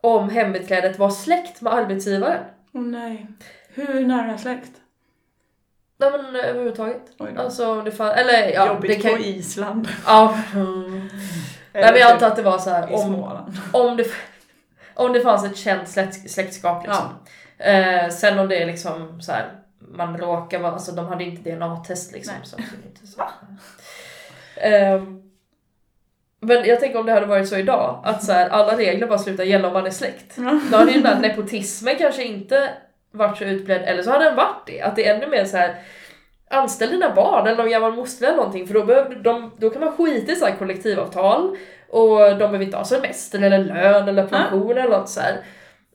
om 0.00 0.30
hembiträdet 0.30 0.98
var 0.98 1.10
släkt 1.10 1.60
med 1.60 1.72
arbetsgivaren. 1.72 2.44
Åh 2.72 2.82
nej. 2.82 3.26
Hur 3.68 4.06
nära 4.06 4.38
släkt? 4.38 4.72
Nej 5.96 6.10
men 6.10 6.36
överhuvudtaget. 6.36 7.02
Oj 7.18 7.32
då. 7.36 7.42
Alltså 7.42 7.82
det 7.82 7.90
fanns, 7.90 8.16
eller 8.16 8.52
ja, 8.52 8.66
Jobbigt 8.66 8.90
det 8.90 9.08
kan 9.08 9.16
på 9.18 9.24
Island. 9.24 9.88
Ja. 10.06 10.38
Mm. 10.54 11.08
Nej 11.72 11.92
men 11.92 12.00
jag 12.00 12.12
antar 12.12 12.26
att 12.26 12.36
det 12.36 12.42
var 12.42 12.58
så 12.58 12.70
här 12.70 12.94
om, 12.94 13.24
om, 13.72 13.96
det, 13.96 14.06
om 14.94 15.12
det 15.12 15.20
fanns 15.20 15.44
ett 15.44 15.56
känt 15.56 15.88
släkt, 15.88 16.30
släktskap 16.30 16.86
liksom. 16.86 17.04
Eh, 17.58 18.08
sen 18.08 18.38
om 18.38 18.48
det 18.48 18.62
är 18.62 18.66
liksom 18.66 19.20
så 19.20 19.32
här, 19.32 19.50
man 19.90 20.18
råkar 20.18 20.58
vara, 20.58 20.72
alltså 20.72 20.92
de 20.92 21.06
hade 21.06 21.24
inte 21.24 21.50
DNA-test 21.50 22.12
liksom. 22.12 22.34
Nej. 22.38 22.46
Så 22.46 22.56
inte 22.86 23.06
så. 23.06 23.22
Ehm, 24.60 25.22
men 26.40 26.64
jag 26.64 26.80
tänker 26.80 26.98
om 26.98 27.06
det 27.06 27.12
hade 27.12 27.26
varit 27.26 27.48
så 27.48 27.56
idag, 27.56 28.00
att 28.04 28.24
så 28.24 28.32
här, 28.32 28.48
alla 28.48 28.76
regler 28.76 29.06
bara 29.06 29.18
slutar 29.18 29.44
gälla 29.44 29.68
om 29.68 29.74
man 29.74 29.86
är 29.86 29.90
släkt. 29.90 30.36
Då 30.70 30.76
hade 30.76 30.92
ju 30.92 31.00
den 31.00 31.12
där 31.12 31.28
nepotismen 31.28 31.96
kanske 31.98 32.24
inte 32.24 32.70
varit 33.10 33.38
så 33.38 33.44
utbredd, 33.44 33.82
eller 33.82 34.02
så 34.02 34.10
hade 34.10 34.24
den 34.24 34.36
varit 34.36 34.66
det. 34.66 34.80
Att 34.80 34.96
det 34.96 35.06
är 35.06 35.14
ännu 35.14 35.26
mer 35.26 35.44
så 35.44 35.56
här 35.56 35.82
anställ 36.50 36.90
dina 36.90 37.14
barn 37.14 37.46
eller 37.46 37.56
någon 37.56 37.70
gammal 37.70 37.92
moster 37.92 38.26
eller 38.26 38.36
någonting 38.36 38.66
för 38.66 38.74
då, 38.74 38.84
behöver 38.84 39.14
de, 39.14 39.52
då 39.58 39.70
kan 39.70 39.84
man 39.84 39.96
skita 39.96 40.32
i 40.32 40.36
så 40.36 40.46
här 40.46 40.56
kollektivavtal 40.56 41.56
och 41.88 42.18
de 42.18 42.38
behöver 42.38 42.62
inte 42.62 42.76
ha 42.76 42.84
semester 42.84 43.42
eller 43.42 43.58
lön 43.58 44.08
eller 44.08 44.26
pension 44.26 44.78
eller 44.78 44.98
något 44.98 45.08
så 45.08 45.20
här. 45.20 45.40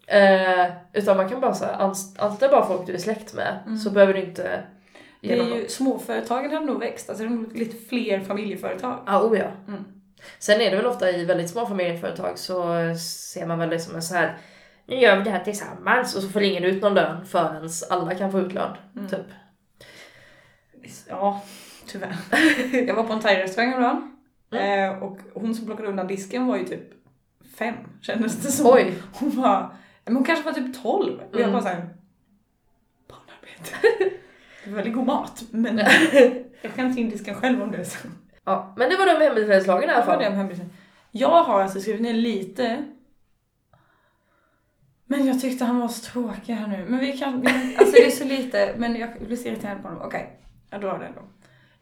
Eh, 0.08 0.66
utan 0.94 1.18
man 1.18 1.30
kan 1.30 1.42
bara 1.42 1.54
så 1.54 1.66
här, 1.66 1.74
anst- 1.74 2.20
anställa 2.20 2.52
bara 2.52 2.66
folk 2.68 2.88
du 2.88 2.94
är 2.94 2.98
släkt 2.98 3.34
med 3.34 3.80
så 3.84 3.90
behöver 3.90 4.14
du 4.14 4.22
inte 4.22 4.64
Det 5.22 5.40
är 5.40 5.56
ju, 5.56 5.68
småföretagen 5.70 6.52
hade 6.52 6.66
nog 6.66 6.80
växt, 6.80 7.10
alltså 7.10 7.24
det 7.24 7.30
är 7.30 7.36
nog 7.36 7.58
lite 7.58 7.86
fler 7.90 8.20
familjeföretag. 8.20 9.00
Ja, 9.06 9.22
oh 9.24 9.38
ja. 9.38 9.48
Mm. 9.68 9.84
Sen 10.40 10.62
är 10.62 10.72
det 10.72 10.78
väl 10.78 10.86
ofta 10.86 11.12
i 11.12 11.26
väldigt 11.26 11.50
små 11.50 11.66
familjeföretag 11.66 12.38
så 12.40 12.64
ser 13.00 13.46
man 13.46 13.60
väl 13.60 13.70
det 13.70 13.80
som 13.80 13.96
en 13.96 14.02
så 14.02 14.16
här 14.16 14.38
nu 14.86 14.96
gör 14.96 15.18
vi 15.18 15.24
det 15.24 15.30
här 15.30 15.44
tillsammans 15.44 16.16
och 16.16 16.22
så 16.24 16.30
får 16.30 16.42
ingen 16.42 16.64
ut 16.64 16.82
någon 16.82 16.94
lön 16.94 17.26
förrän 17.26 17.70
alla 17.90 18.16
kan 18.16 18.32
få 18.32 18.40
ut 18.40 18.54
lön. 18.54 18.78
Mm. 18.96 19.10
Typ. 19.10 19.26
Ja, 21.10 21.42
tyvärr. 21.88 22.16
Jag 22.88 22.96
var 22.96 23.04
på 23.04 23.14
en 23.14 23.20
thai-restaurang 23.20 23.70
häromdagen 23.70 24.10
Mm. 24.52 24.90
eh, 24.94 25.04
och 25.04 25.18
hon 25.34 25.56
som 25.56 25.66
plockade 25.66 25.90
undan 25.90 26.08
disken 26.08 26.48
var 26.48 26.58
ju 26.58 26.64
typ 26.66 26.84
fem 27.58 27.76
kändes 28.02 28.36
det 28.44 28.52
som. 28.52 28.68
Oj! 28.74 28.94
Hon 29.14 29.42
var, 29.42 29.76
men 30.06 30.16
hon 30.16 30.24
kanske 30.26 30.46
var 30.46 30.54
typ 30.54 30.82
12 30.84 31.20
och 31.20 31.26
jag 31.34 31.40
Mm. 31.42 31.52
bara 31.54 31.62
såhär, 31.62 31.90
barnarbete. 33.08 33.76
Det 34.64 34.70
var 34.70 34.76
väldigt 34.76 34.94
god 34.94 35.06
mat 35.06 35.44
men 35.52 35.78
jag 36.62 36.74
kan 36.76 36.94
ta 36.94 37.00
in 37.00 37.10
disken 37.10 37.36
själv 37.36 37.62
om 37.62 37.72
det 37.72 37.78
är 37.78 37.84
så. 37.84 38.08
Ja, 38.44 38.74
men 38.78 38.90
det 38.90 38.98
var 38.98 39.06
de 39.20 39.26
hembiträdeslagen 39.26 39.90
i 39.90 39.94
alla 39.94 40.02
Det 40.02 40.06
var 40.08 40.14
fall. 40.14 40.24
det 40.24 40.28
om 40.30 40.34
hembisen. 40.36 40.70
Jag 41.12 41.44
har 41.44 41.62
alltså 41.62 41.80
skrivit 41.80 42.02
ner 42.02 42.14
lite. 42.14 42.86
Men 45.06 45.26
jag 45.28 45.42
tyckte 45.42 45.66
han 45.66 45.80
var 45.80 45.88
så 45.88 46.12
tråkig 46.12 46.54
här 46.54 46.68
nu. 46.68 46.86
Men 46.90 47.00
vi 47.00 47.18
kan, 47.18 47.42
vi, 47.42 47.76
alltså 47.78 47.92
det 47.96 48.06
är 48.06 48.12
så 48.12 48.24
lite, 48.24 48.76
men 48.78 48.96
jag 48.96 49.10
blir 49.26 49.38
så 49.38 49.48
irriterad 49.48 49.82
på 49.82 49.88
honom. 49.88 50.04
Okej, 50.06 50.40
jag 50.70 50.82
drar 50.82 51.00
det 51.00 51.06
ändå. 51.06 51.22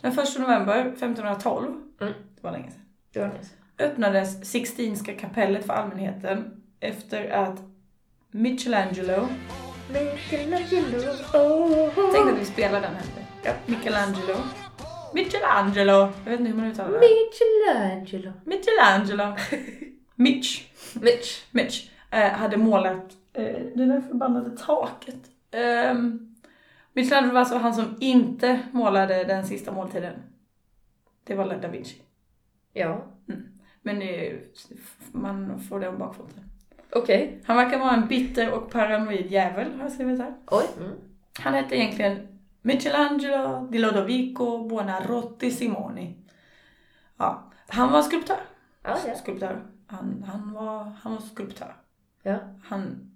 Den 0.01 0.11
1 0.11 0.39
november 0.39 0.79
1512, 0.85 1.71
Mm. 2.01 2.13
det 2.35 2.43
var 2.43 2.51
länge 2.51 2.71
sedan, 2.71 2.81
Det 3.13 3.19
var 3.19 3.27
nice. 3.27 3.51
öppnades 3.79 4.49
Sixtinska 4.51 5.13
kapellet 5.13 5.65
för 5.65 5.73
allmänheten 5.73 6.61
efter 6.79 7.29
att 7.29 7.59
Michelangelo, 8.33 9.27
tänk 12.13 12.29
att 12.29 12.39
vi 12.39 12.45
spelar 12.45 12.81
den 12.81 12.95
här. 12.95 13.03
Ja. 13.43 13.53
Michelangelo. 13.65 14.35
Michelangelo! 15.13 16.11
Jag 16.23 16.31
vet 16.31 16.39
inte 16.39 16.51
hur 16.51 16.57
man 16.57 16.65
uttalar 16.65 16.91
det. 16.91 16.99
Michelangelo. 16.99 18.33
Michelangelo. 18.45 19.35
Mitch. 20.15 20.67
Mitch. 21.01 21.45
Mitch 21.51 21.89
eh, 22.11 22.31
hade 22.31 22.57
målat 22.57 23.17
eh, 23.33 23.43
det 23.75 23.85
där 23.85 24.01
förbannade 24.01 24.57
taket. 24.57 25.19
Um, 25.91 26.35
Michelangelo 26.93 27.33
var 27.33 27.39
alltså 27.39 27.57
han 27.57 27.73
som 27.73 27.97
inte 27.99 28.59
målade 28.71 29.23
den 29.23 29.47
sista 29.47 29.71
måltiden. 29.71 30.13
Det 31.23 31.35
var 31.35 31.55
da 31.61 31.67
Vinci. 31.67 32.01
Ja. 32.73 33.05
Men 33.81 34.01
eh, 34.01 34.33
man 35.11 35.59
får 35.59 35.79
det 35.79 35.87
om 35.87 35.97
bakfoten. 35.97 36.50
Okej. 36.95 37.41
Han 37.45 37.57
verkar 37.57 37.79
vara 37.79 37.93
en 37.93 38.07
bitter 38.07 38.51
och 38.51 38.71
paranoid 38.71 39.31
jävel, 39.31 39.73
har 39.75 39.83
jag 39.83 39.91
skrivit 39.91 40.19
här. 40.19 40.33
Oj. 40.47 40.65
Mm. 40.79 40.91
Han 41.39 41.53
hette 41.53 41.75
egentligen 41.75 42.27
Michelangelo 42.61 43.67
di 43.71 43.77
Lodovico 43.77 44.67
Buonarroti 44.67 45.51
Simoni. 45.51 46.15
Ja, 47.17 47.51
han 47.67 47.91
var 47.91 48.01
skulptör. 48.01 48.39
Ja, 48.83 48.97
ja. 49.07 49.15
Skulptör. 49.15 49.61
Han, 49.87 50.25
han, 50.27 50.53
var, 50.53 50.91
han 51.01 51.13
var 51.13 51.21
skulptör. 51.21 51.75
Ja. 52.23 52.37
Han, 52.63 53.11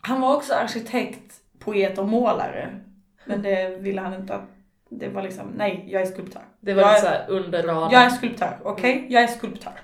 han 0.00 0.20
var 0.20 0.36
också 0.36 0.54
arkitekt, 0.54 1.40
poet 1.58 1.98
och 1.98 2.08
målare. 2.08 2.80
Men 3.24 3.42
det 3.42 3.76
ville 3.80 4.00
han 4.00 4.14
inte 4.14 4.34
att... 4.34 4.48
Det 4.88 5.08
var 5.08 5.22
liksom, 5.22 5.46
nej, 5.56 5.84
jag 5.88 6.02
är 6.02 6.06
skulptör. 6.06 6.42
Det 6.60 6.74
var 6.74 6.82
jag, 6.82 6.94
lite 6.94 7.08
är, 7.08 7.26
såhär 7.26 7.30
under 7.30 7.62
radarn. 7.62 7.92
jag 7.92 8.02
är 8.02 8.10
skulptör, 8.10 8.58
okej? 8.62 9.06
Jag 9.08 9.22
är 9.22 9.26
skulptör. 9.26 9.80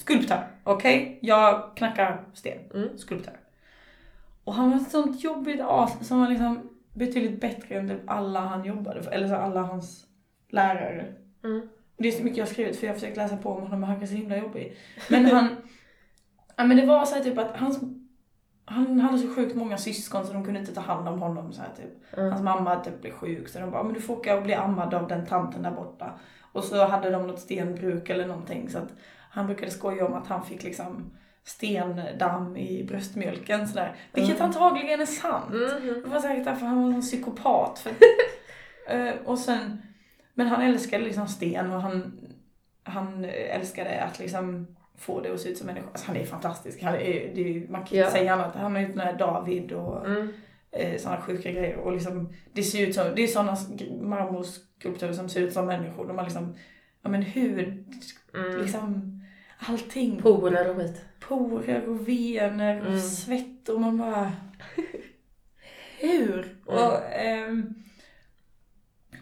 Skulptör, 0.00 0.46
okej? 0.64 1.18
Jag 1.22 1.76
knackar 1.76 2.24
sten. 2.34 2.58
Mm. 2.74 2.98
Skulptör. 2.98 3.36
Och 4.44 4.54
han 4.54 4.70
var 4.70 4.76
ett 4.76 4.90
sånt 4.90 5.24
jobbigt 5.24 5.60
as 5.64 6.08
som 6.08 6.20
var 6.20 6.28
liksom 6.28 6.70
betydligt 6.94 7.40
bättre 7.40 7.74
än 7.74 7.88
typ 7.88 8.00
alla 8.06 8.40
han 8.40 8.64
jobbade 8.64 9.02
för, 9.02 9.10
eller 9.10 9.28
så 9.28 9.34
alla 9.34 9.62
hans 9.62 10.06
lärare. 10.48 11.14
Mm. 11.44 11.68
Det 11.96 12.08
är 12.08 12.12
så 12.12 12.22
mycket 12.22 12.38
jag 12.38 12.46
har 12.46 12.52
skrivit 12.52 12.76
för 12.76 12.86
jag 12.86 12.94
har 12.94 12.98
försökt 12.98 13.16
läsa 13.16 13.36
på 13.36 13.50
om 13.50 13.62
honom 13.62 13.82
och 13.82 13.88
han 13.88 14.02
är 14.02 14.06
så 14.06 14.14
himla 14.14 14.36
jobbig. 14.36 14.76
Men 15.08 15.26
han, 15.26 15.56
ja 16.56 16.64
men 16.64 16.76
det 16.76 16.86
var 16.86 17.04
så 17.04 17.22
typ 17.22 17.38
att 17.38 17.56
hans, 17.56 17.80
han 18.64 19.00
hade 19.00 19.18
så 19.18 19.34
sjukt 19.34 19.56
många 19.56 19.78
syskon 19.78 20.26
så 20.26 20.32
de 20.32 20.44
kunde 20.44 20.60
inte 20.60 20.74
ta 20.74 20.80
hand 20.80 21.08
om 21.08 21.22
honom 21.22 21.52
så 21.52 21.62
här 21.62 21.70
typ. 21.76 22.18
Mm. 22.18 22.30
Hans 22.30 22.42
mamma 22.42 22.76
typ 22.76 23.00
blev 23.00 23.12
sjuk 23.12 23.48
så 23.48 23.58
de 23.58 23.70
bara, 23.70 23.82
men 23.82 23.94
du 23.94 24.00
får 24.00 24.16
åka 24.16 24.36
och 24.36 24.42
bli 24.42 24.54
ammad 24.54 24.94
av 24.94 25.08
den 25.08 25.26
tanten 25.26 25.62
där 25.62 25.70
borta. 25.70 26.18
Och 26.52 26.64
så 26.64 26.86
hade 26.86 27.10
de 27.10 27.26
något 27.26 27.40
stenbruk 27.40 28.10
eller 28.10 28.26
någonting 28.26 28.70
så 28.70 28.78
att 28.78 28.92
han 29.30 29.46
brukade 29.46 29.70
skoja 29.70 30.06
om 30.06 30.14
att 30.14 30.26
han 30.26 30.46
fick 30.46 30.62
liksom 30.62 31.10
stendamm 31.44 32.56
i 32.56 32.84
bröstmjölken 32.84 33.68
sådär. 33.68 33.96
Vilket 34.12 34.36
Mm. 34.36 34.46
antagligen 34.46 35.00
är 35.00 35.06
sant. 35.06 35.48
Mhm. 35.50 36.02
Det 36.02 36.08
var 36.08 36.20
säkert 36.20 36.44
därför 36.44 36.66
han 36.66 36.82
var 36.82 36.92
en 36.92 37.00
psykopat. 37.02 37.78
För, 37.78 37.92
Eh, 38.88 39.14
och 39.24 39.38
sen, 39.38 39.82
men 40.34 40.46
han 40.46 40.62
älskade 40.62 41.04
liksom 41.04 41.28
sten 41.28 41.72
och 41.72 41.82
han, 41.82 42.20
han 42.82 43.24
älskade 43.24 44.02
att 44.02 44.18
liksom 44.18 44.76
få 44.98 45.20
det 45.20 45.32
att 45.34 45.40
se 45.40 45.48
ut 45.48 45.58
som 45.58 45.66
människa. 45.66 45.86
Alltså 45.92 46.06
han 46.06 46.16
är 46.16 46.24
fantastisk. 46.24 46.82
Han 46.82 46.94
är, 46.94 47.34
det 47.34 47.70
man 47.70 47.84
kan 47.84 47.98
inte 47.98 48.10
säga 48.10 48.32
annat. 48.34 48.54
Han 48.54 48.74
har 48.74 48.82
gjort 48.82 48.90
den 48.96 49.00
här 49.06 49.18
David 49.18 49.72
och 49.72 50.06
Mm. 50.06 50.32
eh, 50.70 50.96
sådana 50.98 51.20
sjuka 51.20 51.50
grejer. 51.52 51.76
Och 51.76 51.92
liksom, 51.92 52.32
det 52.52 52.62
ser 52.62 52.86
ut 52.86 52.94
som, 52.94 53.04
det 53.16 53.22
är 53.22 53.26
sådana 53.26 53.56
marmorskulpturer 54.00 55.12
som 55.12 55.28
ser 55.28 55.40
ut 55.40 55.52
som 55.52 55.66
människor. 55.66 56.06
De 56.08 56.18
har 56.18 56.24
liksom, 56.24 56.54
ja 57.02 57.10
men 57.10 57.22
hud, 57.22 57.84
Mm. 58.34 58.60
liksom 58.60 59.19
allting. 59.68 60.22
Porer 60.22 60.70
och 60.70 60.76
skit. 60.76 61.04
Porer 61.20 61.88
och 61.88 62.08
vener 62.08 62.80
och 62.80 62.86
Mm. 62.86 63.00
svett 63.00 63.68
och 63.68 63.80
man 63.80 63.98
bara... 63.98 64.32
Hur? 66.00 66.56
Och, 66.66 67.12
ehm, 67.12 67.74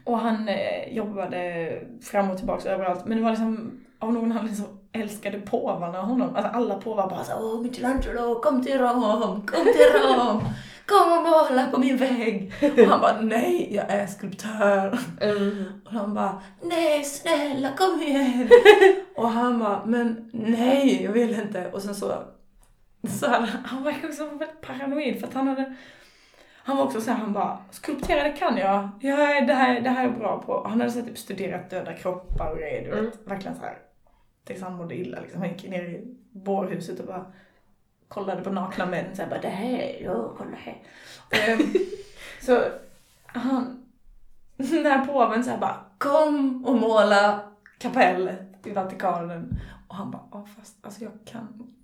och 0.04 0.18
han 0.18 0.48
eh, 0.48 0.92
jobbade 0.96 1.72
fram 2.02 2.30
och 2.30 2.36
tillbaka 2.36 2.70
överallt. 2.70 3.06
Men 3.06 3.16
det 3.18 3.22
var 3.24 3.30
liksom, 3.30 3.80
av 3.98 4.12
någon 4.12 4.32
anledning 4.32 4.56
så 4.56 4.64
älskade 4.92 5.40
påvarna 5.40 6.02
honom. 6.02 6.36
Alltså 6.36 6.50
alla 6.52 6.74
påvar 6.74 7.10
bara 7.10 7.24
så 7.24 7.32
Åh 7.40 7.62
Michelangelo, 7.62 8.40
kom 8.40 8.64
till 8.64 8.78
Rom, 8.78 9.46
kom 9.46 9.64
till 9.64 10.00
Rom. 10.02 10.40
Kom 10.88 11.12
och 11.12 11.22
måla 11.22 11.70
på 11.70 11.78
min 11.78 11.96
vägg. 11.96 12.52
Och 12.62 12.86
han 12.86 13.00
bara, 13.00 13.20
nej 13.20 13.74
jag 13.74 13.90
är 13.90 14.06
skulptör. 14.06 14.98
Mm. 15.20 15.64
Och 15.84 15.92
han 15.92 16.14
bara, 16.14 16.42
nej 16.62 17.04
snälla 17.04 17.72
kom 17.76 18.02
igen. 18.02 18.48
och 19.16 19.28
han 19.28 19.58
bara, 19.58 19.86
men 19.86 20.30
nej 20.32 21.02
jag 21.04 21.12
vill 21.12 21.40
inte. 21.40 21.70
Och 21.70 21.82
sen 21.82 21.94
så, 21.94 22.22
så 23.20 23.28
hade, 23.28 23.48
han 23.64 23.84
var 23.84 23.94
också 24.04 24.24
väldigt 24.24 24.60
paranoid 24.60 25.20
för 25.20 25.26
att 25.26 25.34
han 25.34 25.48
hade, 25.48 25.74
han 26.68 26.76
var 26.76 26.84
också 26.84 27.00
så 27.00 27.10
här, 27.10 27.18
han 27.18 27.32
bara, 27.32 27.58
skulptera 27.70 28.22
det 28.22 28.32
kan 28.32 28.56
jag. 28.56 28.88
är, 29.04 29.46
det, 29.46 29.54
här, 29.54 29.80
det 29.80 29.90
här 29.90 30.08
är 30.08 30.12
bra 30.12 30.42
på. 30.46 30.68
Han 30.68 30.80
hade 30.80 30.92
så 30.92 31.02
typ 31.02 31.18
studerat 31.18 31.70
döda 31.70 31.92
kroppar 31.92 32.50
och 32.50 32.58
grejer, 32.58 32.84
du 32.84 32.90
vet. 32.90 32.98
Mm. 32.98 33.10
Verkligen 33.24 33.56
så 33.56 33.62
här. 33.62 33.78
Tills 34.44 34.62
han 34.62 34.76
mådde 34.76 34.94
illa 34.94 35.20
liksom. 35.20 35.40
Han 35.40 35.50
gick 35.50 35.68
ner 35.68 35.82
i 35.82 36.16
bårhuset 36.32 37.00
och 37.00 37.06
bara 37.06 37.32
kollade 38.08 38.42
på 38.42 38.50
nakna 38.50 38.86
män 38.86 39.16
så 39.16 39.22
här, 39.22 39.30
bara, 39.30 39.40
det 39.40 39.48
här, 39.48 40.02
ja 40.02 40.34
kolla 40.38 40.56
här. 40.56 40.82
Ehm, 41.30 41.74
så 42.42 42.64
han, 43.26 43.84
den 44.56 44.86
här 44.86 45.06
påven 45.06 45.44
så 45.44 45.50
här 45.50 45.58
bara, 45.58 45.84
kom 45.98 46.64
och 46.64 46.76
måla 46.76 47.40
kapellet 47.78 48.66
i 48.66 48.70
Vatikanen. 48.70 49.58
Och 49.88 49.96
han 49.96 50.10
bara, 50.10 50.22
ja 50.32 50.46
fast 50.56 50.76
alltså 50.82 51.04
jag 51.04 51.12
kan, 51.24 51.74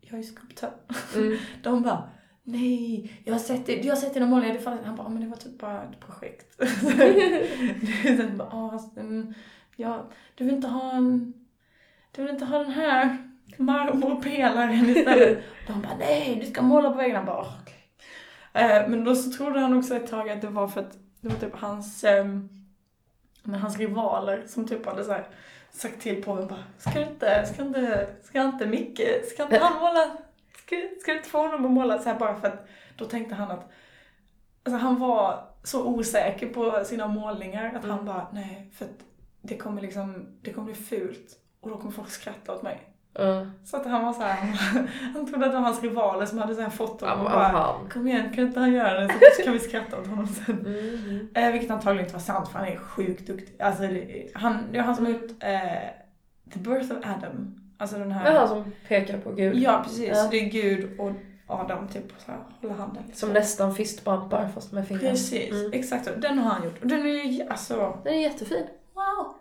jag 0.00 0.18
är 0.18 0.22
skulptör. 0.22 0.72
Mm. 1.16 1.38
De 1.62 1.82
bara, 1.82 2.10
nej, 2.42 3.12
jag 3.24 3.34
har 3.34 3.40
sett 3.40 3.66
det, 3.66 3.72
jag 3.72 3.94
har 3.94 4.00
sett 4.00 4.14
dina 4.14 4.26
målningar, 4.26 4.54
det 4.54 4.60
fanns, 4.60 4.84
han 4.84 4.96
bara, 4.96 5.08
men 5.08 5.22
det 5.22 5.28
var 5.28 5.36
typ 5.36 5.58
bara 5.58 5.82
ett 5.82 6.00
projekt. 6.00 6.56
Sen 8.02 8.36
bara, 8.36 8.48
ja, 8.52 8.70
fast, 8.70 8.96
mm, 8.96 9.34
ja, 9.76 10.10
du 10.34 10.44
vill 10.44 10.54
inte 10.54 10.68
ha 10.68 10.92
en, 10.92 11.34
du 12.12 12.22
vill 12.22 12.30
inte 12.30 12.44
ha 12.44 12.58
den 12.58 12.72
här 12.72 13.29
marmorpelaren 13.58 14.90
istället. 14.90 15.38
De 15.66 15.82
bara, 15.82 15.96
nej, 15.98 16.38
du 16.44 16.50
ska 16.50 16.62
måla 16.62 16.90
på 16.90 16.96
väggen. 16.96 17.16
Han 17.16 17.26
bara, 17.26 17.40
"Åh, 17.40 17.52
okej. 17.62 17.74
Eh, 18.52 18.88
men 18.88 19.04
då 19.04 19.14
så 19.14 19.30
trodde 19.30 19.60
han 19.60 19.78
också 19.78 19.94
ett 19.96 20.10
tag 20.10 20.30
att 20.30 20.40
det 20.40 20.46
var 20.48 20.68
för 20.68 20.80
att 20.80 20.98
det 21.20 21.28
var 21.28 21.36
typ 21.36 21.56
hans, 21.56 22.04
ehm, 22.04 22.48
men 23.42 23.60
hans 23.60 23.78
rivaler 23.78 24.42
som 24.46 24.68
typ 24.68 24.86
hade 24.86 25.04
så 25.04 25.12
här, 25.12 25.28
sagt 25.70 26.00
till 26.00 26.22
påven 26.24 26.46
bara, 26.48 26.64
ska 26.78 27.00
inte, 27.02 27.46
ska 27.46 27.62
inte, 27.62 28.08
ska 28.22 28.42
inte 28.42 28.66
Micke, 28.66 29.00
ska 29.32 29.42
inte 29.42 29.58
han 29.58 29.80
måla, 29.80 30.10
ska, 30.56 30.76
ska 31.00 31.12
du 31.12 31.16
inte 31.16 31.28
få 31.30 31.38
honom 31.38 31.64
att 31.64 31.70
måla 31.70 31.98
så 31.98 32.08
här 32.08 32.18
bara 32.18 32.40
för 32.40 32.48
att 32.48 32.66
då 32.96 33.04
tänkte 33.04 33.34
han 33.34 33.50
att, 33.50 33.70
alltså 34.64 34.78
han 34.78 34.98
var 34.98 35.44
så 35.64 35.84
osäker 35.84 36.48
på 36.48 36.84
sina 36.84 37.06
målningar 37.08 37.74
att 37.76 37.84
han 37.84 38.04
bara, 38.04 38.26
nej, 38.32 38.70
för 38.74 38.84
att 38.84 39.00
det 39.42 39.56
kommer 39.56 39.82
liksom, 39.82 40.26
det 40.42 40.52
kommer 40.52 40.72
bli 40.72 40.74
fult 40.74 41.38
och 41.60 41.70
då 41.70 41.76
kommer 41.76 41.92
folk 41.92 42.10
skratta 42.10 42.54
åt 42.54 42.62
mig. 42.62 42.80
Ja. 43.14 43.46
Så 43.64 43.76
att 43.76 43.86
han 43.86 44.04
var 44.04 44.12
så 44.12 44.22
här, 44.22 44.36
han, 45.14 45.26
trodde 45.26 45.46
att 45.46 45.52
det 45.52 45.58
var 45.58 45.64
hans 45.64 45.82
rivaler 45.82 46.26
som 46.26 46.38
hade 46.38 46.54
så 46.54 46.60
här 46.60 46.70
fått 46.70 47.00
honom 47.00 47.18
och 47.26 47.30
bara. 47.32 47.74
Kom 47.92 48.08
igen, 48.08 48.32
kan 48.34 48.46
inte 48.46 48.60
han 48.60 48.72
göra 48.72 49.00
det 49.00 49.08
så 49.36 49.42
kan 49.44 49.52
vi 49.52 49.58
skratta 49.58 49.98
åt 50.00 50.06
honom 50.06 50.26
sen. 50.26 50.58
Mm. 50.66 51.28
Eh, 51.34 51.52
vilket 51.52 51.70
antagligen 51.70 52.04
inte 52.06 52.12
var 52.14 52.20
sant 52.20 52.48
för 52.48 52.58
han 52.58 52.68
är 52.68 52.76
sjukt 52.76 53.26
duktig. 53.26 53.62
Alltså, 53.62 53.82
det, 53.82 54.26
han, 54.34 54.58
det 54.72 54.78
är 54.78 54.82
han 54.82 54.96
som 54.96 55.04
har 55.06 55.12
gjort 55.12 55.30
eh, 55.40 55.60
The 56.52 56.58
Birth 56.58 56.92
of 56.92 56.98
Adam. 57.06 57.56
Alltså 57.78 57.98
den 57.98 58.08
Det 58.08 58.14
här... 58.14 58.30
är 58.34 58.38
han 58.38 58.48
som 58.48 58.64
pekar 58.88 59.18
på 59.18 59.32
Gud. 59.32 59.56
Ja 59.56 59.80
precis, 59.84 60.08
Ja. 60.08 60.28
det 60.30 60.36
är 60.36 60.50
Gud 60.50 61.00
och 61.00 61.10
Adam 61.46 61.88
typ 61.88 62.04
så 62.18 62.32
här, 62.32 62.40
håller 62.60 62.74
handen. 62.74 63.02
liksom. 63.06 63.26
Som 63.28 63.34
nästan 63.34 63.74
fistbumpar 63.74 64.48
fast 64.54 64.72
med 64.72 64.88
fingrarna. 64.88 65.10
Precis, 65.10 65.50
Mm. 65.50 65.70
exakt 65.72 66.04
så. 66.04 66.10
Den 66.16 66.38
har 66.38 66.50
han 66.50 66.64
gjort. 66.64 66.80
Och 66.82 66.86
den 66.86 67.00
är 67.00 67.24
ju 67.24 67.48
alltså, 67.48 67.98
Den 68.04 68.14
är 68.14 68.18
jättefin. 68.20 68.66
wow. 68.94 69.34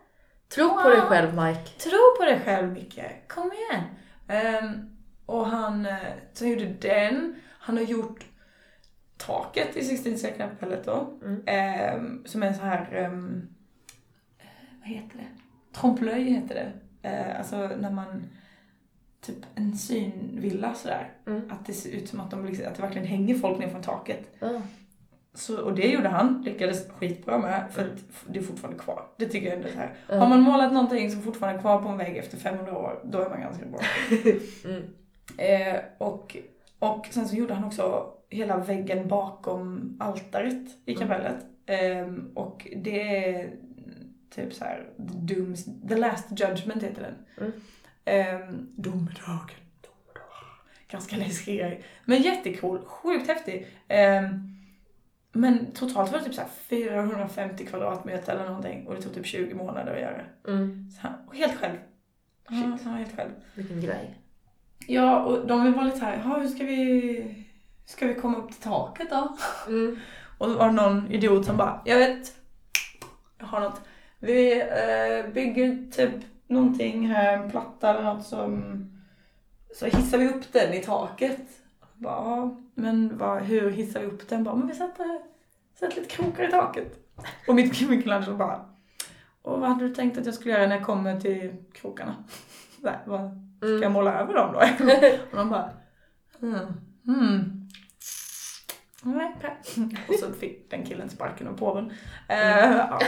Tro 0.50 0.70
på 0.70 0.90
dig 0.90 1.02
själv 1.02 1.36
Mike. 1.36 1.70
Tro 1.78 2.00
på 2.18 2.26
dig 2.26 2.42
själv 2.46 2.74
Micke, 2.74 3.02
kom 3.28 3.52
igen. 3.52 3.84
Ehm, 4.28 4.90
och 5.26 5.46
han, 5.48 5.86
eh, 5.86 5.98
så 6.34 6.46
gjorde 6.46 6.66
den. 6.66 7.36
Han 7.60 7.78
har 7.78 7.84
gjort 7.84 8.26
taket 9.18 9.78
i 9.78 9.84
Sixtinska 9.84 10.32
kapellet 10.32 10.86
då. 10.86 11.20
Mm. 11.24 11.44
Ehm, 11.46 12.24
som 12.26 12.44
är 12.44 12.54
så 12.54 12.62
här, 12.62 13.06
um, 13.06 13.50
vad 14.80 14.90
heter 14.90 15.18
det? 15.18 15.28
Trompe-l'œil 15.80 16.24
heter 16.24 16.56
det. 16.56 16.72
Eh, 17.10 17.40
alltså 17.40 17.58
när 17.58 17.92
man, 17.92 18.24
typ 19.22 19.46
en 19.56 19.78
synvilla 19.78 20.74
sådär. 20.74 21.14
Mm. 21.28 21.52
Att 21.52 21.66
det 21.66 21.74
ser 21.74 21.92
ut 21.92 22.10
som 22.10 22.20
att, 22.20 22.32
de, 22.32 22.46
liksom, 22.46 22.68
att 22.68 22.76
det 22.76 22.82
verkligen 22.82 23.08
hänger 23.08 23.36
folk 23.36 23.60
ner 23.60 23.70
från 23.70 23.82
taket. 23.82 24.36
Ja. 24.40 24.62
Så, 25.34 25.62
och 25.62 25.74
det 25.76 25.88
gjorde 25.88 26.10
han, 26.10 26.42
lyckades 26.46 26.90
skitbra 26.92 27.38
med, 27.38 27.64
för 27.72 27.82
att 27.82 28.04
det 28.28 28.40
är 28.40 28.44
fortfarande 28.44 28.80
kvar. 28.80 29.04
Det 29.18 29.26
tycker 29.26 29.48
jag 29.48 29.56
ändå 29.56 29.68
är 29.68 29.74
här. 29.74 29.94
Ja. 30.10 30.16
Har 30.16 30.30
man 30.30 30.42
målat 30.42 30.74
någonting 30.74 31.12
som 31.12 31.22
fortfarande 31.22 31.60
är 31.60 31.62
kvar 31.62 31.82
på 31.82 31.88
en 31.90 31.98
vägg 31.98 32.18
efter 32.18 32.38
500 32.38 32.78
år, 32.78 33.00
då 33.04 33.22
är 33.22 33.30
man 33.30 33.42
ganska 33.42 33.66
bra. 33.66 33.80
Mm. 34.66 34.84
Eh, 35.38 35.80
och, 35.98 36.38
och 36.80 37.08
sen 37.12 37.28
så 37.28 37.36
gjorde 37.36 37.54
han 37.54 37.64
också 37.64 38.14
hela 38.30 38.58
väggen 38.58 39.08
bakom 39.08 39.98
altaret 40.00 40.68
i 40.86 40.96
Mm. 40.96 41.08
kapellet. 41.08 41.46
Ehm, 41.66 42.32
och 42.36 42.68
det 42.76 43.26
är 43.26 43.50
typ 44.36 44.54
så 44.54 44.64
här, 44.64 44.88
The, 44.98 45.34
Dooms, 45.36 45.66
The 45.90 45.96
Last 45.96 46.28
Judgment 46.40 46.84
heter 46.84 47.02
den. 47.02 47.16
Mm. 47.48 47.52
Ehm, 48.06 48.68
domedagen. 48.76 49.58
Domedag. 49.82 50.32
Ganska 50.92 51.16
läskig 51.18 51.58
grej. 51.60 51.84
Men 52.06 52.22
jättecool, 52.22 52.80
sjukt 52.86 53.28
häftig. 53.28 53.68
Ehm, 53.88 54.56
men 55.32 55.72
totalt 55.72 56.12
var 56.12 56.20
det 56.20 56.26
typ 56.26 56.34
så 56.34 56.42
här 56.42 56.50
450 56.50 57.66
kvadratmeter 57.66 58.34
eller 58.34 58.46
någonting 58.46 58.88
och 58.88 58.96
det 58.96 59.02
tog 59.02 59.14
typ 59.14 59.26
20 59.26 59.54
månader 59.54 59.94
att 59.94 60.02
göra. 60.02 60.22
Mm. 60.48 60.92
Så 60.92 61.02
han, 61.02 61.14
och 61.28 61.36
helt 61.36 61.60
själv. 61.60 61.76
Ja, 62.50 62.56
han 62.56 62.92
var 62.92 63.00
helt 63.00 63.16
själv. 63.16 63.32
Vilken 63.54 63.82
grej. 63.82 64.18
Ja, 64.88 65.24
och 65.24 65.48
de 65.48 65.74
var 65.74 65.84
lite 65.84 65.98
så 65.98 66.06
här, 66.06 66.22
"Ja, 66.24 66.38
hur 66.38 66.48
ska 66.48 66.64
vi, 66.64 67.46
ska 67.86 68.08
vi 68.08 68.16
komma 68.16 68.38
upp 68.38 68.52
till 68.52 68.62
taket 68.62 69.10
då? 69.10 69.38
Mm. 69.68 70.00
Och 70.38 70.48
då 70.48 70.54
var 70.58 70.66
det 70.66 70.72
någon 70.74 71.12
idiot 71.12 71.46
som 71.46 71.58
bara, 71.58 71.82
jag 71.86 71.98
vet, 71.98 72.34
jag 73.38 73.46
har 73.46 73.60
något. 73.60 73.82
Vi 74.20 74.62
eh, 74.62 75.34
bygger 75.34 75.92
typ 75.92 76.14
någonting 76.48 77.08
här, 77.08 77.38
en 77.38 77.52
platta 77.52 77.90
eller 77.90 78.04
något 78.04 78.26
som, 78.26 78.76
så 79.76 79.86
hissar 79.86 80.18
vi 80.18 80.28
upp 80.28 80.54
den 80.54 80.74
i 80.74 80.80
taket. 80.80 81.42
Bara, 82.00 82.16
ja, 82.16 82.58
men 82.76 83.18
vad, 83.18 83.42
hur 83.42 83.70
hissar 83.72 84.00
vi 84.00 84.06
upp 84.06 84.30
den? 84.30 84.44
Bara, 84.44 84.56
men 84.56 84.68
vi 84.68 84.74
sätter, 84.74 85.20
sätter 85.80 85.96
lite 86.02 86.16
krokar 86.16 86.48
i 86.48 86.52
taket. 86.52 87.00
Och 87.48 87.56
mitt 87.56 87.82
Michelangelo 87.90 88.38
bara, 88.38 88.66
och 89.42 89.60
vad 89.60 89.70
hade 89.70 89.88
du 89.88 89.96
tänkt 89.96 90.18
att 90.18 90.26
jag 90.26 90.36
skulle 90.36 90.54
göra 90.54 90.68
när 90.68 90.76
jag 90.76 90.86
kommer 90.86 91.20
till 91.20 91.56
krokarna? 91.74 92.16
Här, 92.84 93.00
vad, 93.06 93.20
Ska 93.60 93.68
jag 93.68 93.78
Mm. 93.82 93.94
måla 93.94 94.14
över 94.20 94.34
dem 94.34 94.54
då? 94.54 94.60
och 95.32 95.38
de 95.38 95.50
bara, 95.50 95.70
hmm, 96.40 96.74
hmm. 97.06 97.56
Nej. 99.04 99.36
Och 100.08 100.16
så 100.16 100.34
fick 100.34 100.72
den 100.72 100.84
killen 100.86 101.10
sparken 101.10 101.48
av 101.48 101.58
påven. 101.58 101.92
Eh, 102.28 102.38
ja. 102.78 103.00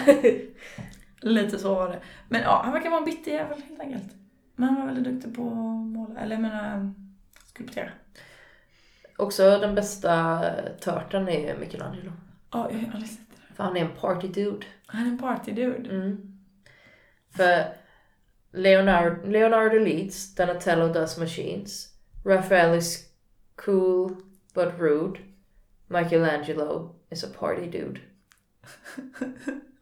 Lite 1.21 1.59
så 1.59 1.75
var 1.75 1.89
det. 1.89 1.99
Men 2.29 2.41
ja, 2.41 2.61
han 2.63 2.73
verkar 2.73 2.89
vara 2.89 2.99
en 2.99 3.05
bitter 3.05 3.31
jävel 3.31 3.61
helt 3.67 3.79
enkelt. 3.79 4.13
Men 4.55 4.69
han 4.69 4.79
var 4.79 4.85
väldigt 4.93 5.13
duktig 5.13 5.35
på 5.35 5.47
att 5.47 5.87
måla, 5.87 6.19
eller 6.19 6.35
jag 6.35 6.41
menar 6.41 6.93
skulptera. 7.45 7.89
Också 9.21 9.57
den 9.57 9.75
bästa 9.75 10.41
törten 10.79 11.29
är 11.29 11.57
Michelangelo. 11.57 12.11
Ja, 12.51 12.71
jag 12.71 12.79
har 12.79 12.85
aldrig 12.93 13.09
sett 13.09 13.19
det. 13.49 13.55
För 13.55 13.63
han 13.63 13.77
är 13.77 13.81
en 13.81 13.91
party 14.01 14.27
dude. 14.27 14.65
Han 14.85 15.01
är 15.05 15.09
en 15.09 15.19
party-dude. 15.19 15.89
Mm. 15.89 16.37
För 17.29 17.63
Leonardo, 18.51 19.27
Leonardo 19.27 19.79
leads, 19.79 20.35
Donatello 20.35 20.93
does 20.93 21.17
machines. 21.17 21.93
Raphael 22.25 22.77
is 22.77 23.09
cool 23.55 24.15
but 24.53 24.73
rude. 24.79 25.19
Michelangelo 25.87 26.95
is 27.09 27.23
a 27.23 27.27
party 27.39 27.65
dude. 27.71 27.99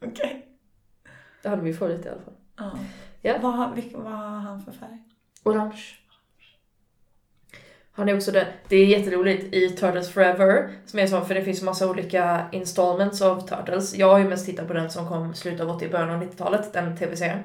Okej. 0.02 0.48
Det 1.42 1.48
hade 1.48 1.62
vi 1.62 1.74
förut 1.74 2.06
i 2.06 2.08
alla 2.08 2.20
fall. 2.20 2.34
Ja. 2.56 2.78
Ja. 3.22 3.38
Vad, 3.42 3.74
vilk- 3.78 3.96
vad 4.02 4.12
har 4.12 4.40
han 4.40 4.62
för 4.62 4.72
färg? 4.72 4.98
Orange. 5.44 5.82
Han 8.00 8.08
är 8.08 8.16
också 8.16 8.32
det. 8.32 8.46
Det 8.68 8.76
är 8.76 8.86
jätteroligt 8.86 9.54
i 9.54 9.68
Turtles 9.68 10.10
Forever, 10.10 10.68
som 10.86 10.98
är 10.98 11.06
så, 11.06 11.20
för 11.20 11.34
det 11.34 11.42
finns 11.42 11.62
massa 11.62 11.90
olika 11.90 12.46
installments 12.52 13.22
av 13.22 13.40
Turtles. 13.48 13.94
Jag 13.94 14.10
har 14.10 14.18
ju 14.18 14.28
mest 14.28 14.46
tittat 14.46 14.68
på 14.68 14.72
den 14.72 14.90
som 14.90 15.08
kom 15.08 15.32
i 15.32 15.36
slutet 15.36 15.60
av 15.60 15.70
80 15.70 15.88
början 15.88 16.10
av 16.10 16.22
90-talet, 16.22 16.72
den 16.72 16.96
tv-serien. 16.96 17.38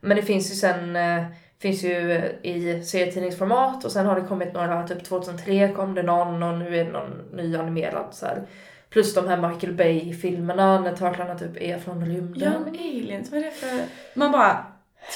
Men 0.00 0.16
det 0.16 0.22
finns 0.22 0.50
ju 0.50 0.54
sen, 0.54 0.96
eh, 0.96 1.24
finns 1.58 1.84
ju 1.84 2.12
eh, 2.12 2.24
i 2.42 2.82
serietidningsformat 2.84 3.84
och 3.84 3.92
sen 3.92 4.06
har 4.06 4.20
det 4.20 4.26
kommit 4.26 4.54
några, 4.54 4.88
typ 4.88 5.04
2003 5.04 5.72
kom 5.72 5.94
det 5.94 6.02
någon 6.02 6.42
och 6.42 6.58
nu 6.58 6.76
är 6.78 6.84
det 6.84 6.90
någon 6.90 7.22
ny 7.32 7.56
animerad 7.56 8.06
så 8.10 8.26
här. 8.26 8.42
Plus 8.90 9.14
de 9.14 9.28
här 9.28 9.48
Michael 9.48 9.72
Bay-filmerna 9.72 10.80
när 10.80 10.92
Turtlarna 10.92 11.38
typ 11.38 11.62
är 11.62 11.78
från 11.78 12.06
rymden. 12.06 12.52
Ja, 12.52 12.58
men 12.64 12.74
aliens, 12.74 13.30
vad 13.30 13.40
är 13.40 13.44
det 13.44 13.50
för... 13.50 13.80
Man 14.14 14.32
bara, 14.32 14.64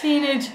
Teenage 0.02 0.50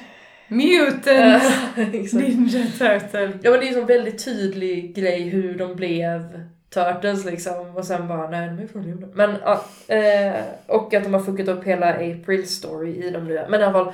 Mutant 0.49 1.43
Exakt. 1.93 2.13
Ninja 2.27 2.65
Turtle. 2.77 3.31
Ja 3.41 3.51
men 3.51 3.59
det 3.59 3.65
är 3.65 3.67
en 3.67 3.73
sån 3.73 3.85
väldigt 3.85 4.25
tydlig 4.25 4.95
grej 4.95 5.21
hur 5.29 5.57
de 5.57 5.75
blev 5.75 6.39
Turtles 6.69 7.25
liksom 7.25 7.75
och 7.75 7.85
sen 7.85 8.07
bara 8.07 8.29
nej 8.29 8.47
de 8.49 8.63
är 8.63 8.67
från 8.67 8.83
rymden. 8.83 9.11
Men 9.13 9.35
ja, 9.43 9.65
eh, 9.95 10.33
och 10.67 10.93
att 10.93 11.03
de 11.03 11.13
har 11.13 11.21
fuckat 11.23 11.47
upp 11.47 11.63
hela 11.63 11.89
April 11.93 12.47
story 12.47 12.89
i 13.07 13.09
de 13.09 13.25
nya. 13.27 13.47
Men 13.49 13.61
i 13.61 13.63
alla 13.63 13.73
fall. 13.73 13.87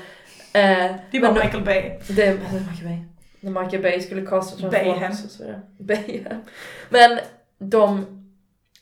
Eh, 0.54 0.96
Det 1.12 1.20
men- 1.20 1.34
Michael 1.34 1.64
Bay. 1.64 1.92
det 2.08 2.24
är 2.26 2.34
Michael 2.34 2.84
Bay. 2.84 2.98
När 3.40 3.64
Michael 3.64 3.82
Bay 3.84 4.02
skulle 4.02 4.22
casta. 4.26 4.58
Transformers 4.70 5.24
och 5.26 5.32
så 5.32 5.44
vidare. 5.44 5.62
Bayhem. 5.78 6.38
Men 6.90 7.20
de, 7.60 8.06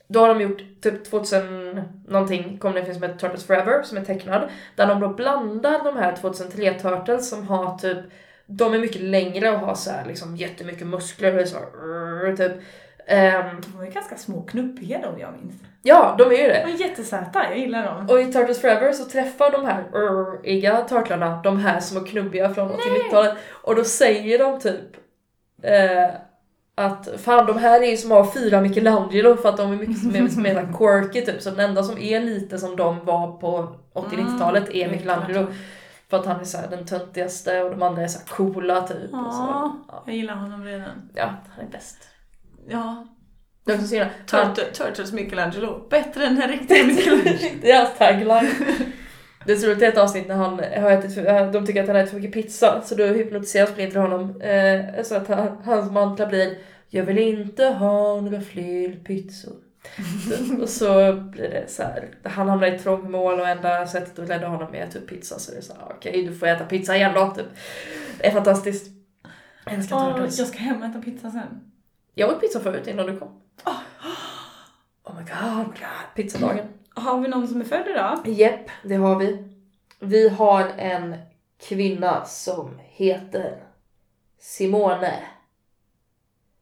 då 0.07 0.19
har 0.19 0.27
de 0.27 0.41
gjort 0.41 0.61
typ 0.81 1.05
2000 1.05 1.81
någonting, 2.07 2.57
kom 2.57 2.73
det 2.73 2.79
en 2.79 2.85
film 2.85 2.95
som 2.99 3.03
heter 3.03 3.19
Turtles 3.19 3.45
Forever 3.47 3.83
som 3.83 3.97
är 3.97 4.01
tecknad. 4.05 4.49
Där 4.75 4.87
de 4.87 4.99
då 4.99 5.07
blandar 5.09 5.83
de 5.83 5.97
här 5.97 6.15
2003 6.15 6.73
Turtles 6.73 7.29
som 7.29 7.47
har 7.47 7.77
typ, 7.77 7.97
de 8.45 8.73
är 8.73 8.79
mycket 8.79 9.01
längre 9.01 9.51
och 9.51 9.59
har 9.59 9.75
så 9.75 9.91
här 9.91 10.05
liksom 10.05 10.35
jättemycket 10.35 10.87
muskler 10.87 11.41
och 11.41 11.47
så 11.47 11.57
här, 11.57 12.35
typ. 12.35 12.51
Ehm, 13.07 13.61
De 13.61 13.77
var 13.77 13.83
ju 13.85 13.91
ganska 13.91 14.15
små 14.17 14.37
och 14.37 14.49
knuppiga 14.49 14.99
de 15.01 15.19
jag 15.19 15.33
minns. 15.33 15.53
ja, 15.81 16.15
de 16.17 16.23
är 16.23 16.35
ju 16.35 16.47
De 16.47 16.53
det. 16.53 16.63
var 16.63 16.79
jättesöta, 16.87 17.43
jag 17.49 17.57
gillar 17.57 17.85
dem. 17.85 18.09
Och 18.09 18.21
i 18.21 18.25
Turtles 18.33 18.61
Forever 18.61 18.91
så 18.91 19.05
träffar 19.05 19.51
de 19.51 19.65
här 19.65 19.83
urriga 19.93 20.81
turtlarna 20.81 21.41
de 21.43 21.59
här 21.59 21.79
små 21.79 21.99
knubbiga 22.01 22.53
från 22.53 22.69
80-90-talet 22.71 23.33
och 23.51 23.75
då 23.75 23.83
säger 23.83 24.39
de 24.39 24.59
typ 24.59 24.97
eh, 25.63 26.09
att 26.75 27.09
fan 27.17 27.45
de 27.45 27.57
här 27.57 27.81
är 27.83 27.87
ju 27.91 27.97
som 27.97 28.11
har 28.11 28.31
fyra 28.31 28.61
Michelangelo 28.61 29.37
för 29.37 29.49
att 29.49 29.57
de 29.57 29.71
är 29.71 29.75
mycket 29.75 30.03
mer, 30.03 30.27
så 30.27 30.39
här 30.39 30.73
quirky 30.77 31.25
typ 31.25 31.41
så 31.41 31.49
den 31.49 31.69
enda 31.69 31.83
som 31.83 31.97
är 31.97 32.19
lite 32.21 32.59
som 32.59 32.75
de 32.75 33.05
var 33.05 33.31
på 33.31 33.75
80-90-talet 33.93 34.69
är 34.69 34.89
Michelangelo 34.89 35.47
för 36.09 36.17
att 36.19 36.25
han 36.25 36.39
är 36.39 36.43
så 36.43 36.57
här 36.57 36.67
den 36.67 36.85
töntigaste 36.85 37.63
och 37.63 37.71
de 37.71 37.81
andra 37.83 38.01
är 38.01 38.07
så 38.07 38.19
här 38.19 38.25
coola 38.25 38.87
typ. 38.87 39.13
Och 39.13 39.33
så, 39.33 39.41
Ja, 39.41 39.77
ja. 39.87 40.03
jag 40.05 40.15
gillar 40.15 40.35
honom 40.35 40.63
redan. 40.63 41.09
ja, 41.15 41.33
han 41.55 41.65
är 41.65 41.69
bäst. 41.69 41.97
Ja, 42.67 43.07
är 43.65 43.75
också 43.75 43.95
Turtle, 44.25 44.65
Turtles 44.73 45.11
Michelangelo. 45.11 45.87
Bättre 45.89 46.25
än 46.25 46.35
den 46.35 46.49
riktiga 46.49 46.83
Michelangelo. 46.87 47.49
Det 47.61 47.71
är 47.71 47.77
hans 47.77 47.97
tagline. 47.97 48.51
Det 49.45 49.51
är 49.51 49.55
så 49.55 49.67
roligt 49.67 49.81
i 49.81 49.85
ett 49.85 49.97
avsnitt 49.97 50.27
när 50.27 50.35
han 50.35 50.59
har 50.59 50.91
ätit 50.91 51.15
för, 51.15 51.51
de 51.53 51.65
tycker 51.65 51.81
att 51.81 51.87
han 51.87 51.95
äter 51.95 52.09
för 52.09 52.15
mycket 52.15 52.33
pizza 52.33 52.81
så 52.81 52.95
då 52.95 53.05
hypnotiserar 53.05 53.65
Splinter 53.65 53.99
honom 53.99 54.41
eh, 54.41 55.03
så 55.03 55.15
att 55.15 55.27
han, 55.27 55.57
hans 55.63 55.91
mantra 55.91 56.25
blir 56.25 56.57
Jag 56.89 57.03
vill 57.03 57.17
inte 57.17 57.65
ha 57.65 58.21
några 58.21 58.41
fler 58.41 58.91
pizzor. 59.03 59.53
och 60.61 60.69
så 60.69 61.13
blir 61.13 61.49
det 61.49 61.65
så 61.67 61.83
här. 61.83 62.09
han 62.23 62.49
hamnar 62.49 62.67
i 62.67 62.79
trångmål 62.79 63.39
och 63.39 63.47
enda 63.47 63.87
sättet 63.87 64.19
att 64.19 64.29
rädda 64.29 64.47
honom 64.47 64.75
är 64.75 64.87
typ 64.87 65.07
pizza 65.07 65.39
så 65.39 65.51
det 65.51 65.57
är 65.57 65.61
så 65.61 65.73
här, 65.73 65.81
okej 65.89 66.25
du 66.25 66.35
får 66.35 66.47
äta 66.47 66.65
pizza 66.65 66.95
igen 66.95 67.11
då 67.15 67.31
typ. 67.31 67.45
Det 68.17 68.27
är 68.27 68.31
fantastiskt. 68.31 68.91
Jag 69.65 69.73
älskar 69.73 70.13
Turtles. 70.13 70.39
jag 70.39 70.47
ska 70.47 70.57
hem 70.57 70.81
och 70.81 70.87
äta 70.87 71.01
pizza 71.01 71.31
sen. 71.31 71.71
Jag 72.13 72.29
åt 72.29 72.41
pizza 72.41 72.59
förut 72.59 72.87
innan 72.87 73.05
du 73.05 73.17
kom. 73.17 73.41
Oh 75.03 75.15
my 75.15 75.21
god. 75.21 75.75
Pizzadagen. 76.15 76.67
Har 76.93 77.21
vi 77.21 77.27
någon 77.27 77.47
som 77.47 77.61
är 77.61 77.65
född 77.65 77.87
idag? 77.87 78.19
Jepp, 78.25 78.69
det 78.83 78.95
har 78.95 79.19
vi. 79.19 79.43
Vi 79.99 80.29
har 80.29 80.71
en 80.77 81.15
kvinna 81.59 82.25
som 82.25 82.79
heter 82.79 83.63
Simone. 84.39 85.19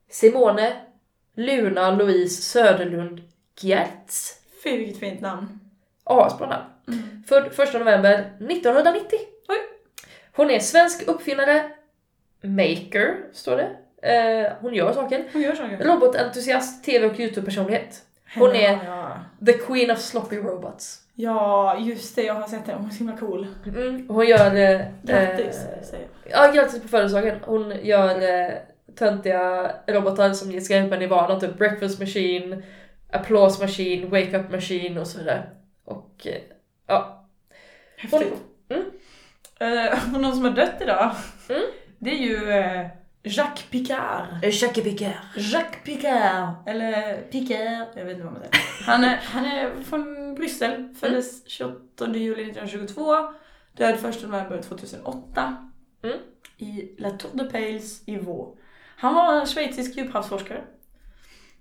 Simone 0.10 0.74
Luna 1.34 1.92
Louise 1.92 2.42
Söderlund 2.42 3.22
Giertz. 3.60 4.42
Fy 4.64 4.78
vilket 4.78 5.00
fint 5.00 5.22
namn. 5.22 5.60
Asbra 6.04 6.48
namn. 6.48 6.66
Mm. 6.88 7.24
Född 7.28 7.60
1 7.60 7.74
november 7.74 8.14
1990. 8.50 9.20
Oj. 9.48 9.58
Hon 10.36 10.50
är 10.50 10.60
svensk 10.60 11.08
uppfinnare, 11.08 11.72
maker, 12.42 13.18
står 13.34 13.58
det. 13.58 13.78
Eh, 14.02 14.54
hon 14.62 14.74
gör 14.74 14.94
saker. 14.94 15.30
Hon 15.34 15.42
gör 15.42 15.56
saker. 15.56 15.84
Robotentusiast, 15.84 16.84
tv 16.84 17.06
och 17.06 17.20
YouTube-personlighet. 17.20 18.06
Hon 18.36 18.56
är- 18.56 18.86
Ja, 18.86 19.20
The 19.46 19.54
Queen 19.54 19.92
of 19.92 20.00
Sloppy 20.00 20.38
Robots. 20.38 21.00
ja, 21.16 21.78
just 21.80 22.16
det. 22.16 22.22
Jag 22.24 22.34
har 22.34 22.48
sett 22.48 22.66
det. 22.66 22.74
Hon 22.74 22.86
är 22.86 22.90
så 22.90 22.98
himla 22.98 23.18
cool. 23.18 23.48
Mm, 23.68 24.10
hon 24.10 24.28
gör... 24.28 24.56
Eh, 24.56 24.82
Grattis, 25.04 25.66
eh, 25.66 25.84
säger 25.84 26.08
jag. 26.30 26.48
Ja, 26.48 26.52
grattis 26.52 26.82
på 26.82 26.88
födelsedagen. 26.88 27.40
Hon 27.46 27.76
gör 27.86 28.22
eh, 28.50 28.52
töntiga 28.96 29.72
robotar 29.88 30.34
som 30.34 30.52
ger 30.52 30.60
skräpen 30.62 31.02
i 31.02 31.08
vardagen, 31.08 31.40
typ 31.40 31.58
breakfast 31.58 32.00
machine, 32.00 32.64
applause 33.12 33.62
machine, 33.62 34.10
wake 34.10 34.38
up 34.40 34.52
machine 34.52 34.98
och 34.98 35.08
så 35.08 35.18
vidare. 35.20 35.44
Och 35.86 36.28
eh, 36.28 36.42
ja. 36.88 37.26
Häftigt. 37.98 38.34
Mm. 38.70 38.86
Eh, 39.60 40.20
någon 40.20 40.36
som 40.36 40.44
har 40.44 40.52
dött 40.52 40.74
idag, 40.82 41.12
Mm. 41.50 41.62
det 42.00 42.10
är 42.12 42.18
ju 42.18 42.52
eh, 42.52 42.88
Jacques 43.24 43.64
Picard. 43.72 44.26
Jacques 44.44 44.84
Picard. 44.84 45.14
Jacques 45.36 45.84
Picard, 45.84 46.50
eller 46.68 47.22
Picard, 47.22 47.88
jag 47.96 48.06
vet 48.06 48.12
inte 48.14 48.24
vad 48.24 48.34
man 48.34 48.42
säger. 48.42 48.86
Han 48.86 49.04
är, 49.04 49.16
han 49.24 49.46
är 49.46 49.84
från 49.84 50.36
Bryssel, 50.36 50.94
föddes 51.00 51.48
28 51.50 52.08
juli 52.08 52.44
1922, 52.44 53.16
död 53.78 53.96
1 53.96 54.24
november 54.24 54.62
2008 54.62 55.68
Mm. 56.04 56.18
i 56.58 56.96
La 56.98 57.10
Tour 57.10 57.32
de 57.34 57.50
Pales 57.50 58.04
i 58.08 58.18
Vaud. 58.18 58.58
Han 58.98 59.16
var 59.16 59.34
en 59.40 59.46
schweizisk 59.48 59.98
djuphavsforskare. 59.98 60.62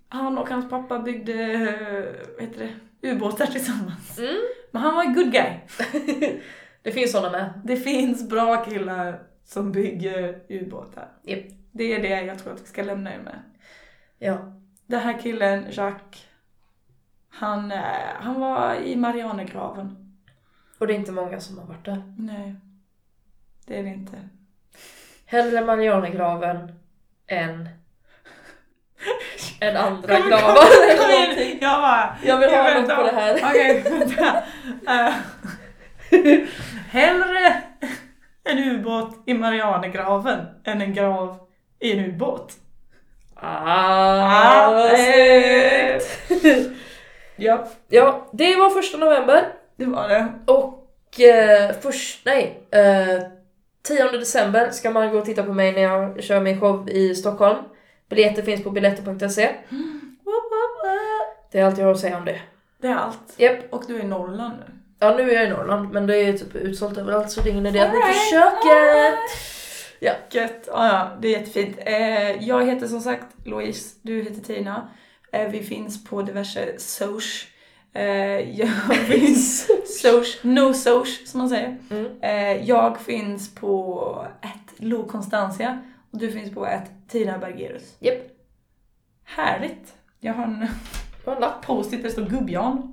Han 0.08 0.38
och 0.38 0.48
hans 0.48 0.70
pappa 0.70 0.98
byggde, 0.98 1.32
eh, 1.42 2.34
vad 2.38 2.48
heter 2.48 2.70
det, 3.00 3.08
ubåtar 3.10 3.46
tillsammans. 3.46 4.18
Mm. 4.18 4.36
Men 4.70 4.82
han 4.82 4.94
var 4.94 5.02
en 5.04 5.14
good 5.14 5.32
guy. 5.32 5.50
Det 6.82 6.92
finns 6.92 7.12
sådana 7.12 7.30
med. 7.30 7.60
Det 7.64 7.76
finns 7.76 8.28
bra 8.28 8.64
killar 8.64 9.22
som 9.52 9.72
bygger 9.72 10.40
ubåtar. 10.48 11.08
Japp. 11.22 11.44
Det 11.72 11.84
är 11.94 12.02
det 12.02 12.08
jag 12.22 12.38
tror 12.38 12.52
att 12.52 12.62
vi 12.62 12.66
ska 12.66 12.82
lämna 12.82 13.14
er 13.14 13.18
med. 13.18 13.42
Ja. 14.18 14.38
Den 14.86 15.00
här 15.00 15.18
killen, 15.22 15.66
Jacques, 15.70 16.26
han, 17.28 17.72
eh, 17.72 17.78
han 18.20 18.40
var 18.40 18.74
i 18.74 18.96
Marianergraven. 18.96 20.16
Och 20.78 20.86
det 20.86 20.92
är 20.92 20.98
inte 20.98 21.12
många 21.12 21.40
som 21.40 21.58
har 21.58 21.66
varit 21.66 21.84
där. 21.84 22.14
Nej, 22.18 22.54
det 23.66 23.78
är 23.78 23.82
det 23.82 23.88
inte. 23.88 24.28
Hellre 25.26 25.60
Marianergraven 25.64 26.72
än 27.26 27.68
än 29.60 29.76
andra 29.76 30.16
Kom- 30.16 30.28
gravar 30.28 30.54
kom- 30.54 30.82
eller 30.82 30.96
kom 30.98 31.20
någonting. 31.20 31.58
Jag 31.60 31.80
bara... 31.82 32.16
Jag 32.24 32.38
vill 32.38 32.50
ha 32.50 32.56
jag 32.56 32.80
något 32.80 32.88
väntar. 32.90 32.96
på 32.96 33.02
det 33.02 33.12
här. 33.20 33.34
Okej, 33.44 33.82
vänta. 33.82 34.42
Eh, 36.12 36.48
hellre 36.88 37.62
en 38.44 38.58
ubåt 38.58 39.14
i 39.26 39.34
Marianergraven 39.34 40.46
än 40.64 40.80
en 40.80 40.94
grav 40.94 41.36
i 41.80 41.92
en 41.92 42.04
ubåt. 42.04 42.52
Ah, 43.34 43.66
Ah. 43.66 44.88
Ja, 47.36 47.68
Ja, 47.88 48.28
det 48.32 48.56
var 48.56 48.70
första 48.70 48.98
november. 48.98 49.52
det 49.76 49.84
var 49.84 50.08
det. 50.08 50.28
Och 50.46 51.20
eh, 51.20 51.70
först, 51.80 52.26
nej, 52.26 52.62
eh, 52.70 53.22
10 53.82 54.08
december 54.10 54.70
ska 54.70 54.90
man 54.90 55.10
gå 55.10 55.18
och 55.18 55.24
titta 55.24 55.42
på 55.42 55.52
mig 55.52 55.72
när 55.72 55.82
jag 55.82 56.22
kör 56.22 56.40
min 56.40 56.60
show 56.60 56.88
i 56.90 57.14
Stockholm. 57.14 57.58
Biljetter 58.08 58.42
finns 58.42 58.64
på 58.64 58.70
biljetter.se. 58.70 59.50
Det 61.52 61.58
är 61.60 61.64
allt 61.64 61.78
jag 61.78 61.84
har 61.86 61.92
att 61.92 62.00
säga 62.00 62.16
om 62.16 62.24
det. 62.24 62.40
Det 62.80 62.86
är 62.88 62.94
allt. 62.94 63.34
Japp. 63.36 63.58
Och 63.70 63.84
du 63.86 63.96
är 63.96 64.00
i 64.00 64.06
Norrland 64.06 64.54
nu. 64.66 64.74
Ja, 65.02 65.14
nu 65.16 65.30
är 65.30 65.34
jag 65.34 65.46
i 65.46 65.50
Norrland, 65.50 65.92
men 65.92 66.06
det 66.06 66.16
är 66.16 66.32
typ 66.32 66.54
utsålt 66.56 66.98
överallt 66.98 67.30
så 67.30 67.40
det 67.40 67.48
är 67.48 67.52
ingen 67.52 67.66
idé 67.66 67.80
att 67.80 67.92
ni 67.94 68.00
försöker. 68.00 69.10
Ja. 69.98 70.12
Gött. 70.30 70.68
Ja, 70.72 70.86
ja, 70.86 71.16
det 71.20 71.28
är 71.28 71.32
jättefint. 71.38 71.76
Eh, 71.86 72.48
jag 72.48 72.66
heter 72.66 72.86
som 72.86 73.00
sagt 73.00 73.26
Louise, 73.44 73.96
du 74.02 74.22
heter 74.22 74.40
Tina. 74.40 74.88
Eh, 75.32 75.48
vi 75.48 75.62
finns 75.62 76.04
på 76.04 76.22
diverse 76.22 76.78
soc. 76.78 77.46
Eh, 77.94 78.04
jag 78.60 78.68
finns... 79.06 79.70
soc, 80.02 80.38
no 80.42 80.74
soc 80.74 81.30
som 81.30 81.38
man 81.38 81.48
säger. 81.48 81.78
Mm. 81.90 82.66
Jag 82.66 83.00
finns 83.00 83.54
på 83.54 84.26
ett 84.42 84.80
Lo 84.80 85.08
Constantia 85.08 85.78
och 86.10 86.18
du 86.18 86.32
finns 86.32 86.54
på 86.54 86.66
ett 86.66 86.90
Tina 87.08 87.38
Bergerus. 87.38 87.96
Japp. 87.98 88.16
Härligt. 89.24 89.94
Jag 90.20 90.34
har 90.34 90.44
en 90.44 90.60
Det 90.60 91.26
var 91.26 91.34
en 91.34 91.40
lapp. 91.40 91.62
post-it 91.66 91.98
där 92.02 92.08
det 92.08 92.12
står 92.12 92.22
Gubbjan. 92.22 92.92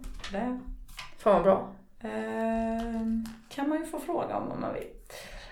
Fan 1.18 1.34
vad 1.34 1.44
bra. 1.44 1.74
Eh, 2.04 3.02
kan 3.50 3.70
man 3.70 3.78
ju 3.80 3.86
få 3.86 4.00
fråga 4.00 4.38
om 4.38 4.52
om 4.52 4.62
man 4.62 4.74
vill. 4.74 4.88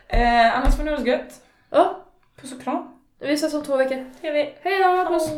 Eh, 0.08 0.58
annars 0.58 0.76
får 0.76 0.84
ni 0.84 0.90
ha 0.90 0.98
det 0.98 1.04
så 1.04 1.08
gött. 1.10 1.42
Ja, 1.70 2.02
Puss 2.36 2.54
och 2.54 2.62
kram. 2.62 3.00
vi 3.20 3.34
ses 3.34 3.54
om 3.54 3.64
två 3.64 3.78
veckor. 3.78 4.06
Trevligt. 4.22 4.58
Hej 4.62 4.84
då, 4.84 5.06
puss! 5.14 5.30